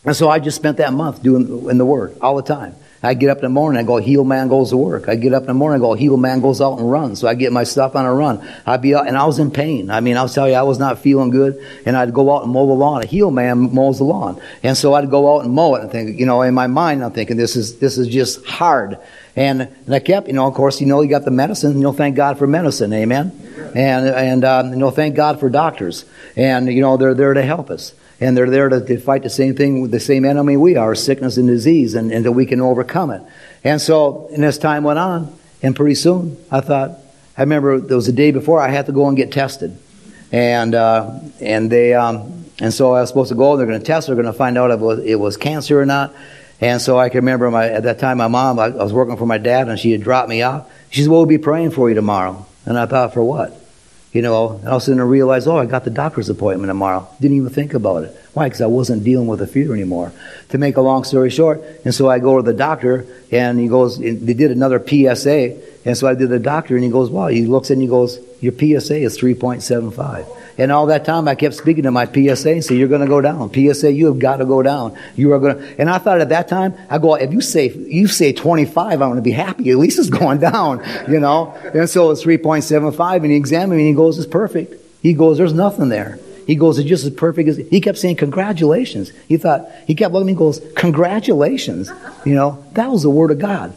and 0.05 0.16
so 0.16 0.29
I 0.29 0.40
just 0.40 0.57
spent 0.57 0.79
that 0.79 0.92
month 0.92 1.23
doing 1.23 1.69
in 1.71 1.79
the 1.79 1.87
Word 1.87 2.16
all 2.21 2.35
the 2.35 2.42
time. 2.42 2.75
I 3.07 3.14
get 3.14 3.31
up 3.31 3.38
in 3.38 3.45
the 3.45 3.49
morning, 3.51 3.79
I 3.79 3.85
go, 3.85 3.99
heal 3.99 4.25
man 4.25 4.49
goes 4.49 4.71
to 4.71 4.77
work. 4.77 5.09
I 5.09 5.14
get 5.14 5.33
up 5.33 5.42
in 5.45 5.47
the 5.47 5.55
morning, 5.55 5.81
I 5.81 5.85
go, 5.85 5.95
heal 5.95 6.16
man 6.16 6.40
goes 6.40 6.61
out 6.61 6.79
and 6.79 6.90
runs. 6.90 7.21
So 7.21 7.29
I 7.29 7.35
get 7.35 7.53
my 7.53 7.62
stuff 7.62 7.95
on 7.95 8.05
a 8.05 8.12
run. 8.12 8.47
I'd 8.66 8.83
be 8.83 8.95
out, 8.95 9.07
and 9.07 9.16
I 9.16 9.25
was 9.27 9.38
in 9.38 9.51
pain. 9.51 9.90
I 9.90 10.01
mean, 10.01 10.16
I'll 10.16 10.29
tell 10.29 10.49
you, 10.49 10.55
I 10.55 10.62
was 10.62 10.79
not 10.79 10.99
feeling 10.99 11.31
good, 11.31 11.64
and 11.87 11.97
I'd 11.97 12.12
go 12.12 12.35
out 12.35 12.42
and 12.42 12.53
mow 12.53 12.66
the 12.66 12.73
lawn. 12.73 13.03
A 13.03 13.07
heal 13.07 13.31
man 13.31 13.73
mows 13.73 13.99
the 13.99 14.05
lawn. 14.05 14.40
And 14.62 14.77
so 14.77 14.95
I'd 14.95 15.09
go 15.09 15.37
out 15.37 15.45
and 15.45 15.55
mow 15.55 15.77
it 15.77 15.83
and 15.83 15.90
think, 15.90 16.19
you 16.19 16.27
know, 16.27 16.42
in 16.42 16.53
my 16.53 16.66
mind, 16.66 17.05
I'm 17.05 17.12
thinking, 17.12 17.37
this 17.37 17.55
is, 17.55 17.79
this 17.79 17.97
is 17.97 18.09
just 18.09 18.45
hard. 18.45 18.99
And, 19.37 19.62
and 19.62 19.95
I 19.95 20.01
kept, 20.01 20.27
you 20.27 20.33
know, 20.33 20.47
of 20.49 20.55
course, 20.55 20.81
you 20.81 20.87
know, 20.87 21.01
you 21.01 21.09
got 21.09 21.25
the 21.25 21.31
medicine, 21.31 21.75
you 21.77 21.83
know, 21.83 21.92
thank 21.92 22.16
God 22.16 22.38
for 22.38 22.47
medicine, 22.47 22.92
amen? 22.92 23.31
And, 23.75 24.09
and, 24.09 24.45
um, 24.45 24.71
you 24.71 24.77
know, 24.77 24.90
thank 24.90 25.14
God 25.14 25.38
for 25.38 25.49
doctors. 25.49 26.05
And, 26.35 26.73
you 26.73 26.81
know, 26.81 26.97
they're 26.97 27.14
there 27.14 27.35
to 27.35 27.42
help 27.42 27.71
us 27.71 27.92
and 28.20 28.37
they're 28.37 28.50
there 28.50 28.68
to, 28.68 28.81
to, 28.81 28.98
fight 28.98 29.22
the 29.22 29.31
same 29.31 29.55
thing 29.55 29.83
with 29.83 29.90
the 29.90 30.00
same 30.00 30.24
enemy 30.24 30.57
we 30.57 30.76
are, 30.76 30.94
sickness 30.94 31.37
and 31.37 31.46
disease, 31.46 31.94
and, 31.94 32.11
and 32.11 32.24
that 32.24 32.33
we 32.33 32.46
can 32.46 32.61
overcome 32.61 33.11
it. 33.11 33.22
And 33.62 33.81
so, 33.81 34.29
and 34.33 34.44
as 34.44 34.59
time 34.59 34.85
went 34.85 34.98
on, 34.98 35.37
and 35.62 35.76
pretty 35.76 35.94
soon, 35.94 36.37
I 36.50 36.61
thought, 36.61 36.98
I 37.37 37.42
remember 37.42 37.79
there 37.81 37.96
was 37.96 38.09
a 38.09 38.12
day 38.12 38.31
before 38.31 38.61
I 38.61 38.68
had 38.68 38.87
to 38.87 38.92
go 38.92 39.09
and 39.09 39.16
get 39.16 39.33
tested, 39.33 39.76
and 40.33 40.74
uh, 40.74 41.20
and 41.40 41.70
they 41.70 41.92
um, 41.92 42.46
and 42.61 42.72
so 42.72 42.94
I 42.94 43.00
was 43.00 43.09
supposed 43.09 43.29
to 43.29 43.35
go. 43.35 43.52
And 43.52 43.61
They're 43.61 43.66
going 43.66 43.79
to 43.79 43.85
test. 43.85 44.07
They're 44.07 44.16
going 44.16 44.26
to 44.26 44.33
find 44.33 44.57
out 44.57 44.70
if 44.70 44.81
it 44.81 44.85
was, 44.85 44.98
it 45.00 45.14
was 45.16 45.37
cancer 45.37 45.81
or 45.81 45.87
not. 45.87 46.14
And 46.61 46.81
so 46.81 46.98
I 46.98 47.11
can 47.11 47.18
remember 47.18 47.50
my 47.50 47.68
at 47.68 47.83
that 47.83 47.98
time 47.98 48.16
my 48.16 48.29
mom. 48.29 48.59
I, 48.59 48.66
I 48.66 48.83
was 48.83 48.92
working 48.92 49.16
for 49.18 49.26
my 49.26 49.38
dad, 49.38 49.68
and 49.68 49.79
she 49.79 49.92
had 49.92 50.02
dropped 50.02 50.31
me 50.31 50.40
off. 50.42 50.70
She 50.90 51.02
said, 51.02 51.11
"Well, 51.11 51.20
we'll 51.20 51.26
be 51.26 51.38
praying 51.38 51.72
for 51.72 51.90
you 51.90 51.94
tomorrow." 51.94 52.46
And 52.64 52.79
I 52.79 52.87
thought, 52.87 53.12
"For 53.12 53.22
what?" 53.22 53.65
You 54.16 54.22
know, 54.22 54.52
and 54.52 54.66
all 54.66 54.76
of 54.76 54.83
a 54.83 54.85
sudden 54.87 54.98
I 54.98 55.05
realized, 55.05 55.46
oh, 55.46 55.59
I 55.59 55.66
got 55.66 55.85
the 55.85 55.90
doctor's 55.90 56.31
appointment 56.31 56.70
tomorrow. 56.70 57.07
Didn't 57.20 57.37
even 57.37 57.50
think 57.50 57.74
about 57.74 58.05
it. 58.05 58.18
Why? 58.33 58.46
Because 58.46 58.62
I 58.62 58.66
wasn't 58.66 59.05
dealing 59.05 59.26
with 59.26 59.40
the 59.40 59.46
fear 59.46 59.74
anymore. 59.74 60.11
To 60.48 60.57
make 60.57 60.79
a 60.79 60.81
long 60.81 61.05
story 61.05 61.29
short, 61.29 61.62
and 61.85 61.94
so 61.94 62.09
I 62.09 62.18
go 62.18 62.38
to 62.38 62.42
the 62.42 62.55
doctor, 62.55 63.07
and 63.31 63.61
he 63.61 63.68
goes, 63.68 63.98
they 63.98 64.14
did 64.14 64.52
another 64.52 64.79
PSA, 64.79 65.76
and 65.87 65.96
so 65.96 66.09
I 66.09 66.16
did 66.16 66.31
the 66.31 66.40
doctor, 66.40 66.75
and 66.75 66.83
he 66.83 66.90
goes, 66.90 67.11
wow, 67.11 67.29
he 67.29 67.46
looks 67.46 67.70
and 67.70 67.81
he 67.81 67.87
goes, 67.87 68.18
your 68.40 68.53
PSA 68.53 68.96
is 68.96 69.16
3.75. 69.16 70.27
And 70.59 70.72
all 70.72 70.87
that 70.87 71.05
time 71.05 71.29
I 71.29 71.37
kept 71.37 71.55
speaking 71.55 71.85
to 71.85 71.92
my 71.92 72.07
PSA 72.07 72.51
and 72.51 72.64
say, 72.64 72.75
you're 72.75 72.88
going 72.88 73.03
to 73.03 73.07
go 73.07 73.20
down. 73.20 73.53
PSA, 73.53 73.92
you 73.92 74.07
have 74.07 74.18
got 74.18 74.38
to 74.38 74.44
go 74.44 74.62
down. 74.62 74.99
You 75.14 75.33
are 75.33 75.38
going 75.38 75.57
to, 75.57 75.81
and 75.81 75.88
I 75.88 75.99
thought 75.99 76.20
at 76.20 76.31
that 76.31 76.49
time, 76.49 76.75
I 76.90 76.99
go, 76.99 77.14
if 77.14 77.33
you 77.33 77.40
say, 77.40 77.68
you 77.72 78.09
say 78.09 78.33
25, 78.33 78.94
I'm 78.94 78.99
going 78.99 79.14
to 79.14 79.22
be 79.22 79.31
happy. 79.31 79.70
At 79.70 79.77
least 79.77 80.01
it's 80.01 80.11
going 80.22 80.40
down, 80.40 80.83
you 81.09 81.20
know? 81.20 81.55
And 81.72 81.88
so 81.88 82.11
it's 82.11 82.25
3.75 82.25 83.16
and 83.16 83.27
he 83.27 83.37
examined 83.37 83.79
me 83.79 83.85
and 83.85 83.88
he 83.90 83.94
goes, 83.94 84.18
it's 84.18 84.27
perfect. 84.27 84.75
He 85.03 85.12
goes, 85.12 85.38
there's 85.38 85.55
nothing 85.55 85.88
there. 85.88 86.18
He 86.49 86.57
goes, 86.57 86.81
it's 86.81 86.88
just 86.88 87.05
as 87.05 87.12
perfect 87.12 87.49
as, 87.49 87.59
he 87.59 87.81
kept 87.81 87.99
saying, 87.99 88.16
congratulations. 88.16 89.11
He 89.29 89.37
thought, 89.37 89.70
he 89.87 89.94
kept 89.94 90.12
looking 90.12 90.25
at 90.25 90.27
me 90.27 90.33
and 90.33 90.38
goes, 90.38 90.61
congratulations. 90.75 91.92
You 92.25 92.35
know, 92.35 92.64
that 92.72 92.90
was 92.90 93.05
the 93.05 93.11
word 93.11 93.31
of 93.31 93.38
God 93.38 93.77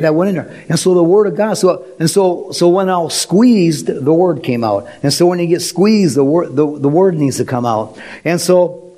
that 0.00 0.14
went 0.14 0.30
in 0.30 0.36
there. 0.36 0.64
And 0.68 0.78
so 0.78 0.94
the 0.94 1.02
word 1.02 1.26
of 1.26 1.36
God, 1.36 1.54
so, 1.54 1.86
and 1.98 2.10
so, 2.10 2.52
so 2.52 2.68
when 2.68 2.88
I 2.88 2.98
was 2.98 3.18
squeezed, 3.18 3.86
the 3.86 4.12
word 4.12 4.42
came 4.42 4.64
out. 4.64 4.86
And 5.02 5.12
so 5.12 5.26
when 5.26 5.38
you 5.38 5.46
get 5.46 5.60
squeezed, 5.60 6.16
the 6.16 6.24
word, 6.24 6.54
the, 6.54 6.78
the 6.78 6.88
word 6.88 7.16
needs 7.16 7.38
to 7.38 7.44
come 7.44 7.66
out. 7.66 7.98
And 8.24 8.40
so, 8.40 8.96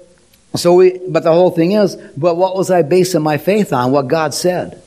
so 0.55 0.75
we, 0.75 1.01
but 1.09 1.23
the 1.23 1.33
whole 1.33 1.51
thing 1.51 1.73
is, 1.73 1.97
but 2.17 2.37
what 2.37 2.57
was 2.57 2.71
I 2.71 2.83
basing 2.83 3.23
my 3.23 3.39
faith 3.39 3.73
on? 3.73 3.93
What 3.93 4.09
God 4.09 4.35
said. 4.35 4.83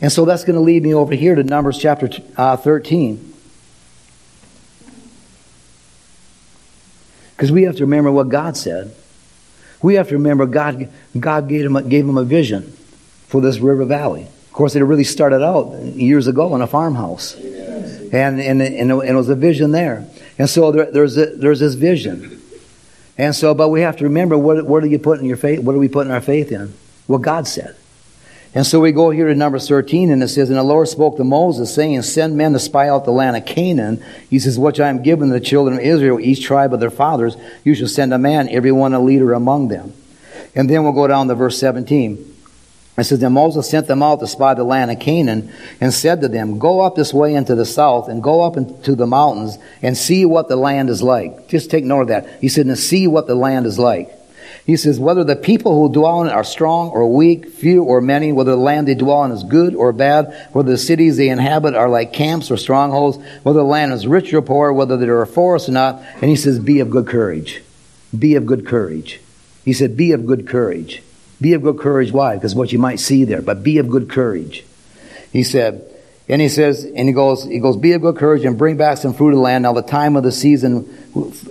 And 0.00 0.10
so 0.10 0.24
that's 0.24 0.44
going 0.44 0.56
to 0.56 0.62
lead 0.62 0.82
me 0.82 0.94
over 0.94 1.14
here 1.14 1.34
to 1.34 1.44
Numbers 1.44 1.78
chapter 1.78 2.08
uh, 2.36 2.56
13. 2.56 3.34
Because 7.36 7.52
we 7.52 7.62
have 7.62 7.76
to 7.76 7.84
remember 7.84 8.10
what 8.10 8.28
God 8.28 8.56
said. 8.56 8.94
We 9.82 9.94
have 9.94 10.08
to 10.08 10.14
remember 10.14 10.46
God, 10.46 10.90
God 11.18 11.48
gave 11.48 11.64
him, 11.64 11.88
gave 11.88 12.06
him 12.06 12.18
a 12.18 12.24
vision 12.24 12.76
for 13.28 13.40
this 13.40 13.58
river 13.58 13.84
valley. 13.84 14.28
Of 14.50 14.54
course, 14.54 14.74
it 14.74 14.80
really 14.80 15.04
started 15.04 15.44
out 15.44 15.78
years 15.80 16.26
ago 16.26 16.56
in 16.56 16.60
a 16.60 16.66
farmhouse. 16.66 17.36
And, 17.36 18.40
and, 18.40 18.60
and, 18.60 18.90
it 18.90 19.14
was 19.14 19.28
a 19.28 19.36
vision 19.36 19.70
there. 19.70 20.04
And 20.40 20.50
so 20.50 20.72
there, 20.72 20.90
there's, 20.90 21.16
a, 21.16 21.26
there's 21.26 21.60
this 21.60 21.74
vision. 21.74 22.42
And 23.16 23.32
so, 23.32 23.54
but 23.54 23.68
we 23.68 23.82
have 23.82 23.98
to 23.98 24.04
remember 24.04 24.36
what, 24.36 24.66
what 24.66 24.82
are 24.82 24.88
you 24.88 24.98
putting 24.98 25.26
your 25.26 25.36
faith? 25.36 25.60
What 25.60 25.76
are 25.76 25.78
we 25.78 25.86
putting 25.86 26.12
our 26.12 26.20
faith 26.20 26.50
in? 26.50 26.74
What 27.06 27.22
God 27.22 27.46
said. 27.46 27.76
And 28.52 28.66
so 28.66 28.80
we 28.80 28.90
go 28.90 29.10
here 29.10 29.28
to 29.28 29.34
Numbers 29.36 29.68
13, 29.68 30.10
and 30.10 30.20
it 30.20 30.26
says, 30.26 30.50
And 30.50 30.58
the 30.58 30.64
Lord 30.64 30.88
spoke 30.88 31.16
to 31.18 31.22
Moses, 31.22 31.72
saying, 31.72 32.02
Send 32.02 32.36
men 32.36 32.52
to 32.52 32.58
spy 32.58 32.88
out 32.88 33.04
the 33.04 33.12
land 33.12 33.36
of 33.36 33.46
Canaan. 33.46 34.02
He 34.28 34.40
says, 34.40 34.58
Which 34.58 34.80
I 34.80 34.88
am 34.88 35.04
giving 35.04 35.28
the 35.28 35.38
children 35.38 35.78
of 35.78 35.84
Israel, 35.84 36.18
each 36.18 36.42
tribe 36.42 36.74
of 36.74 36.80
their 36.80 36.90
fathers. 36.90 37.36
You 37.62 37.76
shall 37.76 37.86
send 37.86 38.12
a 38.12 38.18
man, 38.18 38.48
every 38.48 38.72
one 38.72 38.94
a 38.94 39.00
leader 39.00 39.32
among 39.32 39.68
them. 39.68 39.92
And 40.56 40.68
then 40.68 40.82
we'll 40.82 40.92
go 40.92 41.06
down 41.06 41.28
to 41.28 41.36
verse 41.36 41.60
17. 41.60 42.29
It 43.00 43.04
says, 43.04 43.20
Then 43.20 43.32
Moses 43.32 43.70
sent 43.70 43.86
them 43.86 44.02
out 44.02 44.20
to 44.20 44.26
spy 44.26 44.54
the 44.54 44.64
land 44.64 44.90
of 44.90 45.00
Canaan 45.00 45.52
and 45.80 45.92
said 45.92 46.20
to 46.20 46.28
them, 46.28 46.58
Go 46.58 46.80
up 46.80 46.96
this 46.96 47.14
way 47.14 47.34
into 47.34 47.54
the 47.54 47.64
south 47.64 48.08
and 48.08 48.22
go 48.22 48.42
up 48.42 48.56
into 48.56 48.94
the 48.94 49.06
mountains 49.06 49.58
and 49.82 49.96
see 49.96 50.24
what 50.24 50.48
the 50.48 50.56
land 50.56 50.90
is 50.90 51.02
like. 51.02 51.48
Just 51.48 51.70
take 51.70 51.84
note 51.84 52.02
of 52.02 52.08
that. 52.08 52.28
He 52.40 52.48
said, 52.48 52.66
And 52.66 52.78
see 52.78 53.06
what 53.06 53.26
the 53.26 53.34
land 53.34 53.66
is 53.66 53.78
like. 53.78 54.16
He 54.66 54.76
says, 54.76 55.00
whether 55.00 55.24
the 55.24 55.36
people 55.36 55.74
who 55.74 55.92
dwell 55.92 56.20
in 56.20 56.28
it 56.28 56.32
are 56.32 56.44
strong 56.44 56.90
or 56.90 57.12
weak, 57.12 57.48
few 57.48 57.82
or 57.82 58.00
many, 58.00 58.30
whether 58.30 58.52
the 58.52 58.56
land 58.56 58.86
they 58.86 58.94
dwell 58.94 59.24
in 59.24 59.32
is 59.32 59.42
good 59.42 59.74
or 59.74 59.92
bad, 59.92 60.48
whether 60.52 60.70
the 60.70 60.78
cities 60.78 61.16
they 61.16 61.28
inhabit 61.28 61.74
are 61.74 61.88
like 61.88 62.12
camps 62.12 62.50
or 62.50 62.56
strongholds, 62.56 63.16
whether 63.42 63.60
the 63.60 63.64
land 63.64 63.92
is 63.92 64.06
rich 64.06 64.32
or 64.32 64.42
poor, 64.42 64.72
whether 64.72 64.96
there 64.96 65.18
are 65.18 65.26
forests 65.26 65.68
or 65.68 65.72
not. 65.72 66.00
And 66.16 66.30
he 66.30 66.36
says, 66.36 66.58
be 66.58 66.78
of 66.80 66.90
good 66.90 67.06
courage. 67.06 67.62
Be 68.16 68.36
of 68.36 68.46
good 68.46 68.66
courage. 68.66 69.20
He 69.64 69.72
said, 69.72 69.96
be 69.96 70.12
of 70.12 70.26
good 70.26 70.46
courage. 70.46 71.02
Be 71.40 71.54
of 71.54 71.62
good 71.62 71.78
courage. 71.78 72.12
Why? 72.12 72.34
Because 72.34 72.54
what 72.54 72.72
you 72.72 72.78
might 72.78 73.00
see 73.00 73.24
there, 73.24 73.42
but 73.42 73.62
be 73.62 73.78
of 73.78 73.88
good 73.88 74.10
courage. 74.10 74.64
He 75.32 75.42
said, 75.42 75.86
and 76.28 76.40
he 76.40 76.48
says, 76.48 76.84
and 76.84 77.08
he 77.08 77.12
goes, 77.12 77.44
he 77.44 77.58
goes, 77.58 77.76
be 77.76 77.92
of 77.92 78.02
good 78.02 78.16
courage 78.16 78.44
and 78.44 78.56
bring 78.56 78.76
back 78.76 78.98
some 78.98 79.14
fruit 79.14 79.30
of 79.30 79.36
the 79.36 79.40
land. 79.40 79.62
Now 79.62 79.72
the 79.72 79.82
time 79.82 80.16
of 80.16 80.22
the 80.22 80.32
season 80.32 80.88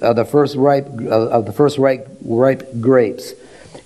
of 0.02 0.15
the 0.15 0.25
first 0.25 0.56
ripe, 0.56 0.88
uh, 0.88 1.30
of 1.30 1.45
the 1.45 1.52
first 1.52 1.78
ripe, 1.78 2.08
ripe 2.21 2.80
grapes. 2.80 3.34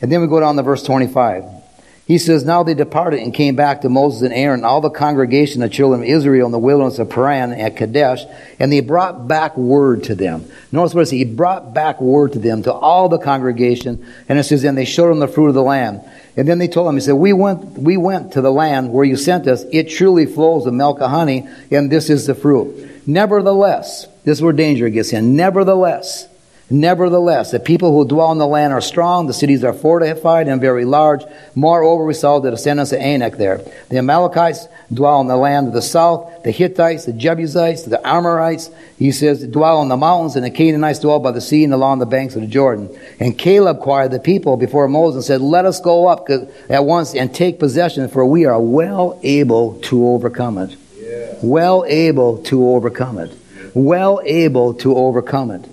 And 0.01 0.11
then 0.11 0.21
we 0.21 0.27
go 0.27 0.39
down 0.39 0.55
to 0.57 0.63
verse 0.63 0.83
25. 0.83 1.62
He 2.05 2.17
says, 2.17 2.43
Now 2.43 2.63
they 2.63 2.73
departed 2.73 3.21
and 3.21 3.33
came 3.33 3.55
back 3.55 3.81
to 3.81 3.89
Moses 3.89 4.23
and 4.23 4.33
Aaron, 4.33 4.65
all 4.65 4.81
the 4.81 4.89
congregation 4.89 5.63
of 5.63 5.69
the 5.69 5.75
children 5.75 6.01
of 6.01 6.07
Israel 6.07 6.45
in 6.45 6.51
the 6.51 6.59
wilderness 6.59 6.99
of 6.99 7.09
Paran 7.09 7.53
at 7.53 7.77
Kadesh, 7.77 8.25
and 8.59 8.71
they 8.71 8.81
brought 8.81 9.25
back 9.27 9.55
word 9.55 10.03
to 10.05 10.15
them. 10.15 10.45
Notice 10.71 10.93
what 10.93 11.01
it 11.01 11.05
says. 11.05 11.11
He 11.11 11.23
brought 11.23 11.73
back 11.73 12.01
word 12.01 12.33
to 12.33 12.39
them, 12.39 12.63
to 12.63 12.73
all 12.73 13.07
the 13.07 13.19
congregation, 13.19 14.05
and 14.27 14.37
it 14.37 14.43
says, 14.43 14.65
And 14.65 14.77
they 14.77 14.83
showed 14.83 15.09
them 15.09 15.19
the 15.19 15.29
fruit 15.29 15.47
of 15.47 15.53
the 15.53 15.63
land. 15.63 16.01
And 16.35 16.47
then 16.47 16.57
they 16.57 16.67
told 16.67 16.89
him, 16.89 16.95
he 16.95 17.01
said, 17.01 17.13
we 17.13 17.31
went, 17.31 17.77
we 17.77 17.95
went 17.95 18.33
to 18.33 18.41
the 18.41 18.51
land 18.51 18.91
where 18.91 19.05
you 19.05 19.15
sent 19.15 19.47
us. 19.47 19.63
It 19.71 19.89
truly 19.89 20.25
flows 20.25 20.65
with 20.65 20.73
milk 20.73 20.99
and 20.99 21.09
honey, 21.09 21.47
and 21.71 21.91
this 21.91 22.09
is 22.09 22.25
the 22.25 22.35
fruit. 22.35 23.07
Nevertheless, 23.07 24.07
this 24.25 24.39
is 24.39 24.41
where 24.41 24.51
danger 24.51 24.89
gets 24.89 25.13
in. 25.13 25.35
Nevertheless, 25.35 26.27
Nevertheless, 26.69 27.51
the 27.51 27.59
people 27.59 27.91
who 27.91 28.07
dwell 28.07 28.31
in 28.31 28.37
the 28.37 28.47
land 28.47 28.71
are 28.71 28.81
strong, 28.81 29.27
the 29.27 29.33
cities 29.33 29.63
are 29.65 29.73
fortified 29.73 30.47
and 30.47 30.61
very 30.61 30.85
large. 30.85 31.21
Moreover, 31.55 32.05
we 32.05 32.13
saw 32.13 32.39
the 32.39 32.51
descendants 32.51 32.93
of 32.93 32.99
Anak 32.99 33.37
there. 33.37 33.61
The 33.89 33.97
Amalekites 33.97 34.67
dwell 34.91 35.19
in 35.19 35.27
the 35.27 35.35
land 35.35 35.67
of 35.67 35.73
the 35.73 35.81
south, 35.81 36.43
the 36.43 36.51
Hittites, 36.51 37.05
the 37.05 37.13
Jebusites, 37.13 37.83
the 37.83 38.05
Amorites, 38.07 38.71
he 38.97 39.11
says, 39.11 39.45
dwell 39.45 39.81
in 39.81 39.89
the 39.89 39.97
mountains, 39.97 40.37
and 40.37 40.45
the 40.45 40.49
Canaanites 40.49 40.99
dwell 40.99 41.19
by 41.19 41.31
the 41.31 41.41
sea 41.41 41.65
and 41.65 41.73
along 41.73 41.99
the 41.99 42.05
banks 42.05 42.35
of 42.35 42.41
the 42.41 42.47
Jordan. 42.47 42.89
And 43.19 43.37
Caleb 43.37 43.81
quieted 43.81 44.13
the 44.13 44.19
people 44.19 44.55
before 44.55 44.87
Moses 44.87 45.17
and 45.17 45.25
said, 45.25 45.41
Let 45.41 45.65
us 45.65 45.81
go 45.81 46.07
up 46.07 46.29
at 46.69 46.85
once 46.85 47.13
and 47.13 47.35
take 47.35 47.59
possession, 47.59 48.07
for 48.07 48.25
we 48.25 48.45
are 48.45 48.59
well 48.59 49.19
able 49.21 49.79
to 49.81 50.07
overcome 50.07 50.57
it. 50.57 50.77
Yeah. 50.97 51.35
Well 51.43 51.83
able 51.87 52.41
to 52.43 52.69
overcome 52.69 53.17
it. 53.17 53.37
Well 53.73 54.21
able 54.23 54.73
to 54.75 54.95
overcome 54.95 55.51
it. 55.51 55.72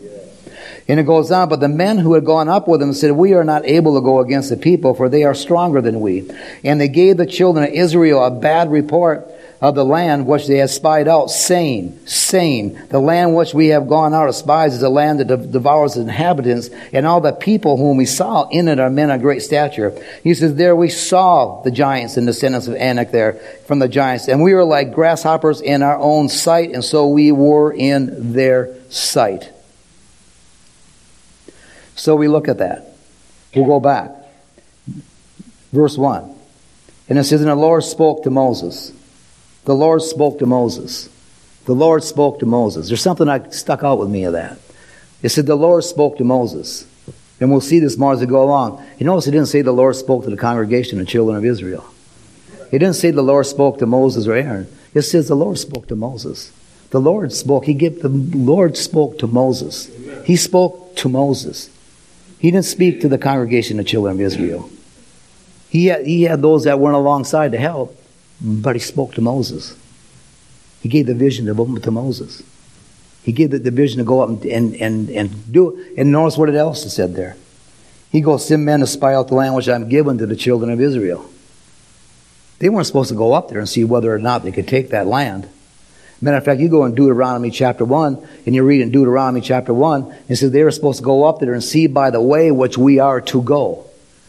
And 0.90 0.98
it 0.98 1.04
goes 1.04 1.30
on, 1.30 1.48
but 1.48 1.60
the 1.60 1.68
men 1.68 1.98
who 1.98 2.14
had 2.14 2.24
gone 2.24 2.48
up 2.48 2.66
with 2.66 2.82
him 2.82 2.92
said, 2.92 3.12
We 3.12 3.32
are 3.34 3.44
not 3.44 3.64
able 3.64 3.94
to 3.94 4.00
go 4.00 4.18
against 4.18 4.50
the 4.50 4.56
people, 4.56 4.92
for 4.92 5.08
they 5.08 5.22
are 5.22 5.36
stronger 5.36 5.80
than 5.80 6.00
we. 6.00 6.28
And 6.64 6.80
they 6.80 6.88
gave 6.88 7.16
the 7.16 7.26
children 7.26 7.64
of 7.64 7.72
Israel 7.72 8.24
a 8.24 8.30
bad 8.32 8.72
report 8.72 9.32
of 9.60 9.76
the 9.76 9.84
land 9.84 10.26
which 10.26 10.48
they 10.48 10.56
had 10.56 10.68
spied 10.68 11.06
out, 11.06 11.30
saying, 11.30 11.96
saying, 12.06 12.76
The 12.88 12.98
land 12.98 13.36
which 13.36 13.54
we 13.54 13.68
have 13.68 13.86
gone 13.86 14.14
out 14.14 14.28
of 14.28 14.34
spies 14.34 14.74
is 14.74 14.82
a 14.82 14.88
land 14.88 15.20
that 15.20 15.52
devours 15.52 15.92
its 15.92 16.08
inhabitants, 16.08 16.70
and 16.92 17.06
all 17.06 17.20
the 17.20 17.30
people 17.30 17.76
whom 17.76 17.96
we 17.96 18.04
saw 18.04 18.48
in 18.48 18.66
it 18.66 18.80
are 18.80 18.90
men 18.90 19.12
of 19.12 19.20
great 19.20 19.42
stature. 19.42 19.96
He 20.24 20.34
says, 20.34 20.56
There 20.56 20.74
we 20.74 20.88
saw 20.88 21.62
the 21.62 21.70
giants 21.70 22.16
and 22.16 22.26
descendants 22.26 22.66
of 22.66 22.74
Anak 22.74 23.12
there 23.12 23.34
from 23.68 23.78
the 23.78 23.86
giants, 23.86 24.26
and 24.26 24.42
we 24.42 24.54
were 24.54 24.64
like 24.64 24.92
grasshoppers 24.92 25.60
in 25.60 25.84
our 25.84 25.98
own 25.98 26.28
sight, 26.28 26.72
and 26.72 26.82
so 26.82 27.06
we 27.06 27.30
were 27.30 27.72
in 27.72 28.32
their 28.32 28.74
sight. 28.88 29.52
So 32.00 32.16
we 32.16 32.28
look 32.28 32.48
at 32.48 32.56
that. 32.58 32.94
We'll 33.54 33.66
go 33.66 33.78
back. 33.78 34.10
Verse 35.70 35.98
1. 35.98 36.34
And 37.10 37.18
it 37.18 37.24
says, 37.24 37.42
And 37.42 37.50
the 37.50 37.54
Lord 37.54 37.84
spoke 37.84 38.22
to 38.22 38.30
Moses. 38.30 38.90
The 39.66 39.74
Lord 39.74 40.00
spoke 40.00 40.38
to 40.38 40.46
Moses. 40.46 41.10
The 41.66 41.74
Lord 41.74 42.02
spoke 42.02 42.38
to 42.38 42.46
Moses. 42.46 42.88
There's 42.88 43.02
something 43.02 43.26
that 43.26 43.52
stuck 43.52 43.84
out 43.84 43.98
with 43.98 44.08
me 44.08 44.24
of 44.24 44.32
that. 44.32 44.56
It 45.22 45.28
said, 45.28 45.44
The 45.44 45.56
Lord 45.56 45.84
spoke 45.84 46.16
to 46.16 46.24
Moses. 46.24 46.86
And 47.38 47.50
we'll 47.50 47.60
see 47.60 47.80
this 47.80 47.98
more 47.98 48.14
as 48.14 48.20
we 48.20 48.26
go 48.26 48.44
along. 48.44 48.82
You 48.98 49.04
notice 49.04 49.26
it 49.26 49.32
didn't 49.32 49.48
say 49.48 49.60
the 49.60 49.70
Lord 49.70 49.94
spoke 49.94 50.24
to 50.24 50.30
the 50.30 50.38
congregation 50.38 51.02
of 51.02 51.06
children 51.06 51.36
of 51.36 51.44
Israel. 51.44 51.84
It 52.72 52.78
didn't 52.78 52.94
say 52.94 53.10
the 53.10 53.20
Lord 53.20 53.44
spoke 53.44 53.78
to 53.78 53.84
Moses 53.84 54.26
or 54.26 54.32
Aaron. 54.32 54.74
It 54.94 55.02
says 55.02 55.28
the 55.28 55.36
Lord 55.36 55.58
spoke 55.58 55.86
to 55.88 55.96
Moses. 55.96 56.50
The 56.92 57.00
Lord 57.00 57.30
spoke. 57.34 57.66
He 57.66 57.74
gave 57.74 58.00
the 58.00 58.08
Lord 58.08 58.78
spoke 58.78 59.18
to 59.18 59.26
Moses. 59.26 59.90
He 60.24 60.36
spoke 60.36 60.96
to 60.96 61.10
Moses. 61.10 61.68
He 62.40 62.50
didn't 62.50 62.64
speak 62.64 63.02
to 63.02 63.08
the 63.08 63.18
congregation 63.18 63.78
of 63.78 63.86
children 63.86 64.14
of 64.14 64.20
Israel. 64.20 64.70
He 65.68 65.86
had, 65.86 66.06
he 66.06 66.22
had 66.22 66.40
those 66.40 66.64
that 66.64 66.80
weren't 66.80 66.96
alongside 66.96 67.52
to 67.52 67.58
help, 67.58 67.96
but 68.40 68.74
he 68.74 68.80
spoke 68.80 69.14
to 69.14 69.20
Moses. 69.20 69.76
He 70.80 70.88
gave 70.88 71.06
the 71.06 71.14
vision 71.14 71.44
to, 71.46 71.80
to 71.80 71.90
Moses. 71.90 72.42
He 73.22 73.32
gave 73.32 73.50
the, 73.50 73.58
the 73.58 73.70
vision 73.70 73.98
to 73.98 74.04
go 74.04 74.20
up 74.20 74.30
and, 74.30 74.44
and, 74.46 74.74
and, 74.76 75.10
and 75.10 75.52
do 75.52 75.76
it. 75.76 75.98
And 75.98 76.10
notice 76.10 76.38
what 76.38 76.48
it 76.48 76.54
else 76.54 76.84
is 76.86 76.94
said 76.94 77.14
there. 77.14 77.36
He 78.10 78.22
goes, 78.22 78.48
send 78.48 78.64
men 78.64 78.80
to 78.80 78.86
spy 78.86 79.14
out 79.14 79.28
the 79.28 79.34
land 79.34 79.54
which 79.54 79.68
I'm 79.68 79.88
given 79.90 80.16
to 80.18 80.26
the 80.26 80.34
children 80.34 80.70
of 80.70 80.80
Israel. 80.80 81.30
They 82.58 82.70
weren't 82.70 82.86
supposed 82.86 83.10
to 83.10 83.14
go 83.14 83.34
up 83.34 83.50
there 83.50 83.58
and 83.58 83.68
see 83.68 83.84
whether 83.84 84.12
or 84.12 84.18
not 84.18 84.42
they 84.42 84.52
could 84.52 84.66
take 84.66 84.88
that 84.90 85.06
land. 85.06 85.48
Matter 86.22 86.36
of 86.36 86.44
fact, 86.44 86.60
you 86.60 86.68
go 86.68 86.84
in 86.84 86.94
Deuteronomy 86.94 87.50
chapter 87.50 87.84
1, 87.84 88.28
and 88.44 88.54
you 88.54 88.62
read 88.62 88.82
in 88.82 88.90
Deuteronomy 88.90 89.40
chapter 89.40 89.72
1, 89.72 90.14
and 90.28 90.38
says 90.38 90.50
they 90.50 90.62
were 90.62 90.70
supposed 90.70 90.98
to 90.98 91.04
go 91.04 91.24
up 91.24 91.38
there 91.38 91.54
and 91.54 91.64
see 91.64 91.86
by 91.86 92.10
the 92.10 92.20
way 92.20 92.50
which 92.50 92.76
we 92.76 92.98
are 92.98 93.22
to 93.22 93.42
go. 93.42 93.86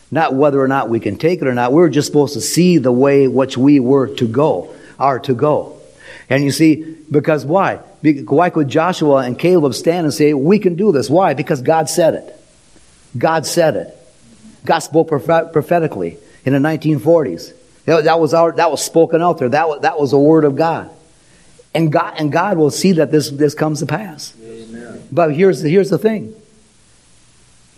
Not 0.10 0.34
whether 0.34 0.62
or 0.62 0.70
not 0.70 0.90
we 0.90 1.02
can 1.02 1.18
take 1.18 1.42
it 1.42 1.48
or 1.48 1.54
not. 1.54 1.74
We 1.74 1.82
are 1.84 1.90
just 1.90 2.08
supposed 2.08 2.34
to 2.34 2.42
see 2.42 2.78
the 2.78 2.92
way 2.92 3.28
which 3.28 3.58
we 3.58 3.80
were 3.80 4.08
to 4.16 4.28
go, 4.28 4.74
are 5.00 5.20
to 5.20 5.34
go. 5.34 5.80
And 6.30 6.44
you 6.46 6.52
see, 6.52 6.98
because 7.10 7.46
why? 7.46 7.78
Why 8.02 8.50
could 8.50 8.70
Joshua 8.70 9.18
and 9.18 9.38
Caleb 9.38 9.74
stand 9.74 10.06
and 10.06 10.14
say, 10.14 10.34
we 10.34 10.60
can 10.60 10.76
do 10.76 10.94
this? 10.94 11.10
Why? 11.10 11.34
Because 11.34 11.62
God 11.62 11.90
said 11.90 12.14
it. 12.14 12.42
God 13.18 13.46
said 13.46 13.76
it. 13.76 13.98
God 14.66 14.80
spoke 14.80 15.10
prophetically 15.10 16.18
in 16.46 16.54
the 16.54 16.60
1940s. 16.60 17.54
That 17.86 18.20
was, 18.20 18.34
our, 18.34 18.54
that 18.54 18.72
was 18.72 18.82
spoken 18.82 19.22
out 19.22 19.40
there. 19.40 19.50
That 19.50 19.68
was, 19.68 19.82
that 19.82 20.00
was 20.00 20.12
the 20.12 20.20
word 20.20 20.46
of 20.46 20.56
God. 20.56 20.90
And 21.74 21.92
God, 21.92 22.16
and 22.18 22.32
God 22.32 22.58
will 22.58 22.72
see 22.72 22.92
that 22.94 23.12
this, 23.12 23.30
this 23.30 23.54
comes 23.54 23.80
to 23.80 23.86
pass. 23.86 24.34
Amen. 24.44 25.04
But 25.12 25.34
here's, 25.34 25.62
here's 25.62 25.90
the 25.90 25.98
thing. 25.98 26.36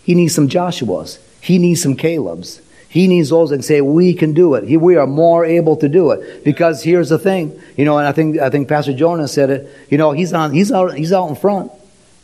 He 0.02 0.14
needs 0.14 0.34
some 0.34 0.48
Joshuas. 0.48 1.18
He 1.40 1.58
needs 1.58 1.82
some 1.82 1.96
Calebs. 1.96 2.60
He 2.88 3.08
needs 3.08 3.30
those 3.30 3.50
that 3.50 3.64
say, 3.64 3.80
we 3.80 4.14
can 4.14 4.34
do 4.34 4.54
it. 4.54 4.68
He, 4.68 4.76
we 4.76 4.96
are 4.96 5.06
more 5.06 5.44
able 5.44 5.76
to 5.78 5.88
do 5.88 6.12
it. 6.12 6.44
Because 6.44 6.82
here's 6.82 7.08
the 7.08 7.18
thing, 7.18 7.60
you 7.76 7.84
know, 7.84 7.98
and 7.98 8.06
I 8.06 8.12
think, 8.12 8.38
I 8.38 8.50
think 8.50 8.68
Pastor 8.68 8.92
Jonas 8.92 9.32
said 9.32 9.50
it, 9.50 9.68
you 9.90 9.98
know, 9.98 10.12
he's 10.12 10.32
on, 10.32 10.52
he's 10.52 10.70
out, 10.70 10.94
he's 10.94 11.12
out 11.12 11.28
in 11.28 11.34
front. 11.34 11.72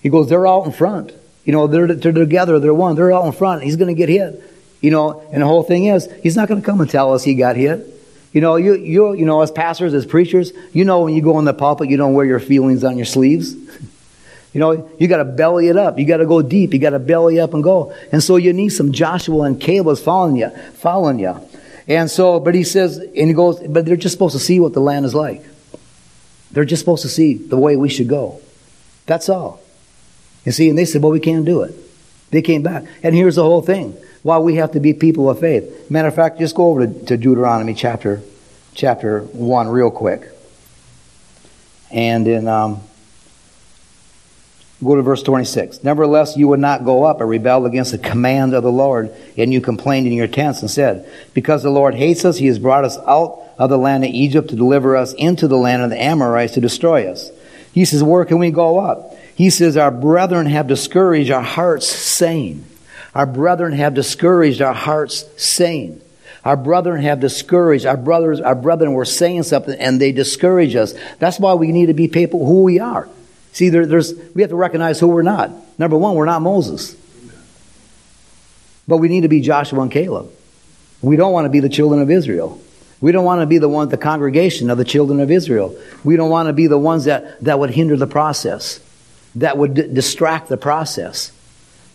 He 0.00 0.08
goes, 0.08 0.28
they're 0.28 0.46
out 0.46 0.66
in 0.66 0.72
front. 0.72 1.12
You 1.44 1.52
know, 1.52 1.66
they're, 1.66 1.88
they're 1.88 2.12
together, 2.12 2.60
they're 2.60 2.72
one, 2.72 2.94
they're 2.94 3.12
out 3.12 3.24
in 3.24 3.32
front. 3.32 3.64
He's 3.64 3.76
going 3.76 3.88
to 3.88 3.94
get 3.94 4.08
hit. 4.08 4.42
You 4.80 4.90
know, 4.90 5.20
and 5.32 5.42
the 5.42 5.46
whole 5.46 5.62
thing 5.62 5.86
is, 5.86 6.08
he's 6.22 6.36
not 6.36 6.48
going 6.48 6.60
to 6.60 6.64
come 6.64 6.80
and 6.80 6.88
tell 6.88 7.12
us 7.12 7.24
he 7.24 7.34
got 7.34 7.56
hit. 7.56 7.86
You 8.32 8.40
know, 8.40 8.56
you, 8.56 8.74
you, 8.74 9.12
you 9.14 9.24
know, 9.24 9.40
as 9.42 9.50
pastors, 9.50 9.92
as 9.92 10.06
preachers, 10.06 10.52
you 10.72 10.84
know 10.84 11.00
when 11.00 11.14
you 11.14 11.22
go 11.22 11.38
in 11.38 11.44
the 11.44 11.54
pulpit, 11.54 11.90
you 11.90 11.96
don't 11.96 12.14
wear 12.14 12.24
your 12.24 12.38
feelings 12.38 12.84
on 12.84 12.96
your 12.96 13.06
sleeves. 13.06 13.54
You 14.52 14.58
know, 14.58 14.90
you 14.98 15.06
got 15.06 15.18
to 15.18 15.24
belly 15.24 15.68
it 15.68 15.76
up. 15.76 15.96
You 15.96 16.04
got 16.04 16.16
to 16.16 16.26
go 16.26 16.42
deep. 16.42 16.72
You 16.72 16.80
got 16.80 16.90
to 16.90 16.98
belly 16.98 17.38
up 17.38 17.54
and 17.54 17.62
go. 17.62 17.94
And 18.10 18.20
so 18.20 18.34
you 18.34 18.52
need 18.52 18.70
some 18.70 18.90
Joshua 18.90 19.44
and 19.44 19.60
Caleb 19.60 19.98
following 19.98 20.36
you, 20.38 20.50
following 20.74 21.20
you. 21.20 21.40
And 21.86 22.10
so, 22.10 22.40
but 22.40 22.56
he 22.56 22.64
says, 22.64 22.98
and 22.98 23.28
he 23.28 23.32
goes, 23.32 23.60
but 23.60 23.86
they're 23.86 23.94
just 23.94 24.12
supposed 24.12 24.32
to 24.32 24.40
see 24.40 24.58
what 24.58 24.72
the 24.72 24.80
land 24.80 25.06
is 25.06 25.14
like. 25.14 25.44
They're 26.50 26.64
just 26.64 26.80
supposed 26.80 27.02
to 27.02 27.08
see 27.08 27.34
the 27.34 27.56
way 27.56 27.76
we 27.76 27.88
should 27.88 28.08
go. 28.08 28.40
That's 29.06 29.28
all. 29.28 29.60
You 30.44 30.52
see, 30.52 30.68
and 30.68 30.76
they 30.76 30.84
said, 30.84 31.02
well, 31.02 31.12
we 31.12 31.20
can't 31.20 31.44
do 31.44 31.62
it. 31.62 31.74
They 32.30 32.42
came 32.42 32.62
back. 32.62 32.84
And 33.02 33.14
here's 33.14 33.36
the 33.36 33.44
whole 33.44 33.62
thing 33.62 33.96
why 34.22 34.38
we 34.38 34.56
have 34.56 34.72
to 34.72 34.80
be 34.80 34.92
people 34.92 35.30
of 35.30 35.40
faith. 35.40 35.90
Matter 35.90 36.08
of 36.08 36.14
fact, 36.14 36.38
just 36.38 36.54
go 36.54 36.68
over 36.68 36.86
to, 36.86 37.04
to 37.06 37.16
Deuteronomy 37.16 37.74
chapter, 37.74 38.22
chapter 38.74 39.20
1 39.20 39.68
real 39.68 39.90
quick. 39.90 40.28
And 41.90 42.28
in, 42.28 42.46
um, 42.46 42.82
go 44.84 44.94
to 44.94 45.02
verse 45.02 45.22
26. 45.22 45.82
Nevertheless, 45.84 46.36
you 46.36 46.48
would 46.48 46.60
not 46.60 46.84
go 46.84 47.04
up 47.04 47.20
and 47.20 47.28
rebel 47.28 47.66
against 47.66 47.92
the 47.92 47.98
command 47.98 48.54
of 48.54 48.62
the 48.62 48.72
Lord, 48.72 49.14
and 49.36 49.52
you 49.52 49.60
complained 49.60 50.06
in 50.06 50.12
your 50.12 50.26
tents 50.26 50.60
and 50.60 50.70
said, 50.70 51.10
Because 51.34 51.62
the 51.62 51.70
Lord 51.70 51.94
hates 51.94 52.24
us, 52.24 52.38
he 52.38 52.46
has 52.46 52.58
brought 52.58 52.84
us 52.84 52.96
out 53.06 53.42
of 53.58 53.70
the 53.70 53.78
land 53.78 54.04
of 54.04 54.10
Egypt 54.10 54.48
to 54.50 54.56
deliver 54.56 54.96
us 54.96 55.12
into 55.14 55.48
the 55.48 55.58
land 55.58 55.82
of 55.82 55.90
the 55.90 56.02
Amorites 56.02 56.54
to 56.54 56.60
destroy 56.60 57.10
us. 57.10 57.30
He 57.72 57.84
says, 57.84 58.02
Where 58.02 58.24
can 58.24 58.38
we 58.38 58.50
go 58.50 58.78
up? 58.78 59.14
He 59.34 59.50
says, 59.50 59.76
Our 59.76 59.90
brethren 59.90 60.46
have 60.46 60.66
discouraged 60.66 61.30
our 61.30 61.42
hearts, 61.42 61.86
saying, 61.86 62.64
our 63.14 63.26
brethren 63.26 63.72
have 63.72 63.94
discouraged 63.94 64.62
our 64.62 64.74
hearts, 64.74 65.24
saying, 65.36 66.00
our 66.44 66.56
brethren 66.56 67.02
have 67.02 67.20
discouraged, 67.20 67.84
our 67.84 67.96
brothers, 67.96 68.40
our 68.40 68.54
brethren 68.54 68.92
were 68.92 69.04
saying 69.04 69.42
something 69.42 69.78
and 69.78 70.00
they 70.00 70.12
discourage 70.12 70.74
us. 70.74 70.94
That's 71.18 71.38
why 71.38 71.54
we 71.54 71.70
need 71.72 71.86
to 71.86 71.94
be 71.94 72.08
people 72.08 72.46
who 72.46 72.62
we 72.62 72.80
are. 72.80 73.08
See, 73.52 73.68
there, 73.68 73.84
there's, 73.84 74.14
we 74.34 74.42
have 74.42 74.50
to 74.50 74.56
recognize 74.56 75.00
who 75.00 75.08
we're 75.08 75.22
not. 75.22 75.50
Number 75.78 75.98
one, 75.98 76.14
we're 76.14 76.24
not 76.24 76.40
Moses. 76.40 76.96
But 78.88 78.98
we 78.98 79.08
need 79.08 79.22
to 79.22 79.28
be 79.28 79.40
Joshua 79.40 79.82
and 79.82 79.90
Caleb. 79.90 80.30
We 81.02 81.16
don't 81.16 81.32
want 81.32 81.44
to 81.44 81.50
be 81.50 81.60
the 81.60 81.68
children 81.68 82.00
of 82.00 82.10
Israel. 82.10 82.60
We 83.00 83.12
don't 83.12 83.24
want 83.24 83.40
to 83.40 83.46
be 83.46 83.58
the 83.58 83.68
one, 83.68 83.88
the 83.88 83.96
congregation 83.96 84.70
of 84.70 84.78
the 84.78 84.84
children 84.84 85.20
of 85.20 85.30
Israel. 85.30 85.76
We 86.04 86.16
don't 86.16 86.30
want 86.30 86.48
to 86.48 86.52
be 86.52 86.66
the 86.66 86.78
ones 86.78 87.04
that, 87.04 87.40
that 87.40 87.58
would 87.58 87.70
hinder 87.70 87.96
the 87.96 88.06
process, 88.06 88.80
that 89.36 89.56
would 89.56 89.74
d- 89.74 89.88
distract 89.92 90.48
the 90.48 90.58
process, 90.58 91.32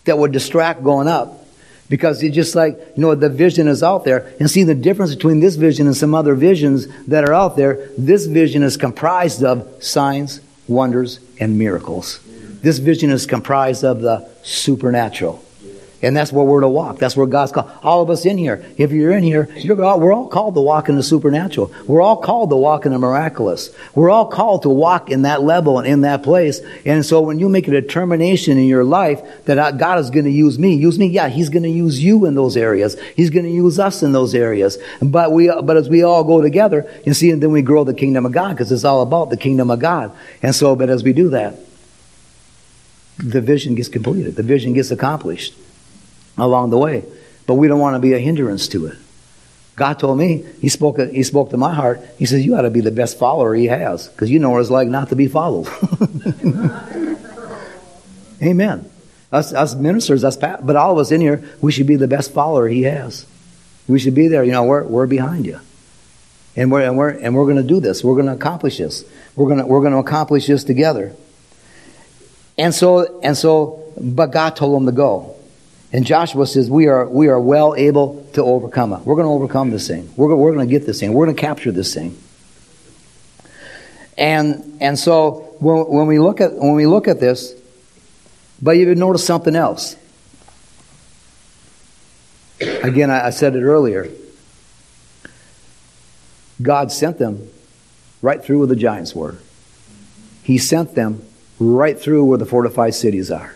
that 0.06 0.18
would 0.18 0.32
distract 0.32 0.84
going 0.84 1.08
up. 1.08 1.42
Because 1.88 2.24
it's 2.24 2.34
just 2.34 2.56
like, 2.56 2.80
you 2.96 3.02
know, 3.02 3.14
the 3.14 3.30
vision 3.30 3.68
is 3.68 3.84
out 3.84 4.06
there. 4.06 4.34
And 4.40 4.50
see 4.50 4.64
the 4.64 4.74
difference 4.74 5.14
between 5.14 5.40
this 5.40 5.56
vision 5.56 5.86
and 5.86 5.96
some 5.96 6.16
other 6.16 6.34
visions 6.34 6.88
that 7.06 7.24
are 7.24 7.34
out 7.34 7.56
there. 7.58 7.90
This 7.96 8.26
vision 8.26 8.64
is 8.64 8.76
comprised 8.76 9.44
of 9.44 9.84
signs, 9.84 10.42
wonders, 10.68 11.20
and 11.40 11.60
miracles. 11.60 12.20
This 12.64 12.80
vision 12.80 13.12
is 13.12 13.28
comprised 13.28 13.84
of 13.84 14.02
the 14.02 14.28
supernatural. 14.42 15.45
And 16.02 16.16
that's 16.16 16.32
where 16.32 16.46
we're 16.46 16.62
to 16.62 16.68
walk. 16.68 17.00
That's 17.00 17.16
where 17.16 17.26
God's 17.26 17.52
called. 17.52 17.72
All 17.82 18.02
of 18.02 18.10
us 18.10 18.26
in 18.26 18.38
here, 18.38 18.64
if 18.78 18.92
you're 18.92 19.12
in 19.12 19.24
here, 19.24 19.50
you're 19.56 19.82
all, 19.84 20.00
we're 20.00 20.14
all 20.14 20.28
called 20.28 20.54
to 20.56 20.62
walk 20.62 20.90
in 20.90 20.96
the 20.96 21.04
supernatural. 21.04 21.72
We're 21.88 22.02
all 22.02 22.18
called 22.18 22.50
to 22.50 22.56
walk 22.56 22.86
in 22.86 22.92
the 22.92 23.00
miraculous. 23.00 23.74
We're 23.96 24.10
all 24.10 24.28
called 24.28 24.64
to 24.64 24.70
walk 24.70 25.10
in 25.10 25.24
that 25.24 25.42
level 25.42 25.80
and 25.80 25.88
in 25.88 26.02
that 26.02 26.22
place. 26.22 26.60
And 26.86 27.06
so 27.06 27.22
when 27.22 27.40
you 27.40 27.48
make 27.50 27.68
a 27.68 27.72
determination 27.72 28.58
in 28.58 28.66
your 28.66 28.84
life 28.84 29.22
that 29.46 29.78
God 29.78 30.00
is 30.00 30.10
going 30.10 30.26
to 30.26 30.32
use 30.32 30.60
me, 30.60 30.76
use 30.76 31.00
me, 31.00 31.08
yeah, 31.08 31.30
He's 31.30 31.50
going 31.50 31.64
to 31.64 31.70
use 31.70 32.04
you 32.04 32.26
in 32.26 32.36
those 32.36 32.58
areas. 32.58 33.00
He's 33.16 33.30
going 33.30 33.46
to 33.46 33.52
use 33.52 33.80
us 33.80 34.04
in 34.04 34.12
those 34.12 34.36
areas. 34.36 34.78
But 35.02 35.32
we, 35.32 35.48
but 35.48 35.78
as 35.78 35.90
we 35.90 36.04
all 36.04 36.24
go 36.24 36.42
together, 36.42 36.92
you 37.06 37.14
see, 37.14 37.32
and 37.32 37.42
then 37.42 37.52
we 37.52 37.62
grow 37.62 37.84
the 37.84 37.94
kingdom 37.94 38.26
of 38.26 38.32
God 38.32 38.50
because 38.50 38.72
it's 38.72 38.84
all 38.84 39.02
about 39.02 39.30
the 39.30 39.38
kingdom 39.38 39.72
of 39.72 39.80
God. 39.80 40.12
And 40.44 40.54
so, 40.54 40.76
but 40.76 40.90
as 40.90 41.04
we 41.04 41.14
do 41.14 41.30
that, 41.30 41.58
the 43.18 43.40
vision 43.40 43.76
gets 43.76 43.88
completed. 43.88 44.36
The 44.36 44.44
vision 44.44 44.74
gets 44.74 44.92
accomplished 44.92 45.56
along 46.38 46.70
the 46.70 46.78
way. 46.78 47.04
But 47.48 47.56
we 47.56 47.68
don't 47.68 47.80
want 47.80 47.96
to 47.96 48.00
be 48.00 48.14
a 48.14 48.20
hindrance 48.20 48.68
to 48.70 48.88
it. 48.88 48.98
God 49.76 50.00
told 50.00 50.18
me, 50.18 50.46
He 50.62 50.70
spoke, 50.70 51.00
he 51.00 51.24
spoke 51.24 51.50
to 51.50 51.58
my 51.58 51.74
heart. 51.74 52.02
He 52.18 52.26
says, 52.26 52.46
You 52.46 52.56
ought 52.56 52.62
to 52.62 52.70
be 52.70 52.82
the 52.82 52.92
best 52.92 53.20
follower 53.20 53.54
He 53.54 53.66
has 53.66 54.08
because 54.08 54.32
you 54.32 54.40
know 54.40 54.52
what 54.52 54.62
it's 54.62 54.70
like 54.70 54.88
not 54.88 55.10
to 55.10 55.16
be 55.16 55.28
followed. 55.28 55.68
Amen. 58.42 58.90
Us, 59.32 59.54
us 59.54 59.76
ministers, 59.76 60.24
us, 60.24 60.38
but 60.38 60.76
all 60.76 60.94
of 60.94 60.98
us 60.98 61.12
in 61.12 61.20
here, 61.20 61.44
we 61.62 61.72
should 61.72 61.88
be 61.88 61.98
the 61.98 62.08
best 62.08 62.34
follower 62.34 62.68
He 62.68 62.84
has. 62.84 63.26
We 63.88 64.00
should 64.00 64.16
be 64.16 64.28
there. 64.28 64.44
You 64.44 64.52
know, 64.52 64.64
we're, 64.64 64.84
we're 64.84 65.08
behind 65.08 65.46
you. 65.46 65.60
And 66.56 66.72
we're, 66.72 66.82
and 66.82 66.98
we're, 66.98 67.10
and 67.10 67.36
we're 67.36 67.44
going 67.44 67.58
to 67.58 67.64
do 67.64 67.80
this. 67.82 68.04
We're 68.04 68.14
going 68.16 68.28
to 68.28 68.34
accomplish 68.34 68.78
this. 68.78 69.04
We're 69.36 69.48
going 69.48 69.60
to, 69.60 69.66
we're 69.66 69.82
going 69.82 69.92
to 69.92 70.00
accomplish 70.00 70.48
this 70.48 70.64
together. 70.64 71.14
And 72.58 72.74
so, 72.74 73.20
and 73.22 73.36
so, 73.36 73.84
but 74.00 74.28
God 74.28 74.56
told 74.56 74.80
him 74.82 74.86
to 74.86 74.94
go. 74.94 75.35
And 75.92 76.06
Joshua 76.06 76.46
says, 76.48 76.70
we 76.70 76.88
are, 76.88 77.08
we 77.08 77.28
are 77.28 77.40
well 77.40 77.76
able 77.76 78.28
to 78.34 78.44
overcome 78.44 78.94
it. 78.94 79.02
We're 79.02 79.16
going 79.16 79.28
to 79.28 79.32
overcome 79.32 79.70
this 79.70 79.88
thing. 79.88 80.12
We're, 80.16 80.36
we're 80.36 80.54
going 80.54 80.68
to 80.68 80.72
get 80.72 80.86
this 80.86 81.00
thing. 81.00 81.14
We're 81.14 81.26
going 81.26 81.36
to 81.36 81.42
capture 81.42 81.72
this 81.72 81.94
thing. 81.94 82.18
And, 84.18 84.78
and 84.82 84.98
so 84.98 85.56
when, 85.60 85.78
when, 85.86 86.08
we 86.08 86.20
look 86.20 86.42
at, 86.42 86.54
when 86.54 86.74
we 86.74 86.86
look 86.86 87.08
at 87.08 87.20
this, 87.20 87.54
but 88.62 88.72
you 88.72 88.88
would 88.88 88.98
notice 88.98 89.26
something 89.26 89.56
else. 89.56 89.96
Again, 92.60 93.12
I, 93.12 93.28
I 93.28 93.30
said 93.30 93.56
it 93.56 93.62
earlier. 93.62 94.10
God 96.62 96.92
sent 96.92 97.20
them 97.20 97.50
right 98.22 98.44
through 98.44 98.60
where 98.60 98.68
the 98.68 98.76
giants 98.76 99.14
were. 99.14 99.36
He 100.44 100.58
sent 100.58 100.96
them 100.96 101.24
right 101.60 102.00
through 102.00 102.26
where 102.26 102.38
the 102.38 102.46
fortified 102.46 102.96
cities 102.96 103.30
are 103.30 103.56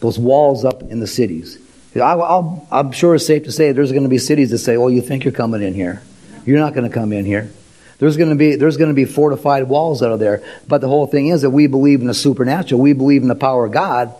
those 0.00 0.18
walls 0.18 0.64
up 0.64 0.82
in 0.82 1.00
the 1.00 1.06
cities. 1.06 1.58
I, 1.96 2.54
am 2.70 2.92
sure 2.92 3.14
it's 3.14 3.26
safe 3.26 3.44
to 3.44 3.52
say 3.52 3.72
there's 3.72 3.90
going 3.90 4.04
to 4.04 4.08
be 4.08 4.18
cities 4.18 4.50
that 4.50 4.58
say, 4.58 4.76
"Oh, 4.76 4.88
you 4.88 5.00
think 5.00 5.24
you're 5.24 5.32
coming 5.32 5.62
in 5.62 5.74
here? 5.74 6.02
You're 6.44 6.60
not 6.60 6.74
going 6.74 6.88
to 6.88 6.94
come 6.94 7.12
in 7.12 7.24
here." 7.24 7.50
There's 7.98 8.16
going 8.16 8.30
to 8.30 8.36
be 8.36 8.54
there's 8.54 8.76
going 8.76 8.90
to 8.90 8.94
be 8.94 9.04
fortified 9.04 9.68
walls 9.68 10.02
out 10.02 10.12
of 10.12 10.20
there. 10.20 10.42
But 10.68 10.80
the 10.80 10.88
whole 10.88 11.06
thing 11.06 11.28
is 11.28 11.42
that 11.42 11.50
we 11.50 11.66
believe 11.66 12.00
in 12.00 12.06
the 12.06 12.14
supernatural. 12.14 12.80
We 12.80 12.92
believe 12.92 13.22
in 13.22 13.28
the 13.28 13.34
power 13.34 13.66
of 13.66 13.72
God. 13.72 14.14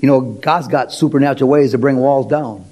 You 0.00 0.08
know, 0.08 0.20
God's 0.20 0.66
got 0.66 0.92
supernatural 0.92 1.48
ways 1.48 1.70
to 1.72 1.78
bring 1.78 1.96
walls 1.96 2.26
down. 2.26 2.64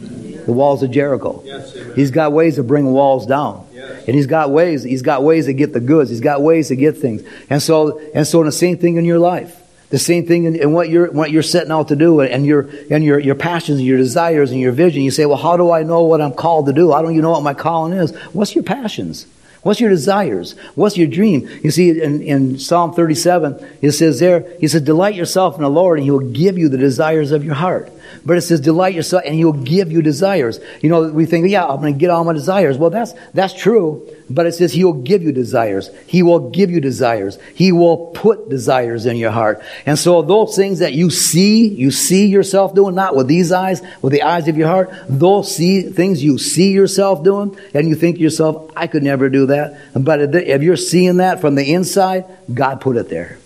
The 0.00 0.52
walls 0.52 0.82
of 0.82 0.90
Jericho. 0.90 1.42
Yes, 1.46 1.74
he's 1.94 2.10
got 2.10 2.32
ways 2.32 2.56
to 2.56 2.62
bring 2.62 2.92
walls 2.92 3.24
down. 3.24 3.66
Yes. 3.72 4.04
And 4.06 4.14
he's 4.14 4.26
got 4.26 4.50
ways, 4.50 4.82
he's 4.82 5.00
got 5.00 5.22
ways 5.22 5.46
to 5.46 5.54
get 5.54 5.72
the 5.72 5.80
goods. 5.80 6.10
He's 6.10 6.20
got 6.20 6.42
ways 6.42 6.68
to 6.68 6.76
get 6.76 6.98
things. 6.98 7.22
And 7.48 7.62
so 7.62 7.98
and 8.14 8.26
so 8.26 8.44
the 8.44 8.52
same 8.52 8.76
thing 8.76 8.96
in 8.96 9.06
your 9.06 9.18
life. 9.18 9.58
The 9.90 9.98
same 9.98 10.26
thing 10.26 10.44
in, 10.44 10.56
in, 10.56 10.72
what 10.72 10.88
you're 10.88 11.10
what 11.12 11.30
you're 11.30 11.42
setting 11.42 11.70
out 11.70 11.88
to 11.88 11.96
do 11.96 12.20
and 12.20 12.44
your 12.44 12.68
and 12.90 13.04
your 13.04 13.18
your 13.18 13.34
passions 13.34 13.78
and 13.78 13.86
your 13.86 13.98
desires 13.98 14.50
and 14.50 14.60
your 14.60 14.72
vision. 14.72 15.02
You 15.02 15.10
say, 15.10 15.26
well, 15.26 15.36
how 15.36 15.56
do 15.56 15.70
I 15.70 15.82
know 15.82 16.02
what 16.02 16.20
I'm 16.20 16.32
called 16.32 16.66
to 16.66 16.72
do? 16.72 16.92
How 16.92 17.02
don't 17.02 17.14
you 17.14 17.22
know 17.22 17.30
what 17.30 17.42
my 17.42 17.54
calling 17.54 17.92
is? 17.92 18.14
What's 18.32 18.54
your 18.54 18.64
passions? 18.64 19.26
What's 19.64 19.80
your 19.80 19.88
desires? 19.88 20.52
What's 20.74 20.98
your 20.98 21.06
dream? 21.06 21.48
You 21.62 21.70
see, 21.70 22.02
in, 22.02 22.22
in 22.22 22.58
Psalm 22.58 22.92
37, 22.92 23.78
it 23.80 23.92
says 23.92 24.20
there, 24.20 24.46
he 24.60 24.68
says, 24.68 24.82
delight 24.82 25.14
yourself 25.14 25.56
in 25.56 25.62
the 25.62 25.70
Lord 25.70 25.98
and 25.98 26.04
he 26.04 26.10
will 26.10 26.18
give 26.18 26.58
you 26.58 26.68
the 26.68 26.76
desires 26.76 27.32
of 27.32 27.44
your 27.46 27.54
heart. 27.54 27.90
But 28.24 28.36
it 28.36 28.42
says, 28.42 28.60
delight 28.60 28.94
yourself 28.94 29.22
and 29.24 29.34
he 29.34 29.44
will 29.44 29.52
give 29.52 29.90
you 29.90 30.02
desires. 30.02 30.60
You 30.82 30.90
know, 30.90 31.08
we 31.08 31.26
think, 31.26 31.48
yeah, 31.48 31.64
I'm 31.64 31.80
going 31.80 31.94
to 31.94 31.98
get 31.98 32.10
all 32.10 32.24
my 32.24 32.32
desires. 32.32 32.78
Well, 32.78 32.90
that's, 32.90 33.14
that's 33.32 33.54
true. 33.54 34.08
But 34.30 34.46
it 34.46 34.52
says 34.52 34.72
he 34.72 34.84
will 34.84 35.02
give 35.02 35.22
you 35.22 35.32
desires. 35.32 35.90
He 36.06 36.22
will 36.22 36.50
give 36.50 36.70
you 36.70 36.80
desires. 36.80 37.38
He 37.54 37.72
will 37.72 38.08
put 38.08 38.48
desires 38.48 39.06
in 39.06 39.16
your 39.16 39.30
heart. 39.30 39.62
And 39.86 39.98
so 39.98 40.22
those 40.22 40.56
things 40.56 40.78
that 40.78 40.94
you 40.94 41.10
see, 41.10 41.68
you 41.68 41.90
see 41.90 42.26
yourself 42.26 42.74
doing, 42.74 42.94
not 42.94 43.14
with 43.14 43.26
these 43.26 43.52
eyes, 43.52 43.82
with 44.00 44.12
the 44.12 44.22
eyes 44.22 44.48
of 44.48 44.56
your 44.56 44.68
heart, 44.68 44.90
those 45.08 45.54
see, 45.54 45.82
things 45.82 46.24
you 46.24 46.38
see 46.38 46.72
yourself 46.72 47.22
doing, 47.22 47.56
and 47.74 47.88
you 47.88 47.94
think 47.94 48.16
to 48.16 48.22
yourself, 48.22 48.70
I 48.74 48.86
could 48.86 49.02
never 49.02 49.28
do 49.28 49.46
that. 49.46 49.78
But 49.94 50.34
if 50.34 50.62
you're 50.62 50.76
seeing 50.76 51.18
that 51.18 51.40
from 51.40 51.54
the 51.54 51.72
inside, 51.74 52.24
God 52.52 52.80
put 52.80 52.96
it 52.96 53.08
there. 53.08 53.38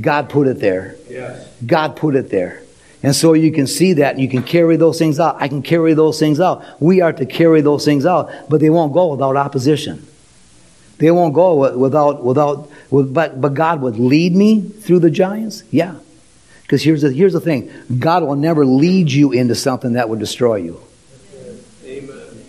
God 0.00 0.28
put 0.28 0.46
it 0.46 0.60
there. 0.60 0.96
Yes. 1.10 1.48
God 1.64 1.96
put 1.96 2.14
it 2.14 2.30
there. 2.30 2.62
And 3.02 3.14
so 3.14 3.32
you 3.32 3.52
can 3.52 3.66
see 3.66 3.94
that 3.94 4.14
and 4.14 4.22
you 4.22 4.28
can 4.28 4.42
carry 4.42 4.76
those 4.76 4.98
things 4.98 5.20
out. 5.20 5.36
I 5.40 5.48
can 5.48 5.62
carry 5.62 5.94
those 5.94 6.18
things 6.18 6.40
out. 6.40 6.64
We 6.80 7.00
are 7.00 7.12
to 7.12 7.26
carry 7.26 7.60
those 7.60 7.84
things 7.84 8.04
out, 8.04 8.30
but 8.48 8.60
they 8.60 8.70
won't 8.70 8.92
go 8.92 9.08
without 9.12 9.36
opposition. 9.36 10.06
They 10.98 11.12
won't 11.12 11.32
go 11.32 11.76
without, 11.76 12.24
without, 12.24 12.68
with, 12.90 13.14
but, 13.14 13.40
but 13.40 13.54
God 13.54 13.80
would 13.82 13.98
lead 13.98 14.34
me 14.34 14.62
through 14.62 14.98
the 14.98 15.10
giants? 15.10 15.62
Yeah. 15.70 15.94
Because 16.62 16.82
here's 16.82 17.02
the, 17.02 17.12
here's 17.12 17.32
the 17.32 17.40
thing 17.40 17.72
God 17.98 18.24
will 18.24 18.36
never 18.36 18.66
lead 18.66 19.10
you 19.10 19.32
into 19.32 19.54
something 19.54 19.92
that 19.92 20.08
would 20.08 20.18
destroy 20.18 20.56
you. 20.56 20.82
Amen. 21.84 22.44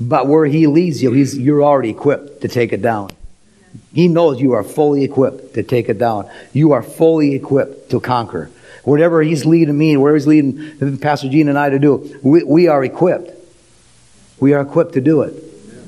But 0.00 0.26
where 0.26 0.46
He 0.46 0.66
leads 0.66 1.00
you, 1.00 1.12
he's, 1.12 1.38
you're 1.38 1.62
already 1.62 1.90
equipped 1.90 2.42
to 2.42 2.48
take 2.48 2.72
it 2.72 2.82
down. 2.82 3.12
He 3.94 4.08
knows 4.08 4.40
you 4.40 4.52
are 4.52 4.64
fully 4.64 5.04
equipped 5.04 5.54
to 5.54 5.62
take 5.62 5.88
it 5.88 5.98
down. 5.98 6.28
You 6.52 6.72
are 6.72 6.82
fully 6.82 7.34
equipped 7.34 7.90
to 7.90 8.00
conquer. 8.00 8.50
Whatever 8.86 9.20
He's 9.20 9.44
leading 9.44 9.76
me, 9.76 9.96
whatever 9.96 10.14
He's 10.14 10.26
leading 10.28 10.98
Pastor 10.98 11.28
Gene 11.28 11.48
and 11.48 11.58
I 11.58 11.70
to 11.70 11.78
do, 11.80 12.20
we, 12.22 12.44
we 12.44 12.68
are 12.68 12.84
equipped. 12.84 13.32
We 14.38 14.54
are 14.54 14.60
equipped 14.60 14.92
to 14.92 15.00
do 15.00 15.22
it. 15.22 15.34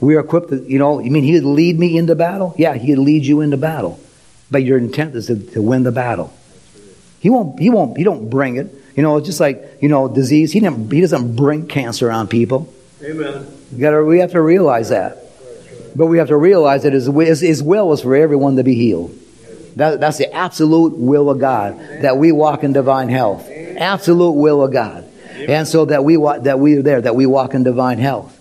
We 0.01 0.17
are 0.17 0.21
equipped 0.21 0.49
to, 0.49 0.65
you 0.69 0.81
know, 0.81 0.99
you 0.99 1.13
mean 1.13 1.23
He'd 1.23 1.45
lead 1.45 1.79
me 1.79 1.97
into 1.97 2.17
battle? 2.17 2.57
Yeah, 2.59 2.75
He'd 2.75 2.97
lead 2.97 3.25
you 3.25 3.41
into 3.41 3.57
battle. 3.57 4.01
But 4.51 4.65
your 4.65 4.79
intent 4.79 5.15
is 5.15 5.29
to, 5.29 5.39
to 5.53 5.63
win 5.63 5.85
the 5.85 5.93
battle. 5.93 6.35
He 7.21 7.31
won't, 7.31 7.61
he 7.61 7.71
won't, 7.71 7.97
he 7.97 8.03
don't 8.03 8.29
bring 8.29 8.57
it. 8.57 8.75
You 8.97 9.05
know, 9.05 9.17
it's 9.17 9.27
just 9.27 9.39
like, 9.39 9.79
you 9.81 9.89
know, 9.89 10.09
disease, 10.09 10.51
he, 10.51 10.59
didn't, 10.59 10.91
he 10.91 11.01
doesn't 11.01 11.37
bring 11.37 11.69
cancer 11.69 12.11
on 12.11 12.27
people. 12.27 12.75
Amen. 13.01 13.47
We, 13.71 13.79
gotta, 13.79 14.03
we 14.03 14.19
have 14.19 14.33
to 14.33 14.43
realize 14.43 14.89
that. 14.89 15.19
But 15.95 16.07
we 16.07 16.19
have 16.19 16.29
to 16.29 16.37
realize 16.37 16.83
that 16.83 16.95
his, 16.95 17.07
his, 17.07 17.41
his 17.41 17.63
will 17.63 17.93
is 17.93 18.01
for 18.01 18.17
everyone 18.17 18.57
to 18.57 18.65
be 18.65 18.75
healed. 18.75 19.17
That, 19.77 20.01
that's 20.01 20.19
the 20.19 20.33
absolute 20.33 20.97
will 20.97 21.31
of 21.31 21.39
God, 21.39 21.79
that 22.03 22.17
we 22.17 22.33
walk 22.33 22.65
in 22.65 22.73
divine 22.73 23.09
health. 23.09 23.49
Absolute 23.49 24.33
will 24.33 24.63
of 24.65 24.73
God. 24.73 25.05
And 25.49 25.69
so 25.69 25.85
that 25.85 26.05
we, 26.05 26.17
that 26.17 26.59
we 26.59 26.77
are 26.77 26.83
there, 26.83 27.01
that 27.01 27.15
we 27.15 27.27
walk 27.27 27.55
in 27.55 27.63
divine 27.63 27.99
health. 27.99 28.35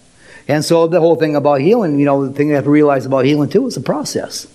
And 0.47 0.63
so 0.63 0.87
the 0.87 0.99
whole 0.99 1.15
thing 1.15 1.35
about 1.35 1.61
healing, 1.61 1.99
you 1.99 2.05
know, 2.05 2.25
the 2.25 2.33
thing 2.33 2.49
you 2.49 2.55
have 2.55 2.63
to 2.63 2.69
realize 2.69 3.05
about 3.05 3.25
healing 3.25 3.49
too 3.49 3.67
is 3.67 3.77
a 3.77 3.81
process. 3.81 4.47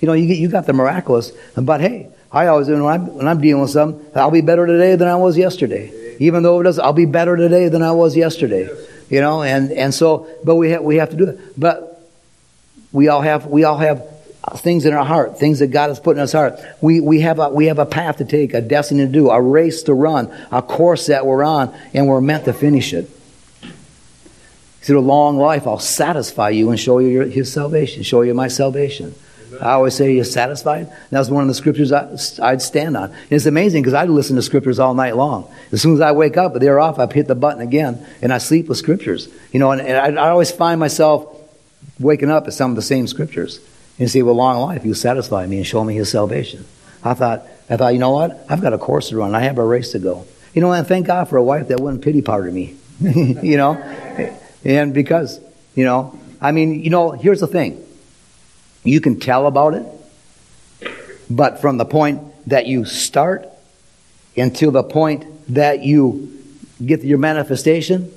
You 0.00 0.06
know, 0.06 0.14
you, 0.14 0.26
get, 0.26 0.38
you 0.38 0.48
got 0.48 0.66
the 0.66 0.72
miraculous, 0.72 1.32
but 1.56 1.80
hey, 1.80 2.08
I 2.32 2.46
always, 2.46 2.68
when 2.68 2.82
I'm, 2.82 3.06
when 3.14 3.28
I'm 3.28 3.40
dealing 3.40 3.60
with 3.60 3.70
something, 3.70 4.06
I'll 4.14 4.30
be 4.30 4.40
better 4.40 4.66
today 4.66 4.94
than 4.96 5.08
I 5.08 5.16
was 5.16 5.36
yesterday. 5.36 6.16
Even 6.20 6.42
though 6.42 6.60
it 6.60 6.64
does, 6.64 6.78
I'll 6.78 6.92
be 6.92 7.06
better 7.06 7.36
today 7.36 7.68
than 7.68 7.82
I 7.82 7.92
was 7.92 8.16
yesterday. 8.16 8.70
You 9.08 9.20
know, 9.20 9.42
and, 9.42 9.72
and 9.72 9.92
so, 9.92 10.28
but 10.44 10.54
we 10.54 10.70
have, 10.70 10.82
we 10.82 10.96
have 10.96 11.10
to 11.10 11.16
do 11.16 11.28
it. 11.30 11.60
But 11.60 12.00
we 12.92 13.08
all 13.08 13.20
have, 13.20 13.46
we 13.46 13.64
all 13.64 13.78
have 13.78 14.06
things 14.56 14.86
in 14.86 14.94
our 14.94 15.04
heart, 15.04 15.38
things 15.38 15.58
that 15.58 15.68
God 15.68 15.88
has 15.88 16.00
put 16.00 16.16
in 16.16 16.20
our 16.20 16.26
heart. 16.26 16.60
We, 16.80 17.00
we, 17.00 17.20
have 17.20 17.38
a, 17.38 17.50
we 17.50 17.66
have 17.66 17.78
a 17.78 17.86
path 17.86 18.18
to 18.18 18.24
take, 18.24 18.54
a 18.54 18.60
destiny 18.60 19.06
to 19.06 19.12
do, 19.12 19.30
a 19.30 19.40
race 19.40 19.82
to 19.84 19.94
run, 19.94 20.32
a 20.50 20.62
course 20.62 21.06
that 21.06 21.26
we're 21.26 21.44
on, 21.44 21.74
and 21.92 22.06
we're 22.08 22.20
meant 22.20 22.46
to 22.46 22.52
finish 22.52 22.92
it. 22.92 23.10
Through 24.82 25.00
a 25.00 25.02
long 25.02 25.36
life, 25.36 25.66
I'll 25.66 25.78
satisfy 25.78 26.50
you 26.50 26.70
and 26.70 26.80
show 26.80 27.00
you 27.00 27.08
your, 27.08 27.24
His 27.26 27.52
salvation, 27.52 28.02
show 28.02 28.22
you 28.22 28.32
my 28.32 28.48
salvation. 28.48 29.14
I 29.60 29.72
always 29.72 29.94
say, 29.94 30.14
You're 30.14 30.24
satisfied? 30.24 30.90
That's 31.10 31.28
one 31.28 31.42
of 31.42 31.48
the 31.48 31.54
scriptures 31.54 31.92
I, 31.92 32.16
I'd 32.42 32.62
stand 32.62 32.96
on. 32.96 33.10
And 33.10 33.32
it's 33.32 33.46
amazing 33.46 33.82
because 33.82 33.94
I'd 33.94 34.08
listen 34.08 34.36
to 34.36 34.42
scriptures 34.42 34.78
all 34.78 34.94
night 34.94 35.16
long. 35.16 35.52
As 35.70 35.82
soon 35.82 35.94
as 35.94 36.00
I 36.00 36.12
wake 36.12 36.38
up, 36.38 36.54
they're 36.54 36.80
off, 36.80 36.98
I 36.98 37.12
hit 37.12 37.26
the 37.26 37.34
button 37.34 37.60
again 37.60 38.06
and 38.22 38.32
I 38.32 38.38
sleep 38.38 38.68
with 38.68 38.78
scriptures. 38.78 39.28
You 39.52 39.58
know, 39.60 39.72
and, 39.72 39.82
and 39.82 40.18
I, 40.18 40.22
I 40.22 40.30
always 40.30 40.50
find 40.50 40.80
myself 40.80 41.36
waking 41.98 42.30
up 42.30 42.46
at 42.46 42.54
some 42.54 42.70
of 42.70 42.76
the 42.76 42.82
same 42.82 43.06
scriptures. 43.06 43.60
And 43.98 44.10
say, 44.10 44.22
Well, 44.22 44.34
long 44.34 44.60
life, 44.60 44.84
you 44.84 44.94
satisfy 44.94 45.46
me 45.46 45.58
and 45.58 45.66
show 45.66 45.84
me 45.84 45.94
his 45.94 46.10
salvation. 46.10 46.64
I 47.02 47.14
thought, 47.14 47.46
I 47.68 47.76
thought, 47.76 47.92
you 47.92 47.98
know 47.98 48.10
what? 48.10 48.44
I've 48.48 48.60
got 48.60 48.72
a 48.72 48.78
course 48.78 49.10
to 49.10 49.16
run. 49.16 49.34
I 49.34 49.40
have 49.40 49.58
a 49.58 49.64
race 49.64 49.92
to 49.92 49.98
go. 49.98 50.26
You 50.54 50.60
know, 50.60 50.72
and 50.72 50.86
thank 50.86 51.06
God 51.06 51.28
for 51.28 51.36
a 51.36 51.42
wife 51.42 51.68
that 51.68 51.80
wouldn't 51.80 52.02
pity 52.02 52.22
party 52.22 52.50
me. 52.50 52.76
you 53.00 53.56
know? 53.56 53.74
And 54.64 54.92
because, 54.92 55.40
you 55.74 55.84
know, 55.84 56.18
I 56.40 56.52
mean, 56.52 56.82
you 56.82 56.90
know, 56.90 57.12
here's 57.12 57.40
the 57.40 57.46
thing. 57.46 57.84
You 58.82 59.00
can 59.00 59.20
tell 59.20 59.46
about 59.46 59.74
it, 59.74 59.86
but 61.28 61.60
from 61.60 61.76
the 61.76 61.84
point 61.84 62.22
that 62.48 62.66
you 62.66 62.84
start 62.84 63.48
until 64.36 64.70
the 64.70 64.82
point 64.82 65.26
that 65.54 65.82
you 65.84 66.42
get 66.84 67.04
your 67.04 67.18
manifestation, 67.18 68.12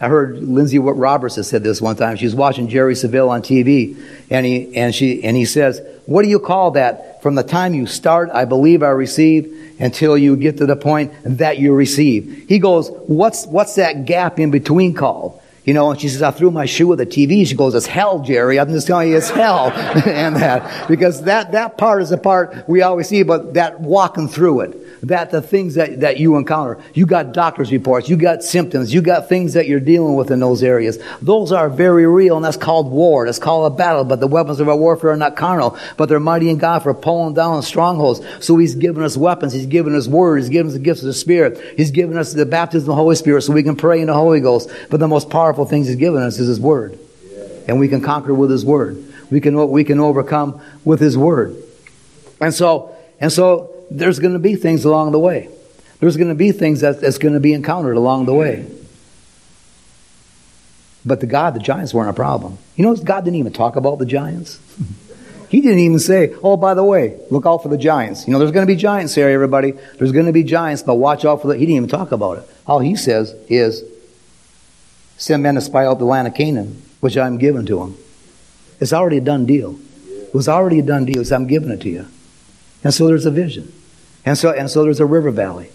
I 0.00 0.08
heard 0.08 0.42
Lindsay 0.42 0.78
Roberts 0.78 1.36
has 1.36 1.46
said 1.46 1.62
this 1.62 1.82
one 1.82 1.94
time. 1.94 2.16
She 2.16 2.24
was 2.24 2.34
watching 2.34 2.68
Jerry 2.68 2.94
Savelle 2.94 3.28
on 3.28 3.42
TV, 3.42 4.02
and 4.30 4.46
he 4.46 4.74
and 4.74 4.94
she 4.94 5.22
and 5.22 5.36
he 5.36 5.44
says, 5.44 5.82
"What 6.06 6.22
do 6.22 6.28
you 6.28 6.38
call 6.38 6.70
that? 6.70 7.22
From 7.22 7.34
the 7.34 7.42
time 7.42 7.74
you 7.74 7.86
start, 7.86 8.30
I 8.32 8.46
believe 8.46 8.82
I 8.82 8.88
receive, 8.88 9.74
until 9.78 10.16
you 10.16 10.36
get 10.36 10.56
to 10.56 10.64
the 10.64 10.76
point 10.76 11.12
that 11.24 11.58
you 11.58 11.74
receive." 11.74 12.46
He 12.48 12.58
goes, 12.58 12.90
"What's 13.08 13.46
what's 13.46 13.74
that 13.74 14.06
gap 14.06 14.38
in 14.38 14.50
between 14.50 14.94
called?" 14.94 15.38
You 15.64 15.74
know, 15.74 15.90
and 15.90 16.00
she 16.00 16.08
says, 16.08 16.22
I 16.22 16.30
threw 16.30 16.50
my 16.50 16.64
shoe 16.64 16.90
at 16.92 16.98
the 16.98 17.04
TV. 17.06 17.46
She 17.46 17.54
goes, 17.54 17.74
it's 17.74 17.84
hell, 17.84 18.20
Jerry. 18.20 18.58
I'm 18.58 18.70
just 18.70 18.86
telling 18.86 19.10
you, 19.10 19.18
it's 19.18 19.28
hell. 19.28 19.70
and 20.06 20.34
that, 20.36 20.88
because 20.88 21.24
that, 21.24 21.52
that 21.52 21.76
part 21.76 22.00
is 22.00 22.08
the 22.08 22.16
part 22.16 22.66
we 22.66 22.80
always 22.80 23.08
see, 23.08 23.22
but 23.22 23.54
that 23.54 23.78
walking 23.78 24.26
through 24.26 24.62
it 24.62 24.79
that 25.02 25.30
the 25.30 25.40
things 25.40 25.74
that, 25.74 26.00
that 26.00 26.18
you 26.18 26.36
encounter. 26.36 26.78
You 26.94 27.06
got 27.06 27.32
doctor's 27.32 27.72
reports, 27.72 28.08
you 28.08 28.16
got 28.16 28.42
symptoms, 28.42 28.92
you 28.92 29.00
got 29.00 29.28
things 29.28 29.54
that 29.54 29.66
you're 29.66 29.80
dealing 29.80 30.14
with 30.14 30.30
in 30.30 30.40
those 30.40 30.62
areas. 30.62 30.98
Those 31.22 31.52
are 31.52 31.68
very 31.68 32.06
real, 32.06 32.36
and 32.36 32.44
that's 32.44 32.56
called 32.56 32.90
war. 32.90 33.26
That's 33.26 33.38
called 33.38 33.72
a 33.72 33.74
battle. 33.74 34.04
But 34.04 34.20
the 34.20 34.26
weapons 34.26 34.60
of 34.60 34.68
our 34.68 34.76
warfare 34.76 35.10
are 35.10 35.16
not 35.16 35.36
carnal, 35.36 35.78
but 35.96 36.08
they're 36.08 36.20
mighty 36.20 36.50
in 36.50 36.58
God 36.58 36.82
for 36.82 36.92
pulling 36.92 37.34
down 37.34 37.62
strongholds. 37.62 38.20
So 38.40 38.56
He's 38.58 38.74
given 38.74 39.02
us 39.02 39.16
weapons. 39.16 39.52
He's 39.52 39.66
given 39.66 39.94
us 39.94 40.06
words. 40.06 40.46
He's 40.46 40.52
given 40.52 40.68
us 40.68 40.74
the 40.74 40.80
gifts 40.80 41.00
of 41.00 41.06
the 41.06 41.14
Spirit. 41.14 41.60
He's 41.76 41.90
given 41.90 42.18
us 42.18 42.32
the 42.32 42.46
baptism 42.46 42.90
of 42.90 42.96
the 42.96 43.02
Holy 43.02 43.16
Spirit 43.16 43.42
so 43.42 43.52
we 43.52 43.62
can 43.62 43.76
pray 43.76 44.00
in 44.00 44.06
the 44.06 44.14
Holy 44.14 44.40
Ghost. 44.40 44.70
But 44.90 45.00
the 45.00 45.08
most 45.08 45.30
powerful 45.30 45.64
things 45.64 45.86
He's 45.86 45.96
given 45.96 46.22
us 46.22 46.38
is 46.38 46.48
His 46.48 46.60
Word. 46.60 46.98
And 47.66 47.78
we 47.78 47.88
can 47.88 48.00
conquer 48.00 48.34
with 48.34 48.50
His 48.50 48.64
Word. 48.64 49.04
We 49.30 49.40
can, 49.40 49.70
we 49.70 49.84
can 49.84 50.00
overcome 50.00 50.60
with 50.84 51.00
His 51.00 51.16
Word. 51.16 51.56
And 52.40 52.52
so, 52.52 52.96
and 53.20 53.30
so 53.30 53.79
there's 53.90 54.18
going 54.18 54.34
to 54.34 54.38
be 54.38 54.56
things 54.56 54.84
along 54.84 55.12
the 55.12 55.18
way. 55.18 55.48
There's 55.98 56.16
going 56.16 56.28
to 56.28 56.34
be 56.34 56.52
things 56.52 56.80
that, 56.80 57.00
that's 57.00 57.18
going 57.18 57.34
to 57.34 57.40
be 57.40 57.52
encountered 57.52 57.96
along 57.96 58.26
the 58.26 58.34
way. 58.34 58.66
But 61.04 61.20
the 61.20 61.26
God, 61.26 61.54
the 61.54 61.60
giants 61.60 61.92
weren't 61.92 62.10
a 62.10 62.14
problem. 62.14 62.58
You 62.76 62.84
know, 62.84 62.94
God 62.94 63.24
didn't 63.24 63.36
even 63.36 63.52
talk 63.52 63.76
about 63.76 63.98
the 63.98 64.06
giants. 64.06 64.58
he 65.48 65.60
didn't 65.60 65.78
even 65.78 65.98
say, 65.98 66.34
oh, 66.42 66.56
by 66.56 66.74
the 66.74 66.84
way, 66.84 67.18
look 67.30 67.46
out 67.46 67.62
for 67.62 67.68
the 67.68 67.78
giants. 67.78 68.26
You 68.26 68.32
know, 68.32 68.38
there's 68.38 68.52
going 68.52 68.66
to 68.66 68.72
be 68.72 68.78
giants 68.78 69.14
here, 69.14 69.28
everybody. 69.28 69.72
There's 69.98 70.12
going 70.12 70.26
to 70.26 70.32
be 70.32 70.44
giants, 70.44 70.82
but 70.82 70.94
watch 70.96 71.24
out 71.24 71.42
for 71.42 71.48
the. 71.48 71.54
He 71.54 71.60
didn't 71.60 71.76
even 71.76 71.88
talk 71.88 72.12
about 72.12 72.38
it. 72.38 72.48
All 72.66 72.80
he 72.80 72.96
says 72.96 73.34
is, 73.48 73.82
send 75.16 75.42
men 75.42 75.54
to 75.54 75.60
spy 75.60 75.86
out 75.86 75.98
the 75.98 76.04
land 76.04 76.28
of 76.28 76.34
Canaan, 76.34 76.82
which 77.00 77.16
I'm 77.16 77.38
giving 77.38 77.66
to 77.66 77.78
them. 77.78 77.96
It's 78.78 78.92
already 78.92 79.18
a 79.18 79.22
done 79.22 79.46
deal. 79.46 79.78
It 80.06 80.34
was 80.34 80.48
already 80.48 80.78
a 80.78 80.82
done 80.82 81.06
deal. 81.06 81.24
So 81.24 81.34
I'm 81.34 81.46
giving 81.46 81.70
it 81.70 81.80
to 81.80 81.88
you. 81.88 82.06
And 82.84 82.94
so 82.94 83.06
there's 83.06 83.26
a 83.26 83.30
vision. 83.30 83.72
And 84.24 84.36
so, 84.36 84.50
and 84.50 84.70
so 84.70 84.84
there's 84.84 85.00
a 85.00 85.06
river 85.06 85.30
valley. 85.30 85.70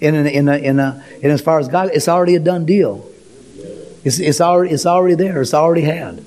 In, 0.00 0.14
in, 0.14 0.48
a, 0.48 0.56
in, 0.56 0.78
a, 0.78 1.02
and 1.22 1.32
as 1.32 1.40
far 1.40 1.58
as 1.58 1.68
God, 1.68 1.90
it's 1.92 2.08
already 2.08 2.34
a 2.34 2.40
done 2.40 2.66
deal. 2.66 3.08
It's, 4.04 4.18
it's, 4.18 4.40
already, 4.40 4.72
it's 4.72 4.86
already 4.86 5.14
there. 5.14 5.40
It's 5.40 5.54
already 5.54 5.82
had. 5.82 6.24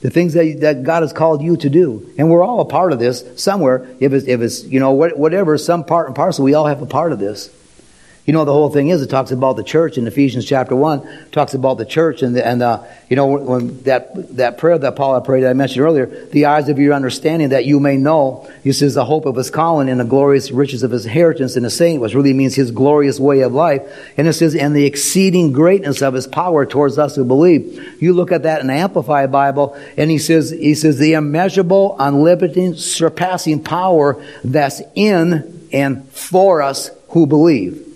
The 0.00 0.10
things 0.10 0.34
that, 0.34 0.60
that 0.60 0.82
God 0.84 1.02
has 1.02 1.12
called 1.12 1.42
you 1.42 1.56
to 1.56 1.68
do. 1.68 2.12
And 2.18 2.30
we're 2.30 2.44
all 2.44 2.60
a 2.60 2.64
part 2.64 2.92
of 2.92 2.98
this 2.98 3.24
somewhere. 3.36 3.88
If 3.98 4.12
it's, 4.12 4.26
if 4.28 4.40
it's 4.40 4.64
you 4.64 4.78
know, 4.78 4.92
whatever, 4.92 5.58
some 5.58 5.84
part 5.84 6.06
and 6.06 6.14
parcel, 6.14 6.44
we 6.44 6.54
all 6.54 6.66
have 6.66 6.82
a 6.82 6.86
part 6.86 7.12
of 7.12 7.18
this. 7.18 7.50
You 8.28 8.34
know, 8.34 8.44
the 8.44 8.52
whole 8.52 8.68
thing 8.68 8.88
is, 8.88 9.00
it 9.00 9.06
talks 9.06 9.30
about 9.30 9.56
the 9.56 9.64
church 9.64 9.96
in 9.96 10.06
Ephesians 10.06 10.44
chapter 10.44 10.76
1, 10.76 11.30
talks 11.32 11.54
about 11.54 11.78
the 11.78 11.86
church 11.86 12.20
and, 12.20 12.36
the, 12.36 12.46
and 12.46 12.60
uh, 12.60 12.84
you 13.08 13.16
know, 13.16 13.26
when 13.26 13.82
that, 13.84 14.36
that 14.36 14.58
prayer 14.58 14.76
that 14.76 14.96
Paul 14.96 15.18
prayed 15.22 15.44
that 15.44 15.48
I 15.48 15.54
mentioned 15.54 15.82
earlier, 15.82 16.04
the 16.26 16.44
eyes 16.44 16.68
of 16.68 16.78
your 16.78 16.92
understanding 16.92 17.48
that 17.48 17.64
you 17.64 17.80
may 17.80 17.96
know, 17.96 18.46
he 18.62 18.72
says, 18.72 18.92
the 18.92 19.06
hope 19.06 19.24
of 19.24 19.34
his 19.34 19.48
calling 19.50 19.88
and 19.88 19.98
the 19.98 20.04
glorious 20.04 20.50
riches 20.50 20.82
of 20.82 20.90
his 20.90 21.06
inheritance 21.06 21.56
in 21.56 21.62
the 21.62 21.70
saint, 21.70 22.02
which 22.02 22.12
really 22.12 22.34
means 22.34 22.54
his 22.54 22.70
glorious 22.70 23.18
way 23.18 23.40
of 23.40 23.54
life. 23.54 23.80
And 24.18 24.28
it 24.28 24.34
says, 24.34 24.54
and 24.54 24.76
the 24.76 24.84
exceeding 24.84 25.52
greatness 25.52 26.02
of 26.02 26.12
his 26.12 26.26
power 26.26 26.66
towards 26.66 26.98
us 26.98 27.16
who 27.16 27.24
believe. 27.24 27.96
You 28.02 28.12
look 28.12 28.30
at 28.30 28.42
that 28.42 28.60
in 28.60 28.66
the 28.66 28.74
Amplified 28.74 29.32
Bible, 29.32 29.74
and 29.96 30.10
he 30.10 30.18
says, 30.18 30.50
he 30.50 30.74
says, 30.74 30.98
the 30.98 31.14
immeasurable, 31.14 31.96
unlimited, 31.98 32.78
surpassing 32.78 33.64
power 33.64 34.22
that's 34.44 34.82
in 34.94 35.66
and 35.72 36.06
for 36.10 36.60
us 36.60 36.90
who 37.08 37.26
believe 37.26 37.87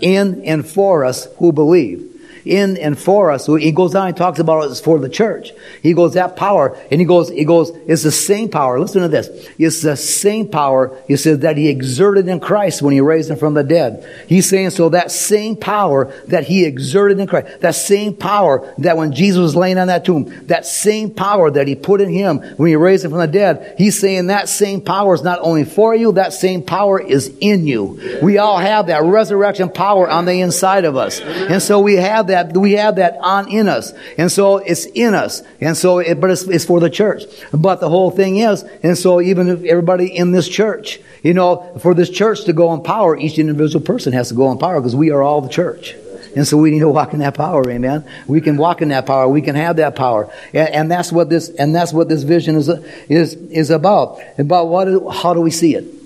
in 0.00 0.42
and 0.44 0.66
for 0.66 1.04
us 1.04 1.26
who 1.38 1.52
believe 1.52 2.09
in 2.44 2.76
and 2.76 2.98
for 2.98 3.30
us. 3.30 3.46
So 3.46 3.56
he 3.56 3.72
goes 3.72 3.92
down 3.92 4.08
and 4.08 4.16
talks 4.16 4.38
about 4.38 4.70
it 4.70 4.74
for 4.76 4.98
the 4.98 5.08
church. 5.08 5.50
He 5.82 5.94
goes, 5.94 6.14
that 6.14 6.36
power, 6.36 6.76
and 6.90 7.00
he 7.00 7.06
goes, 7.06 7.28
he 7.28 7.44
goes, 7.44 7.70
it's 7.86 8.02
the 8.02 8.12
same 8.12 8.48
power. 8.48 8.78
Listen 8.78 9.02
to 9.02 9.08
this. 9.08 9.28
It's 9.58 9.82
the 9.82 9.96
same 9.96 10.48
power, 10.48 10.96
he 11.06 11.16
says, 11.16 11.40
that 11.40 11.56
he 11.56 11.68
exerted 11.68 12.28
in 12.28 12.40
Christ 12.40 12.82
when 12.82 12.92
he 12.92 13.00
raised 13.00 13.30
him 13.30 13.36
from 13.36 13.54
the 13.54 13.64
dead. 13.64 14.06
He's 14.28 14.48
saying, 14.48 14.70
so 14.70 14.88
that 14.90 15.10
same 15.10 15.56
power 15.56 16.12
that 16.28 16.44
he 16.44 16.64
exerted 16.64 17.18
in 17.18 17.26
Christ, 17.26 17.60
that 17.60 17.74
same 17.74 18.14
power 18.14 18.74
that 18.78 18.96
when 18.96 19.12
Jesus 19.12 19.40
was 19.40 19.56
laying 19.56 19.78
on 19.78 19.88
that 19.88 20.04
tomb, 20.04 20.46
that 20.46 20.66
same 20.66 21.10
power 21.10 21.50
that 21.50 21.68
he 21.68 21.74
put 21.74 22.00
in 22.00 22.08
him 22.08 22.38
when 22.56 22.68
he 22.68 22.76
raised 22.76 23.04
him 23.04 23.10
from 23.10 23.20
the 23.20 23.26
dead, 23.26 23.74
he's 23.78 23.98
saying 23.98 24.28
that 24.28 24.48
same 24.48 24.80
power 24.80 25.14
is 25.14 25.22
not 25.22 25.40
only 25.42 25.64
for 25.64 25.94
you, 25.94 26.12
that 26.12 26.32
same 26.32 26.62
power 26.62 27.00
is 27.00 27.36
in 27.40 27.66
you. 27.66 28.18
We 28.22 28.38
all 28.38 28.58
have 28.58 28.86
that 28.86 29.02
resurrection 29.02 29.70
power 29.70 30.08
on 30.08 30.24
the 30.24 30.40
inside 30.40 30.84
of 30.84 30.96
us. 30.96 31.20
And 31.20 31.62
so 31.62 31.80
we 31.80 31.96
have 31.96 32.28
that, 32.30 32.56
we 32.56 32.72
have 32.72 32.96
that 32.96 33.18
on 33.20 33.48
in 33.48 33.68
us. 33.68 33.92
And 34.18 34.32
so 34.32 34.58
it's 34.58 34.86
in 34.86 35.14
us. 35.14 35.42
And 35.60 35.76
so, 35.76 35.98
it, 35.98 36.20
but 36.20 36.30
it's, 36.30 36.42
it's 36.42 36.64
for 36.64 36.80
the 36.80 36.90
church. 36.90 37.24
But 37.52 37.80
the 37.80 37.88
whole 37.88 38.10
thing 38.10 38.38
is, 38.38 38.62
and 38.82 38.96
so 38.96 39.20
even 39.20 39.48
if 39.48 39.62
everybody 39.64 40.06
in 40.06 40.32
this 40.32 40.48
church, 40.48 41.00
you 41.22 41.34
know, 41.34 41.78
for 41.80 41.94
this 41.94 42.10
church 42.10 42.44
to 42.44 42.52
go 42.52 42.72
in 42.74 42.82
power, 42.82 43.16
each 43.16 43.38
individual 43.38 43.84
person 43.84 44.12
has 44.12 44.28
to 44.28 44.34
go 44.34 44.50
in 44.50 44.58
power 44.58 44.80
because 44.80 44.96
we 44.96 45.10
are 45.10 45.22
all 45.22 45.40
the 45.40 45.48
church. 45.48 45.94
And 46.36 46.46
so 46.46 46.56
we 46.56 46.70
need 46.70 46.80
to 46.80 46.88
walk 46.88 47.12
in 47.12 47.18
that 47.20 47.34
power, 47.34 47.68
amen. 47.68 48.04
We 48.26 48.40
can 48.40 48.56
walk 48.56 48.82
in 48.82 48.90
that 48.90 49.04
power. 49.06 49.28
We 49.28 49.42
can 49.42 49.56
have 49.56 49.76
that 49.76 49.96
power, 49.96 50.32
and, 50.54 50.68
and 50.68 50.90
that's 50.90 51.10
what 51.10 51.28
this 51.28 51.48
and 51.48 51.74
that's 51.74 51.92
what 51.92 52.08
this 52.08 52.22
vision 52.22 52.54
is 52.54 52.68
is 53.08 53.34
is 53.34 53.70
about. 53.70 54.20
About 54.38 54.68
what? 54.68 54.86
How 55.12 55.34
do 55.34 55.40
we 55.40 55.50
see 55.50 55.74
it? 55.74 55.99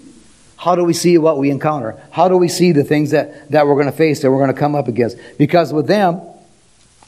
How 0.64 0.74
do 0.74 0.82
we 0.82 0.94
see 0.94 1.18
what 1.18 1.36
we 1.36 1.50
encounter? 1.50 2.02
How 2.10 2.26
do 2.26 2.38
we 2.38 2.48
see 2.48 2.72
the 2.72 2.84
things 2.84 3.10
that 3.10 3.50
that 3.50 3.66
we're 3.66 3.74
going 3.74 3.84
to 3.84 3.92
face 3.92 4.22
that 4.22 4.30
we're 4.30 4.38
going 4.38 4.54
to 4.54 4.58
come 4.58 4.74
up 4.74 4.88
against? 4.88 5.18
Because 5.36 5.74
with 5.74 5.86
them, 5.86 6.22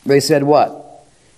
they 0.05 0.21
said 0.21 0.43
what? 0.43 0.83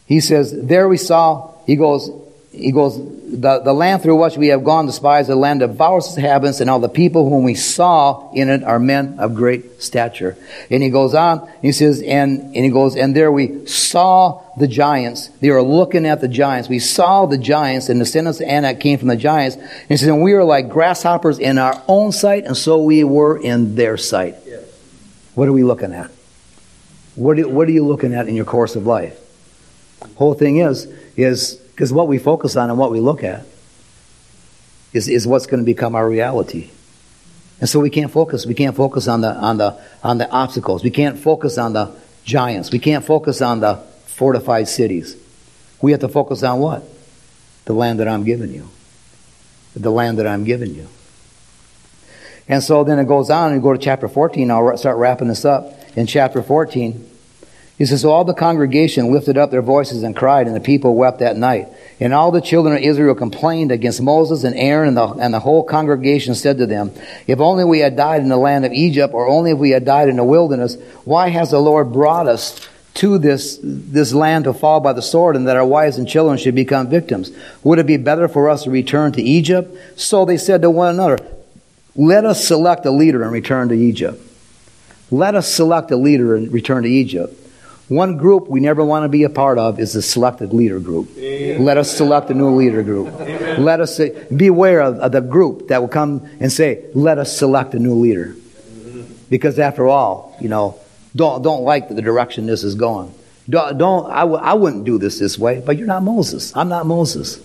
He 0.04 0.20
says, 0.20 0.52
there 0.52 0.88
we 0.88 0.96
saw, 0.96 1.52
he 1.64 1.76
goes, 1.76 2.10
he 2.50 2.72
goes, 2.72 2.96
the, 2.96 3.60
the 3.60 3.74
land 3.74 4.02
through 4.02 4.16
which 4.16 4.36
we 4.36 4.48
have 4.48 4.64
gone 4.64 4.86
despises 4.86 5.28
the 5.28 5.36
land 5.36 5.60
devours 5.60 6.06
its 6.06 6.16
inhabitants, 6.16 6.60
and 6.60 6.70
all 6.70 6.80
the 6.80 6.88
people 6.88 7.28
whom 7.28 7.44
we 7.44 7.54
saw 7.54 8.30
in 8.32 8.48
it 8.48 8.64
are 8.64 8.78
men 8.78 9.18
of 9.18 9.34
great 9.34 9.82
stature. 9.82 10.36
And 10.70 10.82
he 10.82 10.88
goes 10.88 11.14
on, 11.14 11.48
he 11.60 11.72
says, 11.72 12.02
and, 12.02 12.40
and 12.40 12.64
he 12.64 12.70
goes, 12.70 12.96
and 12.96 13.14
there 13.14 13.30
we 13.30 13.66
saw 13.66 14.42
the 14.56 14.66
giants. 14.66 15.28
They 15.40 15.50
were 15.50 15.62
looking 15.62 16.06
at 16.06 16.20
the 16.20 16.28
giants. 16.28 16.68
We 16.68 16.78
saw 16.78 17.26
the 17.26 17.38
giants, 17.38 17.90
and 17.90 18.00
the 18.00 18.04
descendants 18.04 18.40
of 18.40 18.48
Anak 18.48 18.80
came 18.80 18.98
from 18.98 19.08
the 19.08 19.16
giants. 19.16 19.56
And 19.56 19.88
he 19.88 19.96
says, 19.98 20.08
and 20.08 20.22
we 20.22 20.32
were 20.32 20.44
like 20.44 20.70
grasshoppers 20.70 21.38
in 21.38 21.58
our 21.58 21.80
own 21.86 22.12
sight, 22.12 22.44
and 22.44 22.56
so 22.56 22.82
we 22.82 23.04
were 23.04 23.38
in 23.38 23.74
their 23.74 23.98
sight. 23.98 24.36
Yes. 24.46 24.64
What 25.34 25.48
are 25.48 25.52
we 25.52 25.64
looking 25.64 25.92
at? 25.92 26.10
What 27.14 27.38
are, 27.38 27.48
what 27.48 27.68
are 27.68 27.72
you 27.72 27.84
looking 27.84 28.14
at 28.14 28.26
in 28.26 28.34
your 28.34 28.46
course 28.46 28.74
of 28.74 28.86
life? 28.86 29.20
Whole 30.16 30.34
thing 30.34 30.58
is, 30.58 30.86
is 31.16 31.60
because 31.78 31.92
what 31.92 32.08
we 32.08 32.18
focus 32.18 32.56
on 32.56 32.70
and 32.70 32.76
what 32.76 32.90
we 32.90 32.98
look 32.98 33.22
at 33.22 33.46
is, 34.92 35.06
is 35.06 35.28
what's 35.28 35.46
going 35.46 35.60
to 35.60 35.64
become 35.64 35.94
our 35.94 36.08
reality. 36.08 36.70
And 37.60 37.68
so 37.68 37.78
we 37.78 37.88
can't 37.88 38.10
focus. 38.10 38.44
We 38.44 38.54
can't 38.54 38.74
focus 38.74 39.06
on 39.06 39.20
the 39.20 39.32
on 39.32 39.58
the 39.58 39.80
on 40.02 40.18
the 40.18 40.28
obstacles. 40.28 40.82
We 40.82 40.90
can't 40.90 41.16
focus 41.16 41.56
on 41.56 41.74
the 41.74 41.94
giants. 42.24 42.72
We 42.72 42.80
can't 42.80 43.04
focus 43.04 43.40
on 43.40 43.60
the 43.60 43.76
fortified 44.06 44.66
cities. 44.66 45.16
We 45.80 45.92
have 45.92 46.00
to 46.00 46.08
focus 46.08 46.42
on 46.42 46.58
what? 46.58 46.82
The 47.66 47.74
land 47.74 48.00
that 48.00 48.08
I'm 48.08 48.24
giving 48.24 48.52
you. 48.52 48.68
The 49.76 49.92
land 49.92 50.18
that 50.18 50.26
I'm 50.26 50.42
giving 50.42 50.74
you. 50.74 50.88
And 52.48 52.60
so 52.60 52.82
then 52.82 52.98
it 52.98 53.06
goes 53.06 53.30
on 53.30 53.52
and 53.52 53.62
go 53.62 53.72
to 53.72 53.78
chapter 53.78 54.08
14. 54.08 54.50
I'll 54.50 54.76
start 54.76 54.96
wrapping 54.96 55.28
this 55.28 55.44
up. 55.44 55.74
In 55.96 56.08
chapter 56.08 56.42
14, 56.42 57.08
he 57.78 57.86
says, 57.86 58.02
So 58.02 58.10
all 58.10 58.24
the 58.24 58.34
congregation 58.34 59.12
lifted 59.12 59.38
up 59.38 59.52
their 59.52 59.62
voices 59.62 60.02
and 60.02 60.14
cried, 60.14 60.48
and 60.48 60.56
the 60.56 60.60
people 60.60 60.96
wept 60.96 61.20
that 61.20 61.36
night. 61.36 61.68
And 62.00 62.12
all 62.12 62.32
the 62.32 62.40
children 62.40 62.76
of 62.76 62.82
Israel 62.82 63.14
complained 63.14 63.70
against 63.70 64.02
Moses 64.02 64.42
and 64.42 64.56
Aaron, 64.56 64.88
and 64.88 64.96
the, 64.96 65.06
and 65.06 65.32
the 65.32 65.38
whole 65.38 65.62
congregation 65.62 66.34
said 66.34 66.58
to 66.58 66.66
them, 66.66 66.90
If 67.28 67.38
only 67.38 67.62
we 67.62 67.78
had 67.78 67.96
died 67.96 68.20
in 68.20 68.28
the 68.28 68.36
land 68.36 68.64
of 68.64 68.72
Egypt, 68.72 69.14
or 69.14 69.28
only 69.28 69.52
if 69.52 69.58
we 69.58 69.70
had 69.70 69.84
died 69.84 70.08
in 70.08 70.16
the 70.16 70.24
wilderness, 70.24 70.76
why 71.04 71.28
has 71.28 71.52
the 71.52 71.60
Lord 71.60 71.92
brought 71.92 72.26
us 72.26 72.68
to 72.94 73.16
this, 73.16 73.60
this 73.62 74.12
land 74.12 74.44
to 74.44 74.52
fall 74.52 74.80
by 74.80 74.92
the 74.92 75.00
sword, 75.00 75.36
and 75.36 75.46
that 75.46 75.56
our 75.56 75.64
wives 75.64 75.98
and 75.98 76.08
children 76.08 76.36
should 76.36 76.56
become 76.56 76.88
victims? 76.88 77.30
Would 77.62 77.78
it 77.78 77.86
be 77.86 77.96
better 77.96 78.26
for 78.26 78.50
us 78.50 78.64
to 78.64 78.70
return 78.70 79.12
to 79.12 79.22
Egypt? 79.22 79.72
So 79.94 80.24
they 80.24 80.36
said 80.36 80.62
to 80.62 80.70
one 80.70 80.94
another, 80.94 81.18
Let 81.94 82.24
us 82.24 82.44
select 82.44 82.84
a 82.86 82.90
leader 82.90 83.22
and 83.22 83.30
return 83.30 83.68
to 83.68 83.76
Egypt. 83.76 84.20
Let 85.12 85.36
us 85.36 85.52
select 85.52 85.92
a 85.92 85.96
leader 85.96 86.34
and 86.34 86.52
return 86.52 86.82
to 86.82 86.88
Egypt. 86.88 87.44
One 87.88 88.18
group 88.18 88.48
we 88.48 88.60
never 88.60 88.84
want 88.84 89.04
to 89.04 89.08
be 89.08 89.24
a 89.24 89.30
part 89.30 89.58
of 89.58 89.80
is 89.80 89.94
the 89.94 90.02
selected 90.02 90.52
leader 90.52 90.78
group. 90.78 91.16
Amen. 91.16 91.64
Let 91.64 91.78
us 91.78 91.90
select 91.90 92.28
a 92.28 92.34
new 92.34 92.50
leader 92.50 92.82
group. 92.82 93.08
Amen. 93.14 93.64
Let 93.64 93.80
us 93.80 93.96
say, 93.96 94.26
beware 94.34 94.82
of, 94.82 94.98
of, 94.98 95.12
the 95.12 95.22
group 95.22 95.68
that 95.68 95.80
will 95.80 95.88
come 95.88 96.28
and 96.38 96.52
say, 96.52 96.84
let 96.94 97.16
us 97.16 97.34
select 97.34 97.74
a 97.74 97.78
new 97.78 97.94
leader. 97.94 98.36
Because 99.30 99.58
after 99.58 99.88
all, 99.88 100.36
you 100.38 100.50
know, 100.50 100.78
don't, 101.16 101.42
don't 101.42 101.64
like 101.64 101.88
the 101.88 102.02
direction 102.02 102.46
this 102.46 102.62
is 102.62 102.74
going. 102.74 103.14
Don't, 103.48 103.78
don't 103.78 104.10
I 104.10 104.20
w- 104.20 104.40
I 104.40 104.52
wouldn't 104.52 104.84
do 104.84 104.98
this 104.98 105.18
this 105.18 105.38
way, 105.38 105.62
but 105.64 105.78
you're 105.78 105.86
not 105.86 106.02
Moses. 106.02 106.54
I'm 106.54 106.68
not 106.68 106.84
Moses. 106.84 107.40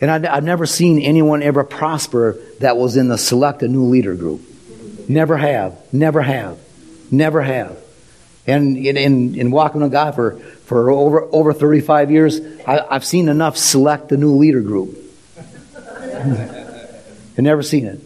And 0.00 0.10
I, 0.10 0.36
I've 0.36 0.44
never 0.44 0.66
seen 0.66 0.98
anyone 0.98 1.42
ever 1.42 1.64
prosper 1.64 2.38
that 2.60 2.76
was 2.76 2.98
in 2.98 3.08
the 3.08 3.16
select 3.16 3.62
a 3.62 3.68
new 3.68 3.84
leader 3.84 4.14
group. 4.14 4.42
Never 5.08 5.38
have. 5.38 5.78
Never 5.92 6.20
have. 6.20 6.58
Never 7.10 7.40
have. 7.40 7.78
And 8.46 8.76
in, 8.76 8.96
in, 8.96 9.34
in 9.34 9.50
walking 9.50 9.80
with 9.80 9.92
God 9.92 10.14
for, 10.14 10.36
for 10.66 10.90
over, 10.90 11.22
over 11.32 11.52
35 11.52 12.10
years, 12.10 12.40
I, 12.66 12.86
have 12.90 13.04
seen 13.04 13.28
enough 13.28 13.56
select 13.56 14.12
a 14.12 14.16
new 14.16 14.36
leader 14.36 14.60
group. 14.60 14.96
I've 15.36 17.38
never 17.38 17.62
seen 17.62 17.86
it. 17.86 18.00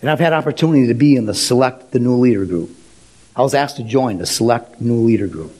And 0.00 0.08
I've 0.08 0.20
had 0.20 0.32
opportunity 0.32 0.86
to 0.86 0.94
be 0.94 1.16
in 1.16 1.26
the 1.26 1.34
select 1.34 1.90
the 1.90 1.98
new 1.98 2.16
leader 2.16 2.44
group. 2.44 2.70
I 3.34 3.42
was 3.42 3.54
asked 3.54 3.76
to 3.76 3.82
join 3.82 4.18
the 4.18 4.26
select 4.26 4.80
new 4.80 5.00
leader 5.00 5.26
group. 5.26 5.52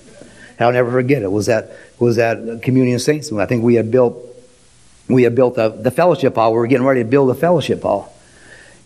And 0.59 0.66
I'll 0.66 0.72
never 0.72 0.90
forget 0.90 1.22
it. 1.22 1.30
Was 1.30 1.46
that 1.46 1.72
was 1.98 2.16
that 2.16 2.62
Communion 2.62 3.00
Saints? 3.00 3.32
I 3.32 3.46
think 3.46 3.64
we 3.64 3.74
had 3.74 3.90
built 3.90 4.16
we 5.09 5.24
had 5.24 5.34
built 5.34 5.59
a, 5.59 5.70
the 5.70 5.90
fellowship 5.90 6.36
hall. 6.36 6.52
We 6.52 6.59
were 6.59 6.66
getting 6.68 6.86
ready 6.86 7.02
to 7.02 7.09
build 7.09 7.30
a 7.30 7.34
fellowship 7.34 7.82
hall 7.82 8.14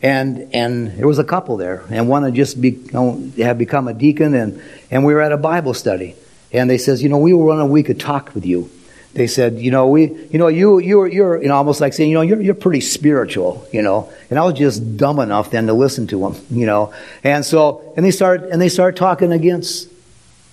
and 0.03 0.53
and 0.53 0.99
there 0.99 1.07
was 1.07 1.19
a 1.19 1.25
couple 1.25 1.57
there, 1.57 1.85
and 1.89 2.09
one 2.09 2.25
had 2.25 2.35
just 2.35 2.61
be, 2.61 2.79
had 3.39 3.57
become 3.57 3.89
a 3.89 3.95
deacon, 3.95 4.35
and 4.35 4.61
and 4.91 5.05
we 5.05 5.15
were 5.15 5.23
at 5.23 5.33
a 5.33 5.37
Bible 5.37 5.75
study, 5.75 6.17
and 6.53 6.69
they 6.69 6.79
says, 6.79 7.03
you 7.03 7.09
know, 7.09 7.19
we 7.19 7.33
were 7.33 7.45
wondering 7.45 7.71
we 7.71 7.85
could 7.85 8.01
talk 8.01 8.35
with 8.35 8.45
you. 8.45 8.69
They 9.15 9.27
said, 9.27 9.59
you 9.59 9.71
know, 9.71 9.89
we, 9.89 10.05
you 10.31 10.39
know, 10.39 10.49
you, 10.49 10.79
you're, 10.79 11.07
you're, 11.07 11.43
you 11.43 11.49
know, 11.49 11.57
almost 11.57 11.83
like 11.83 11.93
saying, 11.93 12.09
you 12.09 12.17
know, 12.17 12.23
you're, 12.23 12.41
you're 12.41 12.55
pretty 12.55 12.81
spiritual, 12.81 13.69
you 13.71 13.83
know. 13.83 14.11
And 14.31 14.39
I 14.39 14.45
was 14.45 14.55
just 14.55 14.97
dumb 14.97 15.19
enough 15.19 15.51
then 15.51 15.67
to 15.67 15.75
listen 15.75 16.07
to 16.07 16.19
them, 16.21 16.37
you 16.51 16.65
know. 16.65 16.95
And 17.23 17.45
so, 17.45 17.93
and 17.95 18.07
they 18.07 18.11
start, 18.11 18.45
and 18.45 18.61
they 18.61 18.71
start 18.71 18.97
talking 18.97 19.31
against 19.31 19.91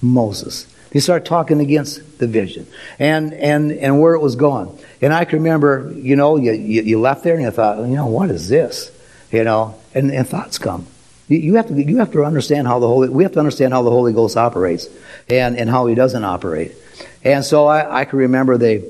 Moses. 0.02 0.68
They 0.92 1.00
start 1.00 1.24
talking 1.24 1.62
against 1.62 2.20
the 2.20 2.28
vision 2.28 2.68
and, 2.98 3.34
and, 3.34 3.72
and 3.72 4.02
where 4.02 4.14
it 4.14 4.20
was 4.20 4.36
going. 4.36 4.78
And 5.02 5.14
I 5.14 5.24
can 5.24 5.40
remember, 5.40 5.94
you 5.96 6.18
know, 6.18 6.36
you, 6.36 6.52
you, 6.52 6.82
you 6.82 7.00
left 7.00 7.24
there 7.24 7.36
and 7.36 7.44
you 7.44 7.52
thought, 7.52 7.78
you 7.78 7.96
know, 7.96 8.08
what 8.08 8.30
is 8.30 8.50
this? 8.50 8.92
You 9.32 9.44
know, 9.44 9.76
and, 9.94 10.12
and 10.12 10.28
thoughts 10.28 10.58
come. 10.58 10.88
You, 11.28 11.38
you, 11.38 11.56
have 11.56 11.68
to, 11.68 11.82
you 11.82 11.98
have 11.98 12.12
to 12.14 12.24
understand 12.24 12.68
how 12.68 12.80
the 12.80 12.88
Holy, 12.88 13.10
we 13.10 13.24
have 13.24 13.34
to 13.34 13.40
understand 13.40 13.74
how 13.74 13.84
the 13.84 13.92
Holy 13.92 14.14
Ghost 14.14 14.36
operates 14.36 14.88
and, 15.30 15.58
and 15.58 15.70
how 15.70 15.86
he 15.86 15.96
doesn't 15.96 16.24
operate. 16.24 16.76
And 17.24 17.46
so 17.46 17.68
I, 17.68 18.02
I 18.02 18.06
can 18.06 18.20
remember 18.20 18.58
they, 18.58 18.84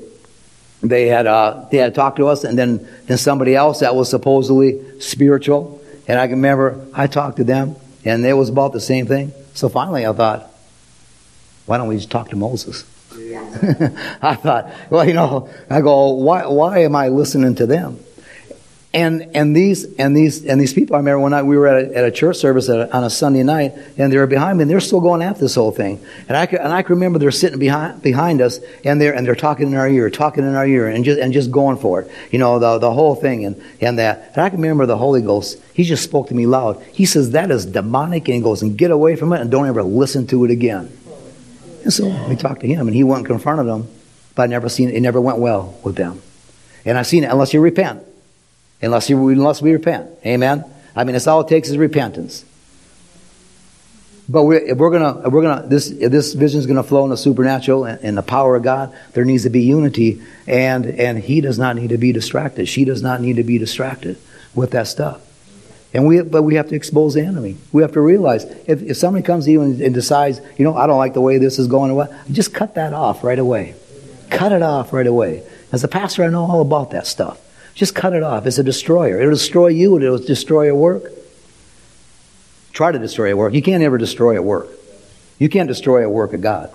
they 0.82 1.08
had, 1.08 1.26
uh, 1.26 1.66
they 1.70 1.76
had 1.76 1.94
talked 1.94 2.16
to 2.16 2.26
us 2.26 2.44
and 2.44 2.58
then, 2.58 2.88
then 3.04 3.18
somebody 3.18 3.54
else 3.54 3.80
that 3.80 3.94
was 3.94 4.08
supposedly 4.08 5.00
spiritual. 5.00 5.82
And 6.08 6.18
I 6.18 6.26
can 6.26 6.36
remember 6.36 6.86
I 6.94 7.06
talked 7.06 7.36
to 7.36 7.44
them 7.44 7.76
and 8.04 8.24
it 8.24 8.32
was 8.32 8.48
about 8.48 8.72
the 8.72 8.80
same 8.80 9.06
thing. 9.06 9.32
So 9.52 9.68
finally 9.68 10.06
I 10.06 10.12
thought, 10.12 10.50
why 11.66 11.76
don't 11.76 11.88
we 11.88 11.96
just 11.96 12.10
talk 12.10 12.30
to 12.30 12.36
Moses? 12.36 12.84
Yeah. 13.18 14.18
I 14.22 14.34
thought, 14.34 14.72
well, 14.88 15.06
you 15.06 15.14
know, 15.14 15.50
I 15.68 15.82
go, 15.82 16.10
why, 16.10 16.46
why 16.46 16.78
am 16.80 16.96
I 16.96 17.08
listening 17.08 17.54
to 17.56 17.66
them? 17.66 17.98
And 18.92 19.36
and 19.36 19.54
these 19.54 19.84
and 20.00 20.16
these 20.16 20.44
and 20.44 20.60
these 20.60 20.72
people. 20.72 20.96
I 20.96 20.98
remember 20.98 21.20
one 21.20 21.30
night 21.30 21.44
we 21.44 21.56
were 21.56 21.68
at 21.68 21.84
a, 21.84 21.96
at 21.98 22.04
a 22.04 22.10
church 22.10 22.38
service 22.38 22.68
a, 22.68 22.92
on 22.92 23.04
a 23.04 23.10
Sunday 23.10 23.44
night, 23.44 23.72
and 23.96 24.12
they 24.12 24.16
were 24.16 24.26
behind 24.26 24.58
me, 24.58 24.62
and 24.62 24.70
they're 24.70 24.80
still 24.80 25.00
going 25.00 25.22
after 25.22 25.42
this 25.42 25.54
whole 25.54 25.70
thing. 25.70 26.04
And 26.28 26.36
I 26.36 26.46
and 26.46 26.72
I 26.72 26.82
can 26.82 26.96
remember 26.96 27.20
they're 27.20 27.30
sitting 27.30 27.60
behind 27.60 28.02
behind 28.02 28.40
us, 28.40 28.58
and 28.84 29.00
they're 29.00 29.14
and 29.14 29.24
they're 29.24 29.36
talking 29.36 29.68
in 29.68 29.76
our 29.76 29.88
ear, 29.88 30.10
talking 30.10 30.42
in 30.42 30.56
our 30.56 30.66
ear, 30.66 30.88
and 30.88 31.04
just 31.04 31.20
and 31.20 31.32
just 31.32 31.52
going 31.52 31.76
for 31.76 32.00
it. 32.00 32.10
You 32.32 32.40
know 32.40 32.58
the 32.58 32.78
the 32.78 32.92
whole 32.92 33.14
thing 33.14 33.44
and 33.44 33.62
and 33.80 34.00
that. 34.00 34.32
And 34.34 34.38
I 34.38 34.50
can 34.50 34.60
remember 34.60 34.86
the 34.86 34.98
Holy 34.98 35.22
Ghost. 35.22 35.62
He 35.72 35.84
just 35.84 36.02
spoke 36.02 36.26
to 36.30 36.34
me 36.34 36.46
loud. 36.46 36.82
He 36.92 37.06
says 37.06 37.30
that 37.30 37.52
is 37.52 37.66
demonic, 37.66 38.26
and 38.26 38.34
he 38.34 38.42
goes 38.42 38.60
and 38.60 38.76
get 38.76 38.90
away 38.90 39.14
from 39.14 39.32
it, 39.32 39.40
and 39.40 39.52
don't 39.52 39.68
ever 39.68 39.84
listen 39.84 40.26
to 40.28 40.44
it 40.44 40.50
again. 40.50 40.90
And 41.84 41.92
so 41.92 42.08
we 42.28 42.34
talked 42.34 42.62
to 42.62 42.66
him, 42.66 42.88
and 42.88 42.96
he 42.96 43.04
went 43.04 43.18
and 43.18 43.26
confronted 43.28 43.68
them, 43.68 43.86
but 44.34 44.42
I 44.42 44.46
never 44.46 44.68
seen. 44.68 44.90
It 44.90 45.00
never 45.00 45.20
went 45.20 45.38
well 45.38 45.78
with 45.84 45.94
them. 45.94 46.20
And 46.84 46.98
I've 46.98 47.06
seen 47.06 47.22
it 47.22 47.30
unless 47.30 47.54
you 47.54 47.60
repent 47.60 48.02
unless, 48.82 49.10
you, 49.10 49.28
unless 49.28 49.62
we 49.62 49.72
repent. 49.72 50.08
Amen? 50.24 50.64
I 50.94 51.04
mean, 51.04 51.16
it's 51.16 51.26
all 51.26 51.40
it 51.40 51.48
takes 51.48 51.68
is 51.68 51.78
repentance. 51.78 52.44
But 54.28 54.44
we're, 54.44 54.58
if 54.58 54.78
we're 54.78 54.90
gonna, 54.90 55.26
if 55.26 55.32
we're 55.32 55.42
gonna, 55.42 55.66
this, 55.66 55.88
this 55.88 56.34
vision 56.34 56.60
is 56.60 56.66
gonna 56.66 56.84
flow 56.84 57.02
in 57.02 57.10
the 57.10 57.16
supernatural 57.16 57.84
and, 57.84 58.00
and, 58.04 58.16
the 58.16 58.22
power 58.22 58.54
of 58.54 58.62
God, 58.62 58.94
there 59.12 59.24
needs 59.24 59.42
to 59.42 59.50
be 59.50 59.62
unity, 59.62 60.22
and 60.46 60.86
and 60.86 61.18
he 61.18 61.40
does 61.40 61.58
not 61.58 61.74
need 61.74 61.88
to 61.88 61.98
be 61.98 62.12
distracted. 62.12 62.68
She 62.68 62.84
does 62.84 63.02
not 63.02 63.20
need 63.20 63.36
to 63.36 63.42
be 63.42 63.58
distracted 63.58 64.18
with 64.54 64.70
that 64.70 64.86
stuff. 64.86 65.20
And 65.92 66.06
we, 66.06 66.22
but 66.22 66.42
we 66.42 66.54
have 66.54 66.68
to 66.68 66.76
expose 66.76 67.14
the 67.14 67.22
enemy. 67.22 67.56
We 67.72 67.82
have 67.82 67.92
to 67.92 68.00
realize 68.00 68.44
if, 68.68 68.82
if 68.82 68.96
somebody 68.96 69.24
comes 69.24 69.46
to 69.46 69.50
you 69.50 69.62
and, 69.62 69.80
and 69.80 69.92
decides, 69.92 70.40
you 70.56 70.64
know, 70.64 70.76
I 70.76 70.86
don't 70.86 70.98
like 70.98 71.14
the 71.14 71.20
way 71.20 71.38
this 71.38 71.58
is 71.58 71.66
going, 71.66 71.90
away, 71.90 72.06
just 72.30 72.54
cut 72.54 72.76
that 72.76 72.92
off 72.92 73.24
right 73.24 73.38
away. 73.38 73.74
Cut 74.30 74.52
it 74.52 74.62
off 74.62 74.92
right 74.92 75.06
away. 75.06 75.42
As 75.72 75.82
a 75.82 75.88
pastor, 75.88 76.22
I 76.22 76.28
know 76.28 76.44
all 76.44 76.60
about 76.60 76.92
that 76.92 77.08
stuff. 77.08 77.40
Just 77.74 77.94
cut 77.94 78.12
it 78.12 78.22
off. 78.22 78.46
It's 78.46 78.58
a 78.58 78.64
destroyer. 78.64 79.20
It'll 79.20 79.32
destroy 79.32 79.68
you 79.68 79.94
and 79.96 80.04
it'll 80.04 80.18
destroy 80.18 80.64
your 80.64 80.74
work. 80.74 81.04
Try 82.72 82.92
to 82.92 82.98
destroy 82.98 83.32
a 83.32 83.36
work. 83.36 83.52
You 83.52 83.62
can't 83.62 83.82
ever 83.82 83.98
destroy 83.98 84.38
a 84.38 84.42
work. 84.42 84.68
You 85.38 85.48
can't 85.48 85.68
destroy 85.68 86.04
a 86.04 86.08
work 86.08 86.32
of 86.32 86.40
God. 86.40 86.70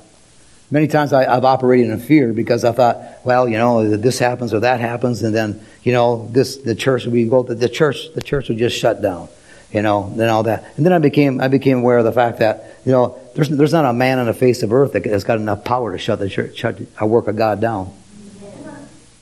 Many 0.71 0.87
times 0.87 1.13
I, 1.13 1.23
have 1.25 1.45
operated 1.45 1.91
in 1.91 1.99
fear 1.99 2.33
because 2.33 2.65
I 2.65 2.71
thought, 2.71 2.97
well, 3.23 3.47
you 3.47 3.57
know, 3.57 3.95
this 3.95 4.17
happens 4.17 4.53
or 4.53 4.61
that 4.61 4.79
happens, 4.79 5.21
and 5.21 5.33
then, 5.33 5.63
you 5.83 5.93
know, 5.93 6.27
this 6.31 6.57
the 6.57 6.73
church 6.73 7.05
we 7.05 7.25
go 7.25 7.43
the 7.43 7.69
church 7.69 8.11
the 8.15 8.21
church 8.21 8.49
would 8.49 8.57
just 8.57 8.75
shut 8.75 8.99
down, 8.99 9.29
you 9.71 9.83
know, 9.83 10.05
and 10.11 10.23
all 10.23 10.41
that. 10.43 10.65
And 10.75 10.85
then 10.85 10.91
I 10.91 10.97
became 10.97 11.39
I 11.39 11.49
became 11.49 11.79
aware 11.79 11.99
of 11.99 12.05
the 12.05 12.11
fact 12.11 12.39
that, 12.39 12.77
you 12.83 12.91
know, 12.91 13.19
there's 13.35 13.49
there's 13.49 13.73
not 13.73 13.85
a 13.85 13.93
man 13.93 14.17
on 14.17 14.25
the 14.25 14.33
face 14.33 14.63
of 14.63 14.73
earth 14.73 14.93
that 14.93 15.05
has 15.05 15.23
got 15.23 15.37
enough 15.37 15.63
power 15.63 15.91
to 15.91 15.99
shut 15.99 16.17
the 16.17 16.29
church, 16.29 16.57
shut 16.57 16.79
a 16.99 17.05
work 17.05 17.27
of 17.27 17.35
God 17.35 17.61
down. 17.61 17.93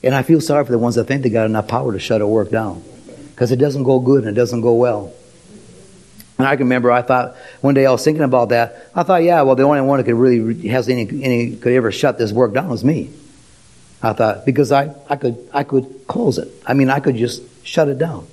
And 0.04 0.14
I 0.14 0.22
feel 0.22 0.40
sorry 0.40 0.64
for 0.64 0.72
the 0.72 0.78
ones 0.78 0.96
that 0.96 1.04
think 1.04 1.22
they 1.22 1.30
got 1.30 1.46
enough 1.46 1.66
power 1.66 1.92
to 1.92 1.98
shut 1.98 2.20
a 2.20 2.26
work 2.26 2.50
down 2.50 2.84
because 3.30 3.50
it 3.50 3.56
doesn't 3.56 3.84
go 3.84 4.00
good 4.00 4.24
and 4.24 4.36
it 4.36 4.38
doesn't 4.38 4.60
go 4.60 4.74
well. 4.74 5.12
And 6.38 6.46
I 6.46 6.56
can 6.56 6.66
remember 6.66 6.90
I 6.90 7.02
thought 7.02 7.36
one 7.60 7.74
day 7.74 7.86
I 7.86 7.90
was 7.90 8.04
thinking 8.04 8.22
about 8.22 8.50
that. 8.50 8.90
I 8.94 9.02
thought, 9.02 9.22
yeah, 9.22 9.42
well, 9.42 9.54
the 9.54 9.62
only 9.62 9.80
one 9.80 9.98
that 9.98 10.04
could 10.04 10.14
really 10.16 10.68
has 10.68 10.88
any, 10.88 11.08
any 11.22 11.56
could 11.56 11.72
ever 11.72 11.90
shut 11.90 12.18
this 12.18 12.32
work 12.32 12.52
down 12.52 12.68
was 12.68 12.84
me. 12.84 13.10
I 14.02 14.12
thought 14.12 14.44
because 14.44 14.70
I, 14.70 14.94
I 15.08 15.16
could 15.16 15.48
I 15.54 15.64
could 15.64 16.06
close 16.06 16.36
it. 16.36 16.48
I 16.66 16.74
mean, 16.74 16.90
I 16.90 17.00
could 17.00 17.16
just 17.16 17.42
shut 17.64 17.88
it 17.88 17.98
down. 17.98 18.26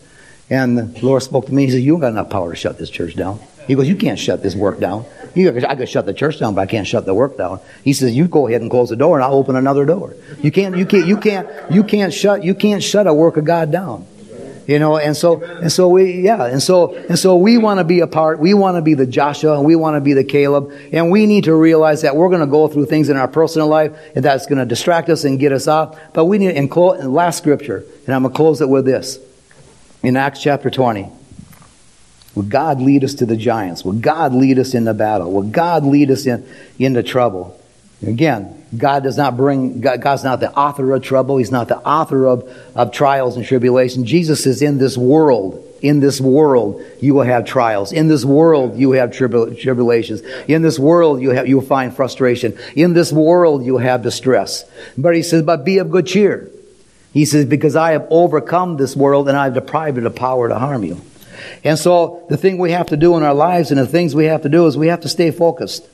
And 0.50 0.78
the 0.78 1.06
Lord 1.06 1.24
spoke 1.24 1.46
to 1.46 1.54
me. 1.54 1.66
He 1.66 1.72
said, 1.72 1.82
"You 1.82 1.94
don't 1.94 2.02
got 2.02 2.10
enough 2.10 2.30
power 2.30 2.50
to 2.50 2.56
shut 2.58 2.78
this 2.78 2.90
church 2.90 3.16
down." 3.16 3.40
He 3.72 3.76
goes, 3.76 3.88
"You 3.88 3.96
can't 3.96 4.20
shut 4.20 4.44
this 4.44 4.54
work 4.54 4.82
down. 4.82 5.06
I 5.34 5.76
could 5.76 5.88
shut 5.88 6.06
the 6.06 6.14
church 6.14 6.40
down, 6.40 6.56
but 6.56 6.60
I 6.60 6.66
can't 6.66 6.86
shut 6.86 7.06
the 7.06 7.14
work 7.14 7.38
down." 7.38 7.62
He 7.86 7.94
says, 7.94 8.14
"You 8.14 8.28
go 8.28 8.50
ahead 8.50 8.60
and 8.60 8.70
close 8.70 8.90
the 8.90 8.98
door, 8.98 9.16
and 9.16 9.24
I'll 9.24 9.36
open 9.36 9.56
another 9.56 9.86
door. 9.86 10.14
You 10.42 10.52
can't, 10.52 10.76
you 10.76 10.86
can't, 10.86 11.08
you 11.08 11.16
can't, 11.16 11.48
you 11.72 11.82
can't 11.82 12.14
shut, 12.14 12.44
you 12.44 12.54
can't 12.54 12.84
shut 12.84 13.08
a 13.08 13.14
work 13.14 13.38
of 13.38 13.46
God 13.46 13.72
down." 13.72 14.06
You 14.68 14.78
know, 14.78 14.98
and 14.98 15.16
so 15.16 15.42
and 15.42 15.72
so 15.72 15.88
we 15.88 16.20
yeah, 16.20 16.48
and 16.48 16.62
so 16.62 16.96
and 16.96 17.18
so 17.18 17.38
we 17.38 17.58
want 17.58 17.80
to 17.80 17.86
be 17.86 18.02
a 18.02 18.08
part. 18.08 18.40
We 18.40 18.54
want 18.54 18.76
to 18.76 18.82
be 18.82 18.94
the 18.94 19.06
Joshua, 19.06 19.56
and 19.56 19.64
we 19.64 19.78
want 19.78 19.96
to 19.96 20.02
be 20.02 20.12
the 20.12 20.26
Caleb, 20.26 20.74
and 20.92 21.10
we 21.10 21.28
need 21.28 21.46
to 21.46 21.56
realize 21.56 22.02
that 22.02 22.18
we're 22.18 22.28
going 22.28 22.42
to 22.42 22.46
go 22.46 22.68
through 22.68 22.88
things 22.88 23.08
in 23.08 23.16
our 23.16 23.30
personal 23.30 23.70
life 23.70 23.98
and 24.16 24.26
that's 24.26 24.48
going 24.48 24.60
to 24.60 24.66
distract 24.66 25.08
us 25.08 25.24
and 25.24 25.40
get 25.40 25.54
us 25.54 25.70
off. 25.70 25.98
But 26.12 26.26
we 26.26 26.40
need 26.40 26.58
in, 26.58 26.68
close, 26.68 27.00
in 27.00 27.14
last 27.14 27.38
scripture, 27.38 27.86
and 28.06 28.14
I'm 28.14 28.24
going 28.24 28.34
to 28.34 28.36
close 28.36 28.60
it 28.60 28.68
with 28.68 28.84
this 28.84 29.18
in 30.04 30.18
Acts 30.18 30.42
chapter 30.42 30.70
20. 30.70 31.21
Will 32.36 32.44
God 32.44 32.80
lead 32.82 33.04
us 33.04 33.14
to 33.16 33.26
the 33.26 33.36
giants? 33.36 33.84
Will 33.84 33.94
God 33.94 34.34
lead 34.34 34.58
us 34.58 34.74
in 34.74 34.86
the 34.86 34.94
battle? 34.94 35.32
Will 35.32 35.42
God 35.44 35.86
lead 35.86 36.12
us 36.12 36.26
in, 36.26 36.48
into 36.80 37.04
trouble? 37.04 37.60
Again, 38.06 38.66
God 38.76 39.04
does 39.04 39.18
not 39.18 39.38
bring, 39.38 39.82
God, 39.82 40.02
God's 40.02 40.24
not 40.24 40.40
the 40.40 40.52
author 40.54 40.94
of 40.94 41.04
trouble. 41.04 41.38
He's 41.38 41.52
not 41.52 41.68
the 41.68 41.78
author 41.78 42.26
of, 42.26 42.50
of 42.74 42.92
trials 42.92 43.36
and 43.36 43.46
tribulation. 43.46 44.06
Jesus 44.06 44.46
is 44.46 44.62
in 44.62 44.78
this 44.78 44.98
world. 44.98 45.68
In 45.82 46.00
this 46.00 46.22
world, 46.22 46.82
you 47.02 47.14
will 47.14 47.24
have 47.24 47.46
trials. 47.46 47.92
In 47.92 48.08
this 48.08 48.24
world, 48.24 48.78
you 48.78 48.92
have 48.94 49.10
tribul- 49.10 49.60
tribulations. 49.60 50.22
In 50.48 50.62
this 50.62 50.80
world, 50.80 51.22
you 51.22 51.32
have, 51.32 51.48
you'll 51.48 51.62
find 51.62 51.94
frustration. 51.94 52.58
In 52.76 52.94
this 52.94 53.12
world, 53.12 53.66
you'll 53.66 53.80
have 53.80 54.04
distress. 54.04 54.64
But 54.98 55.16
he 55.16 55.24
says, 55.24 55.44
but 55.44 55.66
be 55.66 55.80
of 55.80 55.92
good 55.92 56.08
cheer. 56.08 56.50
He 57.14 57.26
says, 57.26 57.46
because 57.46 57.76
I 57.76 57.92
have 57.92 58.08
overcome 58.10 58.78
this 58.78 58.96
world 58.96 59.28
and 59.28 59.38
I've 59.38 59.54
deprived 59.54 59.98
it 59.98 60.06
of 60.06 60.16
power 60.16 60.48
to 60.48 60.58
harm 60.58 60.84
you. 60.84 61.02
And 61.64 61.78
so 61.78 62.26
the 62.30 62.38
thing 62.38 62.57
we 62.57 62.72
have 62.72 62.88
to 62.88 62.97
do 62.97 63.16
in 63.18 63.24
our 63.24 63.34
lives 63.34 63.72
and 63.72 63.80
the 63.80 63.86
things 63.86 64.16
we 64.16 64.26
have 64.26 64.41
to 64.43 64.49
do 64.49 64.66
is 64.66 64.78
we 64.78 64.88
have 64.88 65.01
to 65.01 65.09
stay 65.09 65.32
focused. 65.32 65.88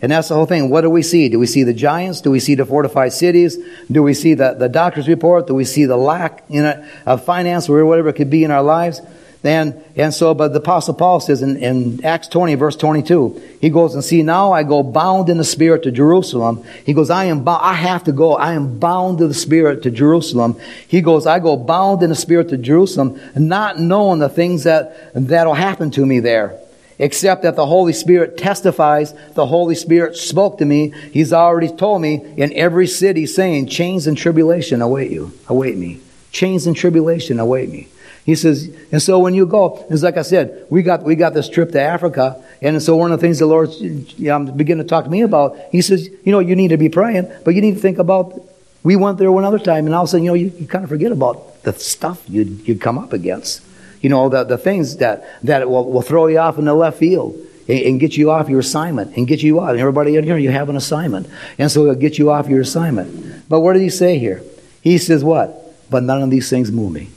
And 0.00 0.12
that's 0.12 0.28
the 0.28 0.34
whole 0.34 0.46
thing. 0.46 0.70
What 0.70 0.82
do 0.82 0.90
we 0.90 1.02
see? 1.02 1.28
Do 1.28 1.40
we 1.40 1.46
see 1.46 1.64
the 1.64 1.74
giants? 1.74 2.20
Do 2.20 2.30
we 2.30 2.38
see 2.38 2.54
the 2.54 2.64
fortified 2.64 3.12
cities? 3.12 3.58
Do 3.90 4.02
we 4.02 4.14
see 4.14 4.34
the, 4.34 4.54
the 4.54 4.68
doctor's 4.68 5.08
report? 5.08 5.48
Do 5.48 5.54
we 5.54 5.64
see 5.64 5.86
the 5.86 5.96
lack 5.96 6.44
in 6.48 6.62
know, 6.62 6.86
of 7.04 7.24
finance 7.24 7.68
or 7.68 7.84
whatever 7.84 8.10
it 8.10 8.14
could 8.14 8.30
be 8.30 8.44
in 8.44 8.52
our 8.52 8.62
lives? 8.62 9.00
And, 9.44 9.82
and 9.94 10.12
so, 10.12 10.34
but 10.34 10.48
the 10.48 10.58
apostle 10.58 10.94
Paul 10.94 11.20
says 11.20 11.42
in, 11.42 11.56
in 11.58 12.04
Acts 12.04 12.26
20 12.28 12.56
verse 12.56 12.74
22, 12.74 13.40
he 13.60 13.70
goes 13.70 13.94
and 13.94 14.02
see, 14.02 14.22
now 14.22 14.52
I 14.52 14.64
go 14.64 14.82
bound 14.82 15.28
in 15.28 15.38
the 15.38 15.44
spirit 15.44 15.84
to 15.84 15.92
Jerusalem. 15.92 16.64
He 16.84 16.92
goes, 16.92 17.08
I 17.08 17.26
am 17.26 17.44
bound, 17.44 17.60
I 17.62 17.74
have 17.74 18.04
to 18.04 18.12
go. 18.12 18.34
I 18.34 18.54
am 18.54 18.80
bound 18.80 19.18
to 19.18 19.28
the 19.28 19.34
spirit 19.34 19.84
to 19.84 19.90
Jerusalem. 19.90 20.58
He 20.88 21.00
goes, 21.02 21.26
I 21.26 21.38
go 21.38 21.56
bound 21.56 22.02
in 22.02 22.10
the 22.10 22.16
spirit 22.16 22.48
to 22.48 22.56
Jerusalem, 22.56 23.20
not 23.36 23.78
knowing 23.78 24.18
the 24.18 24.28
things 24.28 24.64
that, 24.64 25.12
that'll 25.14 25.54
happen 25.54 25.92
to 25.92 26.04
me 26.04 26.18
there 26.20 26.58
except 26.98 27.42
that 27.42 27.54
the 27.54 27.64
Holy 27.64 27.92
Spirit 27.92 28.36
testifies. 28.36 29.14
The 29.34 29.46
Holy 29.46 29.76
Spirit 29.76 30.16
spoke 30.16 30.58
to 30.58 30.64
me. 30.64 30.92
He's 31.12 31.32
already 31.32 31.68
told 31.68 32.02
me 32.02 32.16
in 32.36 32.52
every 32.54 32.88
city 32.88 33.24
saying, 33.26 33.68
chains 33.68 34.08
and 34.08 34.18
tribulation 34.18 34.82
await 34.82 35.12
you, 35.12 35.32
await 35.48 35.76
me. 35.76 36.00
Chains 36.32 36.66
and 36.66 36.76
tribulation 36.76 37.38
await 37.38 37.70
me. 37.70 37.86
He 38.28 38.34
says, 38.34 38.68
and 38.92 39.00
so 39.00 39.18
when 39.20 39.32
you 39.32 39.46
go, 39.46 39.86
it's 39.88 40.02
like 40.02 40.18
I 40.18 40.22
said, 40.22 40.66
we 40.68 40.82
got, 40.82 41.02
we 41.02 41.16
got 41.16 41.32
this 41.32 41.48
trip 41.48 41.72
to 41.72 41.80
Africa. 41.80 42.44
And 42.60 42.82
so 42.82 42.94
one 42.94 43.10
of 43.10 43.18
the 43.18 43.26
things 43.26 43.38
the 43.38 43.46
Lord 43.46 43.70
you 43.72 44.30
um, 44.30 44.44
know, 44.44 44.52
beginning 44.52 44.84
to 44.84 44.88
talk 44.88 45.04
to 45.04 45.10
me 45.10 45.22
about, 45.22 45.56
he 45.72 45.80
says, 45.80 46.10
you 46.24 46.30
know, 46.30 46.38
you 46.38 46.54
need 46.54 46.68
to 46.68 46.76
be 46.76 46.90
praying, 46.90 47.32
but 47.46 47.54
you 47.54 47.62
need 47.62 47.76
to 47.76 47.80
think 47.80 47.96
about, 47.96 48.38
we 48.82 48.96
went 48.96 49.16
there 49.16 49.32
one 49.32 49.46
other 49.46 49.58
time 49.58 49.86
and 49.86 49.94
all 49.94 50.02
of 50.02 50.08
a 50.08 50.10
sudden, 50.10 50.24
you 50.24 50.30
know, 50.30 50.34
you, 50.34 50.52
you 50.58 50.66
kind 50.66 50.84
of 50.84 50.90
forget 50.90 51.10
about 51.10 51.62
the 51.62 51.72
stuff 51.72 52.22
you'd, 52.28 52.68
you'd 52.68 52.82
come 52.82 52.98
up 52.98 53.14
against. 53.14 53.62
You 54.02 54.10
know, 54.10 54.28
the, 54.28 54.44
the 54.44 54.58
things 54.58 54.98
that, 54.98 55.24
that 55.44 55.70
will, 55.70 55.90
will 55.90 56.02
throw 56.02 56.26
you 56.26 56.38
off 56.38 56.58
in 56.58 56.66
the 56.66 56.74
left 56.74 56.98
field 56.98 57.34
and, 57.66 57.78
and 57.78 57.98
get 57.98 58.18
you 58.18 58.30
off 58.30 58.50
your 58.50 58.60
assignment 58.60 59.16
and 59.16 59.26
get 59.26 59.42
you 59.42 59.58
out. 59.58 59.70
And 59.70 59.80
everybody 59.80 60.16
in 60.16 60.24
here, 60.24 60.36
you 60.36 60.50
have 60.50 60.68
an 60.68 60.76
assignment. 60.76 61.30
And 61.56 61.70
so 61.70 61.84
it'll 61.84 61.94
get 61.94 62.18
you 62.18 62.30
off 62.30 62.46
your 62.46 62.60
assignment. 62.60 63.48
But 63.48 63.60
what 63.60 63.72
did 63.72 63.80
he 63.80 63.88
say 63.88 64.18
here? 64.18 64.42
He 64.82 64.98
says 64.98 65.24
what? 65.24 65.88
But 65.88 66.02
none 66.02 66.20
of 66.20 66.28
these 66.28 66.50
things 66.50 66.70
move 66.70 66.92
me. 66.92 67.08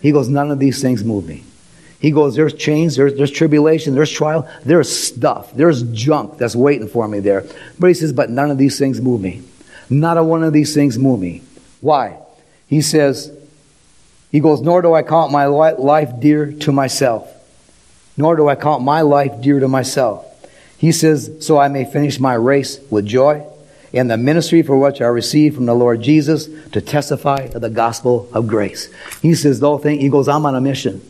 He 0.00 0.12
goes, 0.12 0.28
none 0.28 0.50
of 0.50 0.58
these 0.58 0.80
things 0.80 1.04
move 1.04 1.26
me. 1.26 1.44
He 1.98 2.10
goes, 2.10 2.36
there's 2.36 2.54
chains, 2.54 2.96
there's, 2.96 3.14
there's 3.14 3.30
tribulation, 3.30 3.94
there's 3.94 4.10
trial, 4.10 4.48
there's 4.64 4.94
stuff, 4.94 5.52
there's 5.54 5.82
junk 5.84 6.36
that's 6.38 6.54
waiting 6.54 6.88
for 6.88 7.08
me 7.08 7.20
there. 7.20 7.44
But 7.78 7.88
he 7.88 7.94
says, 7.94 8.12
but 8.12 8.30
none 8.30 8.50
of 8.50 8.58
these 8.58 8.78
things 8.78 9.00
move 9.00 9.20
me. 9.20 9.42
Not 9.88 10.18
a 10.18 10.22
one 10.22 10.44
of 10.44 10.52
these 10.52 10.74
things 10.74 10.98
move 10.98 11.20
me. 11.20 11.42
Why? 11.80 12.18
He 12.66 12.82
says, 12.82 13.32
he 14.30 14.40
goes, 14.40 14.60
Nor 14.60 14.82
do 14.82 14.92
I 14.92 15.02
count 15.02 15.32
my 15.32 15.46
life 15.46 16.10
dear 16.20 16.52
to 16.52 16.72
myself. 16.72 17.32
Nor 18.16 18.36
do 18.36 18.48
I 18.48 18.54
count 18.54 18.82
my 18.82 19.02
life 19.02 19.40
dear 19.40 19.60
to 19.60 19.68
myself. 19.68 20.26
He 20.76 20.92
says, 20.92 21.46
So 21.46 21.58
I 21.58 21.68
may 21.68 21.84
finish 21.84 22.18
my 22.18 22.34
race 22.34 22.78
with 22.90 23.06
joy 23.06 23.46
and 23.92 24.10
the 24.10 24.16
ministry 24.16 24.62
for 24.62 24.76
which 24.76 25.00
I 25.00 25.06
received 25.06 25.54
from 25.54 25.66
the 25.66 25.74
Lord 25.74 26.02
Jesus 26.02 26.46
to 26.72 26.80
testify 26.80 27.48
of 27.54 27.60
the 27.60 27.70
gospel 27.70 28.28
of 28.32 28.46
grace. 28.46 28.92
He 29.22 29.34
says, 29.34 29.60
whole 29.60 29.78
thing, 29.78 30.00
he 30.00 30.08
goes, 30.08 30.28
I'm 30.28 30.46
on 30.46 30.54
a 30.54 30.60
mission. 30.60 31.00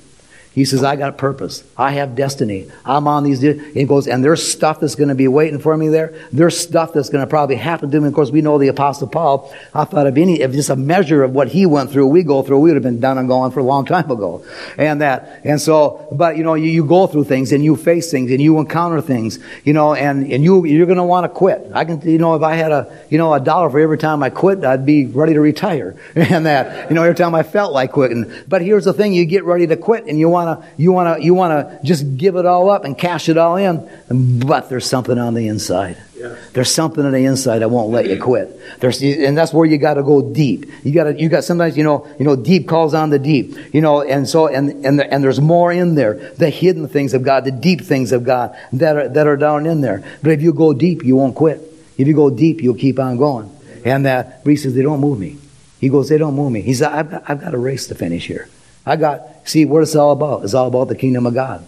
He 0.57 0.65
says, 0.65 0.83
I 0.83 0.97
got 0.97 1.11
a 1.11 1.13
purpose. 1.13 1.63
I 1.77 1.91
have 1.93 2.17
destiny. 2.17 2.67
I'm 2.83 3.07
on 3.07 3.25
these. 3.25 3.43
He 3.43 3.85
goes, 3.85 4.09
and 4.09 4.25
there's 4.25 4.43
stuff 4.43 4.81
that's 4.81 4.95
going 4.95 5.11
to 5.11 5.15
be 5.15 5.29
waiting 5.29 5.59
for 5.59 5.77
me 5.77 5.89
there. 5.89 6.15
There's 6.33 6.59
stuff 6.59 6.95
that's 6.95 7.11
going 7.11 7.23
to 7.23 7.29
probably 7.29 7.57
happen 7.57 7.91
to 7.91 8.01
me. 8.01 8.09
Of 8.09 8.15
course, 8.15 8.31
we 8.31 8.41
know 8.41 8.57
the 8.57 8.69
Apostle 8.69 9.09
Paul. 9.09 9.55
I 9.75 9.85
thought 9.85 10.07
of 10.07 10.17
any, 10.17 10.41
if 10.41 10.53
just 10.53 10.71
a 10.71 10.77
measure 10.77 11.23
of 11.23 11.33
what 11.33 11.49
he 11.49 11.67
went 11.67 11.91
through, 11.91 12.07
we 12.07 12.23
go 12.23 12.43
through, 12.43 12.61
we 12.61 12.71
would 12.71 12.77
have 12.77 12.83
been 12.83 13.01
done 13.01 13.19
and 13.19 13.29
gone 13.29 13.51
for 13.51 13.61
a 13.61 13.65
long 13.65 13.85
time 13.85 14.11
ago. 14.11 14.47
And 14.79 15.03
that, 15.03 15.43
and 15.45 15.61
so, 15.61 16.09
but 16.11 16.39
you 16.39 16.43
know, 16.43 16.55
you, 16.55 16.71
you 16.71 16.87
go 16.87 17.07
through 17.07 17.25
things 17.25 17.53
and 17.53 17.63
you 17.63 17.77
face 17.77 18.11
things 18.11 18.31
and 18.31 18.41
you 18.41 18.59
encounter 18.59 19.03
things, 19.03 19.39
you 19.63 19.75
know, 19.75 19.93
and, 19.93 20.33
and 20.33 20.43
you, 20.43 20.65
you're 20.65 20.87
going 20.87 20.97
to 20.97 21.05
want 21.05 21.25
to 21.25 21.29
quit. 21.29 21.71
I 21.75 21.85
can, 21.85 22.01
you 22.01 22.17
know, 22.17 22.35
if 22.35 22.43
I 22.43 22.55
had 22.55 22.73
a, 22.73 22.99
you 23.11 23.19
know, 23.19 23.35
a 23.35 23.41
dollar 23.41 23.69
for 23.69 23.79
every 23.79 23.99
time 23.99 24.23
I 24.23 24.31
quit, 24.31 24.65
I'd 24.65 24.87
be 24.87 25.05
ready 25.05 25.35
to 25.35 25.41
retire. 25.43 25.97
and 26.15 26.47
that, 26.47 26.89
you 26.89 26.95
know, 26.95 27.03
every 27.03 27.15
time 27.15 27.35
I 27.35 27.43
felt 27.43 27.75
like 27.75 27.93
quitting. 27.93 28.33
But 28.49 28.63
here's 28.63 28.87
the 28.87 28.95
thing, 28.95 29.13
you 29.13 29.27
get 29.27 29.45
ready 29.45 29.67
to 29.67 29.77
quit 29.77 30.07
and 30.07 30.19
you 30.19 30.31
want 30.31 30.46
to, 30.47 30.69
you 30.77 30.93
want 30.93 31.19
to, 31.19 31.25
you 31.25 31.35
want 31.35 31.53
to 31.53 31.87
just 31.87 32.17
give 32.17 32.37
it 32.37 32.47
all 32.47 32.71
up 32.71 32.85
and 32.85 32.97
cash 32.97 33.29
it 33.29 33.37
all 33.37 33.57
in, 33.57 33.89
but 34.09 34.69
there's 34.69 34.87
something 34.87 35.19
on 35.19 35.35
the 35.35 35.49
inside. 35.49 35.97
Yeah. 36.17 36.37
There's 36.53 36.73
something 36.73 37.05
on 37.05 37.13
the 37.13 37.25
inside 37.27 37.59
that 37.59 37.71
won't 37.71 37.91
let 37.91 38.09
you 38.09 38.21
quit. 38.21 38.59
There's, 38.81 39.03
and 39.03 39.37
that's 39.37 39.53
where 39.53 39.67
you 39.67 39.77
got 39.77 39.95
to 39.95 40.03
go 40.03 40.33
deep. 40.33 40.67
You 40.83 40.93
got 40.93 41.05
to, 41.05 41.21
you 41.21 41.29
got 41.29 41.45
sometimes, 41.45 41.77
you 41.77 41.85
know, 41.85 42.09
you 42.19 42.25
know, 42.25 42.37
deep 42.37 42.69
calls 42.69 42.95
on 42.95 43.11
the 43.11 43.19
deep, 43.19 43.55
you 43.75 43.81
know, 43.81 44.03
and 44.03 44.29
so, 44.29 44.47
and, 44.47 44.85
and, 44.87 45.01
and 45.01 45.23
there's 45.23 45.41
more 45.41 45.73
in 45.73 45.95
there. 45.95 46.15
The 46.37 46.49
hidden 46.49 46.89
things 46.89 47.13
of 47.13 47.23
God, 47.23 47.45
the 47.45 47.51
deep 47.51 47.83
things 47.83 48.13
of 48.13 48.25
God 48.25 48.57
that 48.73 48.97
are, 48.97 49.09
that 49.11 49.27
are 49.27 49.37
down 49.37 49.67
in 49.67 49.83
there. 49.83 50.03
But 50.23 50.33
if 50.33 50.43
you 50.43 50.53
go 50.53 50.73
deep, 50.73 51.05
you 51.05 51.17
won't 51.17 51.37
quit. 51.37 51.61
If 51.99 52.09
you 52.09 52.15
go 52.15 52.31
deep, 52.31 52.63
you'll 52.63 52.75
keep 52.75 52.99
on 52.99 53.19
going. 53.19 53.51
And 53.85 54.07
that, 54.07 54.43
but 54.43 54.51
he 54.51 54.57
says, 54.57 54.75
they 54.75 54.83
don't 54.83 55.01
move 55.01 55.19
me. 55.19 55.37
He 55.81 55.91
goes, 55.91 56.09
they 56.09 56.19
don't 56.19 56.35
move 56.35 56.51
me. 56.51 56.63
He 56.63 56.73
said, 56.75 56.93
I've 56.93 57.11
got, 57.11 57.23
I've 57.29 57.41
got 57.41 57.55
a 57.55 57.59
race 57.59 57.87
to 57.89 57.95
finish 57.95 58.27
here. 58.27 58.49
I 58.87 58.95
got, 58.97 59.49
see, 59.49 59.65
what 59.65 59.83
it's 59.83 59.97
all 59.97 60.13
about? 60.13 60.45
It's 60.45 60.55
all 60.55 60.69
about 60.69 60.89
the 60.89 60.95
kingdom 60.95 61.27
of 61.27 61.35
God. 61.35 61.67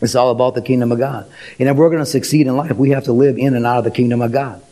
It's 0.00 0.14
all 0.14 0.30
about 0.30 0.54
the 0.54 0.62
kingdom 0.62 0.92
of 0.92 0.98
God. 0.98 1.30
And 1.58 1.68
if 1.68 1.76
we're 1.76 1.88
going 1.88 2.00
to 2.00 2.06
succeed 2.06 2.46
in 2.46 2.56
life, 2.56 2.76
we 2.76 2.90
have 2.90 3.04
to 3.04 3.12
live 3.12 3.38
in 3.38 3.54
and 3.54 3.64
out 3.64 3.78
of 3.78 3.84
the 3.84 3.90
kingdom 3.90 4.20
of 4.20 4.32
God. 4.32 4.62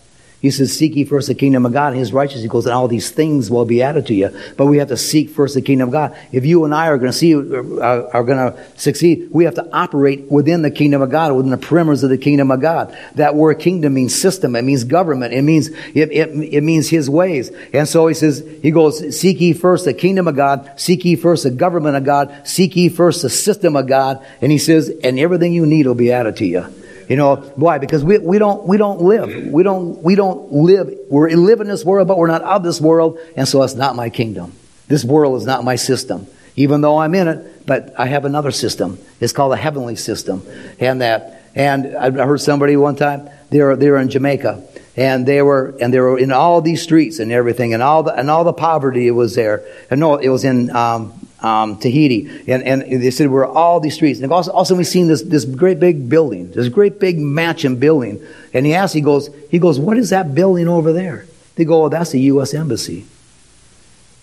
He 0.42 0.50
says, 0.50 0.76
Seek 0.76 0.94
ye 0.94 1.04
first 1.04 1.28
the 1.28 1.34
kingdom 1.34 1.64
of 1.64 1.72
God 1.72 1.94
his 1.94 2.12
righteousness. 2.12 2.42
He 2.42 2.48
goes, 2.48 2.66
and 2.66 2.74
all 2.74 2.88
these 2.88 3.10
things 3.10 3.50
will 3.50 3.64
be 3.64 3.82
added 3.82 4.06
to 4.06 4.14
you. 4.14 4.28
But 4.56 4.66
we 4.66 4.78
have 4.78 4.88
to 4.88 4.96
seek 4.96 5.30
first 5.30 5.54
the 5.54 5.62
kingdom 5.62 5.88
of 5.88 5.92
God. 5.92 6.16
If 6.30 6.44
you 6.44 6.64
and 6.64 6.74
I 6.74 6.88
are 6.88 6.98
going 6.98 7.10
to 7.10 7.16
see, 7.16 7.34
uh, 7.34 7.40
are 7.40 8.22
going 8.22 8.52
to 8.52 8.56
succeed, 8.76 9.28
we 9.30 9.44
have 9.44 9.54
to 9.54 9.66
operate 9.72 10.30
within 10.30 10.60
the 10.60 10.70
kingdom 10.70 11.00
of 11.00 11.10
God, 11.10 11.32
within 11.32 11.50
the 11.50 11.56
perimeters 11.56 12.04
of 12.04 12.10
the 12.10 12.18
kingdom 12.18 12.50
of 12.50 12.60
God. 12.60 12.96
That 13.14 13.34
word 13.34 13.58
kingdom 13.60 13.94
means 13.94 14.14
system. 14.14 14.54
It 14.56 14.62
means 14.62 14.84
government. 14.84 15.32
It 15.32 15.42
means, 15.42 15.68
it, 15.68 16.12
it, 16.12 16.28
it 16.30 16.62
means 16.62 16.90
his 16.90 17.08
ways. 17.08 17.50
And 17.72 17.88
so 17.88 18.06
he 18.06 18.14
says, 18.14 18.46
he 18.60 18.70
goes, 18.70 19.18
seek 19.18 19.40
ye 19.40 19.54
first 19.54 19.86
the 19.86 19.94
kingdom 19.94 20.28
of 20.28 20.36
God, 20.36 20.70
seek 20.78 21.04
ye 21.04 21.16
first 21.16 21.44
the 21.44 21.50
government 21.50 21.96
of 21.96 22.04
God, 22.04 22.46
seek 22.46 22.76
ye 22.76 22.90
first 22.90 23.22
the 23.22 23.30
system 23.30 23.74
of 23.74 23.86
God. 23.86 24.24
And 24.42 24.52
he 24.52 24.58
says, 24.58 24.92
and 25.02 25.18
everything 25.18 25.54
you 25.54 25.64
need 25.64 25.86
will 25.86 25.94
be 25.94 26.12
added 26.12 26.36
to 26.36 26.46
you. 26.46 26.66
You 27.08 27.16
know, 27.16 27.36
why? 27.56 27.78
Because 27.78 28.04
we, 28.04 28.18
we 28.18 28.38
don't, 28.38 28.66
we 28.66 28.76
don't 28.76 29.00
live. 29.00 29.52
We 29.52 29.62
don't, 29.62 30.02
we 30.02 30.14
don't 30.14 30.52
live. 30.52 30.92
We 31.08 31.34
live 31.34 31.60
in 31.60 31.68
this 31.68 31.84
world, 31.84 32.08
but 32.08 32.18
we're 32.18 32.26
not 32.26 32.42
of 32.42 32.62
this 32.62 32.80
world. 32.80 33.18
And 33.36 33.46
so 33.46 33.62
it's 33.62 33.74
not 33.74 33.96
my 33.96 34.10
kingdom. 34.10 34.52
This 34.88 35.04
world 35.04 35.40
is 35.40 35.46
not 35.46 35.64
my 35.64 35.76
system. 35.76 36.26
Even 36.56 36.80
though 36.80 36.98
I'm 36.98 37.14
in 37.14 37.28
it, 37.28 37.66
but 37.66 37.92
I 37.98 38.06
have 38.06 38.24
another 38.24 38.50
system. 38.50 38.98
It's 39.20 39.32
called 39.32 39.52
a 39.52 39.56
heavenly 39.56 39.96
system. 39.96 40.42
And 40.80 41.00
that, 41.02 41.42
and 41.54 41.96
I 41.96 42.10
heard 42.10 42.40
somebody 42.40 42.76
one 42.76 42.96
time, 42.96 43.28
they 43.50 43.60
were, 43.60 43.76
they 43.76 43.90
were 43.90 43.98
in 43.98 44.08
Jamaica 44.08 44.66
and 44.96 45.26
they 45.26 45.42
were 45.42 45.76
and 45.80 45.92
they 45.92 46.00
were 46.00 46.18
in 46.18 46.32
all 46.32 46.60
these 46.62 46.82
streets 46.82 47.18
and 47.18 47.30
everything 47.30 47.74
and 47.74 47.82
all 47.82 48.02
the 48.02 48.14
and 48.14 48.30
all 48.30 48.44
the 48.44 48.52
poverty 48.52 49.10
was 49.10 49.34
there 49.34 49.62
and 49.90 50.00
no 50.00 50.16
it 50.16 50.28
was 50.28 50.44
in 50.44 50.74
um, 50.74 51.12
um, 51.46 51.78
Tahiti, 51.78 52.26
and, 52.48 52.62
and 52.64 52.82
they 52.82 53.12
said 53.12 53.30
we're 53.30 53.46
all 53.46 53.78
these 53.78 53.94
streets. 53.94 54.18
And 54.20 54.32
also, 54.32 54.50
also 54.50 54.74
we've 54.74 54.86
seen 54.86 55.06
this, 55.06 55.22
this 55.22 55.44
great 55.44 55.78
big 55.78 56.08
building, 56.08 56.50
this 56.50 56.68
great 56.68 56.98
big 56.98 57.20
mansion 57.20 57.76
building. 57.76 58.20
And 58.52 58.66
he 58.66 58.74
asked, 58.74 58.94
he 58.94 59.00
goes, 59.00 59.30
he 59.48 59.60
goes, 59.60 59.78
what 59.78 59.96
is 59.96 60.10
that 60.10 60.34
building 60.34 60.66
over 60.66 60.92
there? 60.92 61.26
They 61.54 61.64
go, 61.64 61.84
oh, 61.84 61.88
that's 61.88 62.10
the 62.10 62.20
U.S. 62.22 62.52
Embassy. 62.52 63.06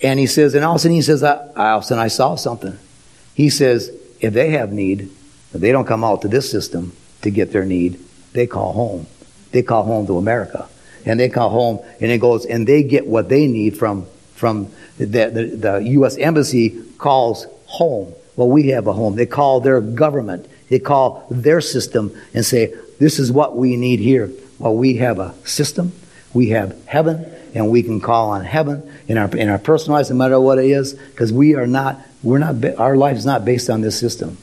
And 0.02 0.20
he 0.20 0.28
says, 0.28 0.54
and 0.54 0.66
all 0.66 0.74
of 0.74 0.76
a 0.76 0.80
sudden 0.80 0.96
he 0.96 1.02
says, 1.02 1.24
I, 1.24 1.38
all 1.56 1.78
of 1.78 1.84
a 1.84 1.86
sudden 1.86 2.04
I 2.04 2.10
saw 2.10 2.36
something. 2.36 2.78
He 3.36 3.50
says, 3.50 3.90
if 4.20 4.34
they 4.34 4.50
have 4.50 4.74
need, 4.74 5.10
if 5.54 5.62
they 5.62 5.72
don't 5.72 5.86
come 5.86 6.04
out 6.04 6.24
to 6.24 6.28
this 6.28 6.52
system 6.52 6.92
to 7.22 7.32
get 7.32 7.54
their 7.54 7.64
need, 7.64 8.00
they 8.34 8.48
call 8.48 8.74
home. 8.74 9.08
They 9.52 9.64
call 9.64 9.84
home 9.84 10.08
to 10.08 10.18
America. 10.18 10.68
And 11.06 11.20
they 11.20 11.30
call 11.30 11.50
home, 11.50 11.80
and 12.02 12.12
it 12.12 12.20
goes, 12.20 12.46
and 12.46 12.68
they 12.68 12.84
get 12.84 13.08
what 13.08 13.30
they 13.30 13.48
need 13.48 13.78
from, 13.78 14.08
from 14.44 14.68
the, 14.98 15.06
the, 15.06 15.56
the 15.56 15.78
U.S. 15.92 16.18
Embassy 16.18 16.84
calls 16.98 17.48
home. 17.66 18.14
Well, 18.36 18.50
we 18.50 18.68
have 18.72 18.88
a 18.88 18.92
home. 18.92 19.16
They 19.16 19.26
call 19.26 19.62
their 19.62 19.80
government. 19.80 20.50
They 20.68 20.80
call 20.80 21.26
their 21.32 21.62
system 21.62 22.14
and 22.34 22.46
say, 22.46 22.76
this 23.00 23.20
is 23.20 23.32
what 23.32 23.56
we 23.56 23.78
need 23.78 24.02
here. 24.02 24.30
Well, 24.60 24.76
we 24.76 24.98
have 24.98 25.18
a 25.18 25.34
system. 25.46 25.94
We 26.34 26.50
have 26.50 26.86
heaven 26.88 27.26
and 27.56 27.70
we 27.70 27.84
can 27.84 28.02
call 28.02 28.32
on 28.32 28.44
heaven 28.44 28.92
in 29.08 29.18
our, 29.18 29.34
in 29.34 29.48
our 29.48 29.60
personal 29.60 29.96
lives, 29.96 30.10
no 30.10 30.18
matter 30.18 30.38
what 30.42 30.60
it 30.60 30.66
is, 30.66 30.94
because 30.94 31.32
we 31.32 31.56
are 31.56 31.66
not, 31.66 32.02
we're 32.22 32.40
not, 32.40 32.66
our 32.78 32.98
life 32.98 33.16
is 33.16 33.26
not 33.26 33.46
based 33.46 33.70
on 33.70 33.80
this 33.80 33.98
system. 33.98 34.38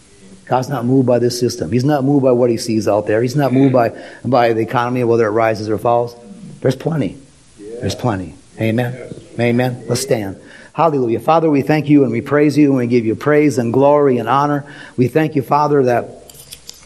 God's 0.47 0.71
not 0.71 0.87
moved 0.87 1.07
by 1.07 1.19
this 1.19 1.39
system. 1.39 1.73
He's 1.73 1.85
not 1.85 2.05
moved 2.05 2.25
by 2.25 2.33
what 2.33 2.49
he 2.49 2.57
sees 2.57 2.89
out 2.89 3.07
there. 3.07 3.21
He's 3.21 3.37
not 3.37 3.53
moved 3.53 3.75
by, 3.75 3.91
by 4.25 4.55
the 4.55 4.63
economy, 4.63 5.05
whether 5.05 5.27
it 5.27 5.33
rises 5.33 5.69
or 5.69 5.77
falls. 5.77 6.17
There's 6.63 6.75
plenty. 6.75 7.19
There's 7.59 7.95
plenty. 7.95 8.35
Amen. 8.59 9.20
Amen. 9.41 9.85
Let's 9.87 10.03
stand. 10.03 10.41
Hallelujah. 10.73 11.21
Father, 11.21 11.51
we 11.51 11.63
thank 11.63 11.89
you 11.89 12.05
and 12.05 12.13
we 12.13 12.21
praise 12.21 12.57
you 12.57 12.69
and 12.69 12.79
we 12.79 12.87
give 12.87 13.05
you 13.05 13.15
praise 13.15 13.59
and 13.59 13.73
glory 13.73 14.19
and 14.19 14.29
honor. 14.29 14.65
We 14.97 15.09
thank 15.09 15.35
you, 15.35 15.43
Father, 15.43 15.83
that, 15.85 16.33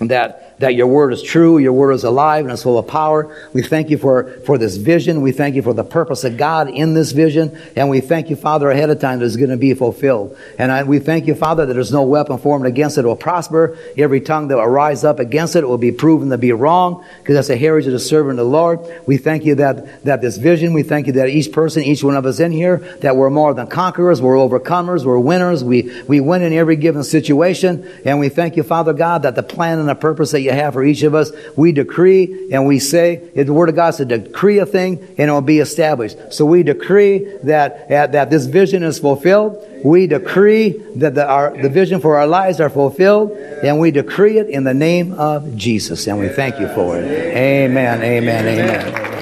that 0.01 0.44
that 0.59 0.75
your 0.75 0.87
word 0.87 1.13
is 1.13 1.23
true, 1.23 1.59
your 1.59 1.73
word 1.73 1.93
is 1.93 2.05
alive 2.05 2.45
and 2.45 2.53
it's 2.53 2.63
full 2.63 2.79
of 2.79 2.87
power. 2.87 3.35
We 3.53 3.63
thank 3.63 3.91
you 3.91 3.99
for, 3.99 4.25
for 4.41 4.59
this 4.59 4.77
vision. 4.77 5.21
We 5.23 5.33
thank 5.33 5.55
you 5.55 5.63
for 5.63 5.75
the 5.75 5.85
purpose 5.85 6.25
of 6.25 6.37
God 6.37 6.69
in 6.69 6.95
this 6.95 7.13
vision. 7.13 7.59
And 7.77 7.91
we 7.91 8.01
thank 8.01 8.31
you, 8.31 8.37
Father, 8.37 8.71
ahead 8.71 8.91
of 8.91 9.01
time 9.01 9.19
that 9.19 9.27
it's 9.27 9.37
going 9.37 9.51
to 9.51 9.57
be 9.57 9.75
fulfilled. 9.75 10.37
And 10.59 10.71
I, 10.71 10.85
we 10.85 10.99
thank 10.99 11.27
you, 11.27 11.35
Father, 11.35 11.67
that 11.67 11.75
there's 11.75 11.93
no 11.93 12.03
weapon 12.03 12.39
formed 12.39 12.67
against 12.67 12.99
it 12.99 13.05
will 13.05 13.17
prosper. 13.17 13.77
Every 13.97 14.21
tongue 14.21 14.49
that 14.49 14.57
will 14.57 14.67
rise 14.67 15.05
up 15.05 15.19
against 15.19 15.57
it 15.57 15.67
will 15.67 15.79
be 15.79 15.93
proven 15.93 16.31
to 16.31 16.39
be 16.39 16.53
wrong 16.53 17.05
because 17.19 17.35
that's 17.35 17.51
a 17.51 17.57
heritage 17.57 17.89
of 17.89 17.93
the 17.93 17.99
servant 17.99 18.39
of 18.39 18.47
the 18.47 18.51
Lord. 18.51 18.81
We 19.07 19.17
thank 19.17 19.45
you 19.45 19.57
that, 19.57 20.05
that 20.05 20.21
this 20.21 20.37
vision, 20.37 20.73
we 20.73 20.83
thank 20.83 21.07
you 21.07 21.15
that 21.15 21.29
each 21.29 21.53
person, 21.53 21.83
each 21.83 22.05
one 22.05 22.17
of 22.17 22.27
us 22.27 22.41
in 22.41 22.53
here, 22.53 22.79
that 23.01 23.17
we're 23.17 23.31
more 23.31 23.55
than 23.55 23.67
conquerors, 23.67 24.23
we're 24.23 24.37
overcomers, 24.37 25.05
we're 25.05 25.19
winners. 25.19 25.65
We, 25.65 26.03
we 26.07 26.21
win 26.21 26.43
in 26.43 26.53
every 26.53 26.77
given 26.77 27.03
situation. 27.03 27.91
And 28.05 28.21
we 28.21 28.29
thank 28.29 28.57
you, 28.57 28.63
Father 28.63 28.93
God, 28.93 29.23
that 29.23 29.35
the 29.35 29.43
plan 29.43 29.79
and 29.79 29.89
the 29.89 29.95
purpose 29.95 30.31
that 30.31 30.44
you 30.45 30.53
have 30.53 30.75
for 30.75 30.85
each 30.85 31.03
of 31.03 31.15
us, 31.15 31.33
we 31.57 31.73
decree 31.73 32.49
and 32.53 32.67
we 32.67 32.79
say, 32.79 33.29
if 33.35 33.47
the 33.47 33.53
Word 33.53 33.69
of 33.69 33.77
God 33.77 33.93
said 33.93 34.09
decree 34.09 34.59
a 34.59 34.67
thing 34.67 34.99
and 35.19 35.31
it 35.31 35.33
will 35.33 35.41
be 35.41 35.59
established. 35.59 36.33
So 36.33 36.45
we 36.47 36.63
decree 36.63 37.19
that, 37.43 37.89
that 37.89 38.31
this 38.31 38.47
vision 38.47 38.83
is 38.83 38.99
fulfilled. 38.99 39.63
We 39.85 40.07
decree 40.07 40.71
that 40.97 41.15
the, 41.15 41.27
our, 41.27 41.61
the 41.61 41.69
vision 41.69 42.01
for 42.01 42.17
our 42.17 42.27
lives 42.27 42.61
are 42.61 42.71
fulfilled 42.71 43.33
and 43.33 43.81
we 43.81 43.91
decree 43.91 44.39
it 44.39 44.49
in 44.49 44.65
the 44.65 44.75
name 44.75 45.13
of 45.13 45.57
Jesus 45.57 46.07
and 46.07 46.19
we 46.19 46.29
thank 46.29 46.59
you 46.61 46.69
for 46.69 46.97
it. 46.97 47.05
Amen, 47.05 48.03
amen, 48.03 48.47
amen. 48.47 49.14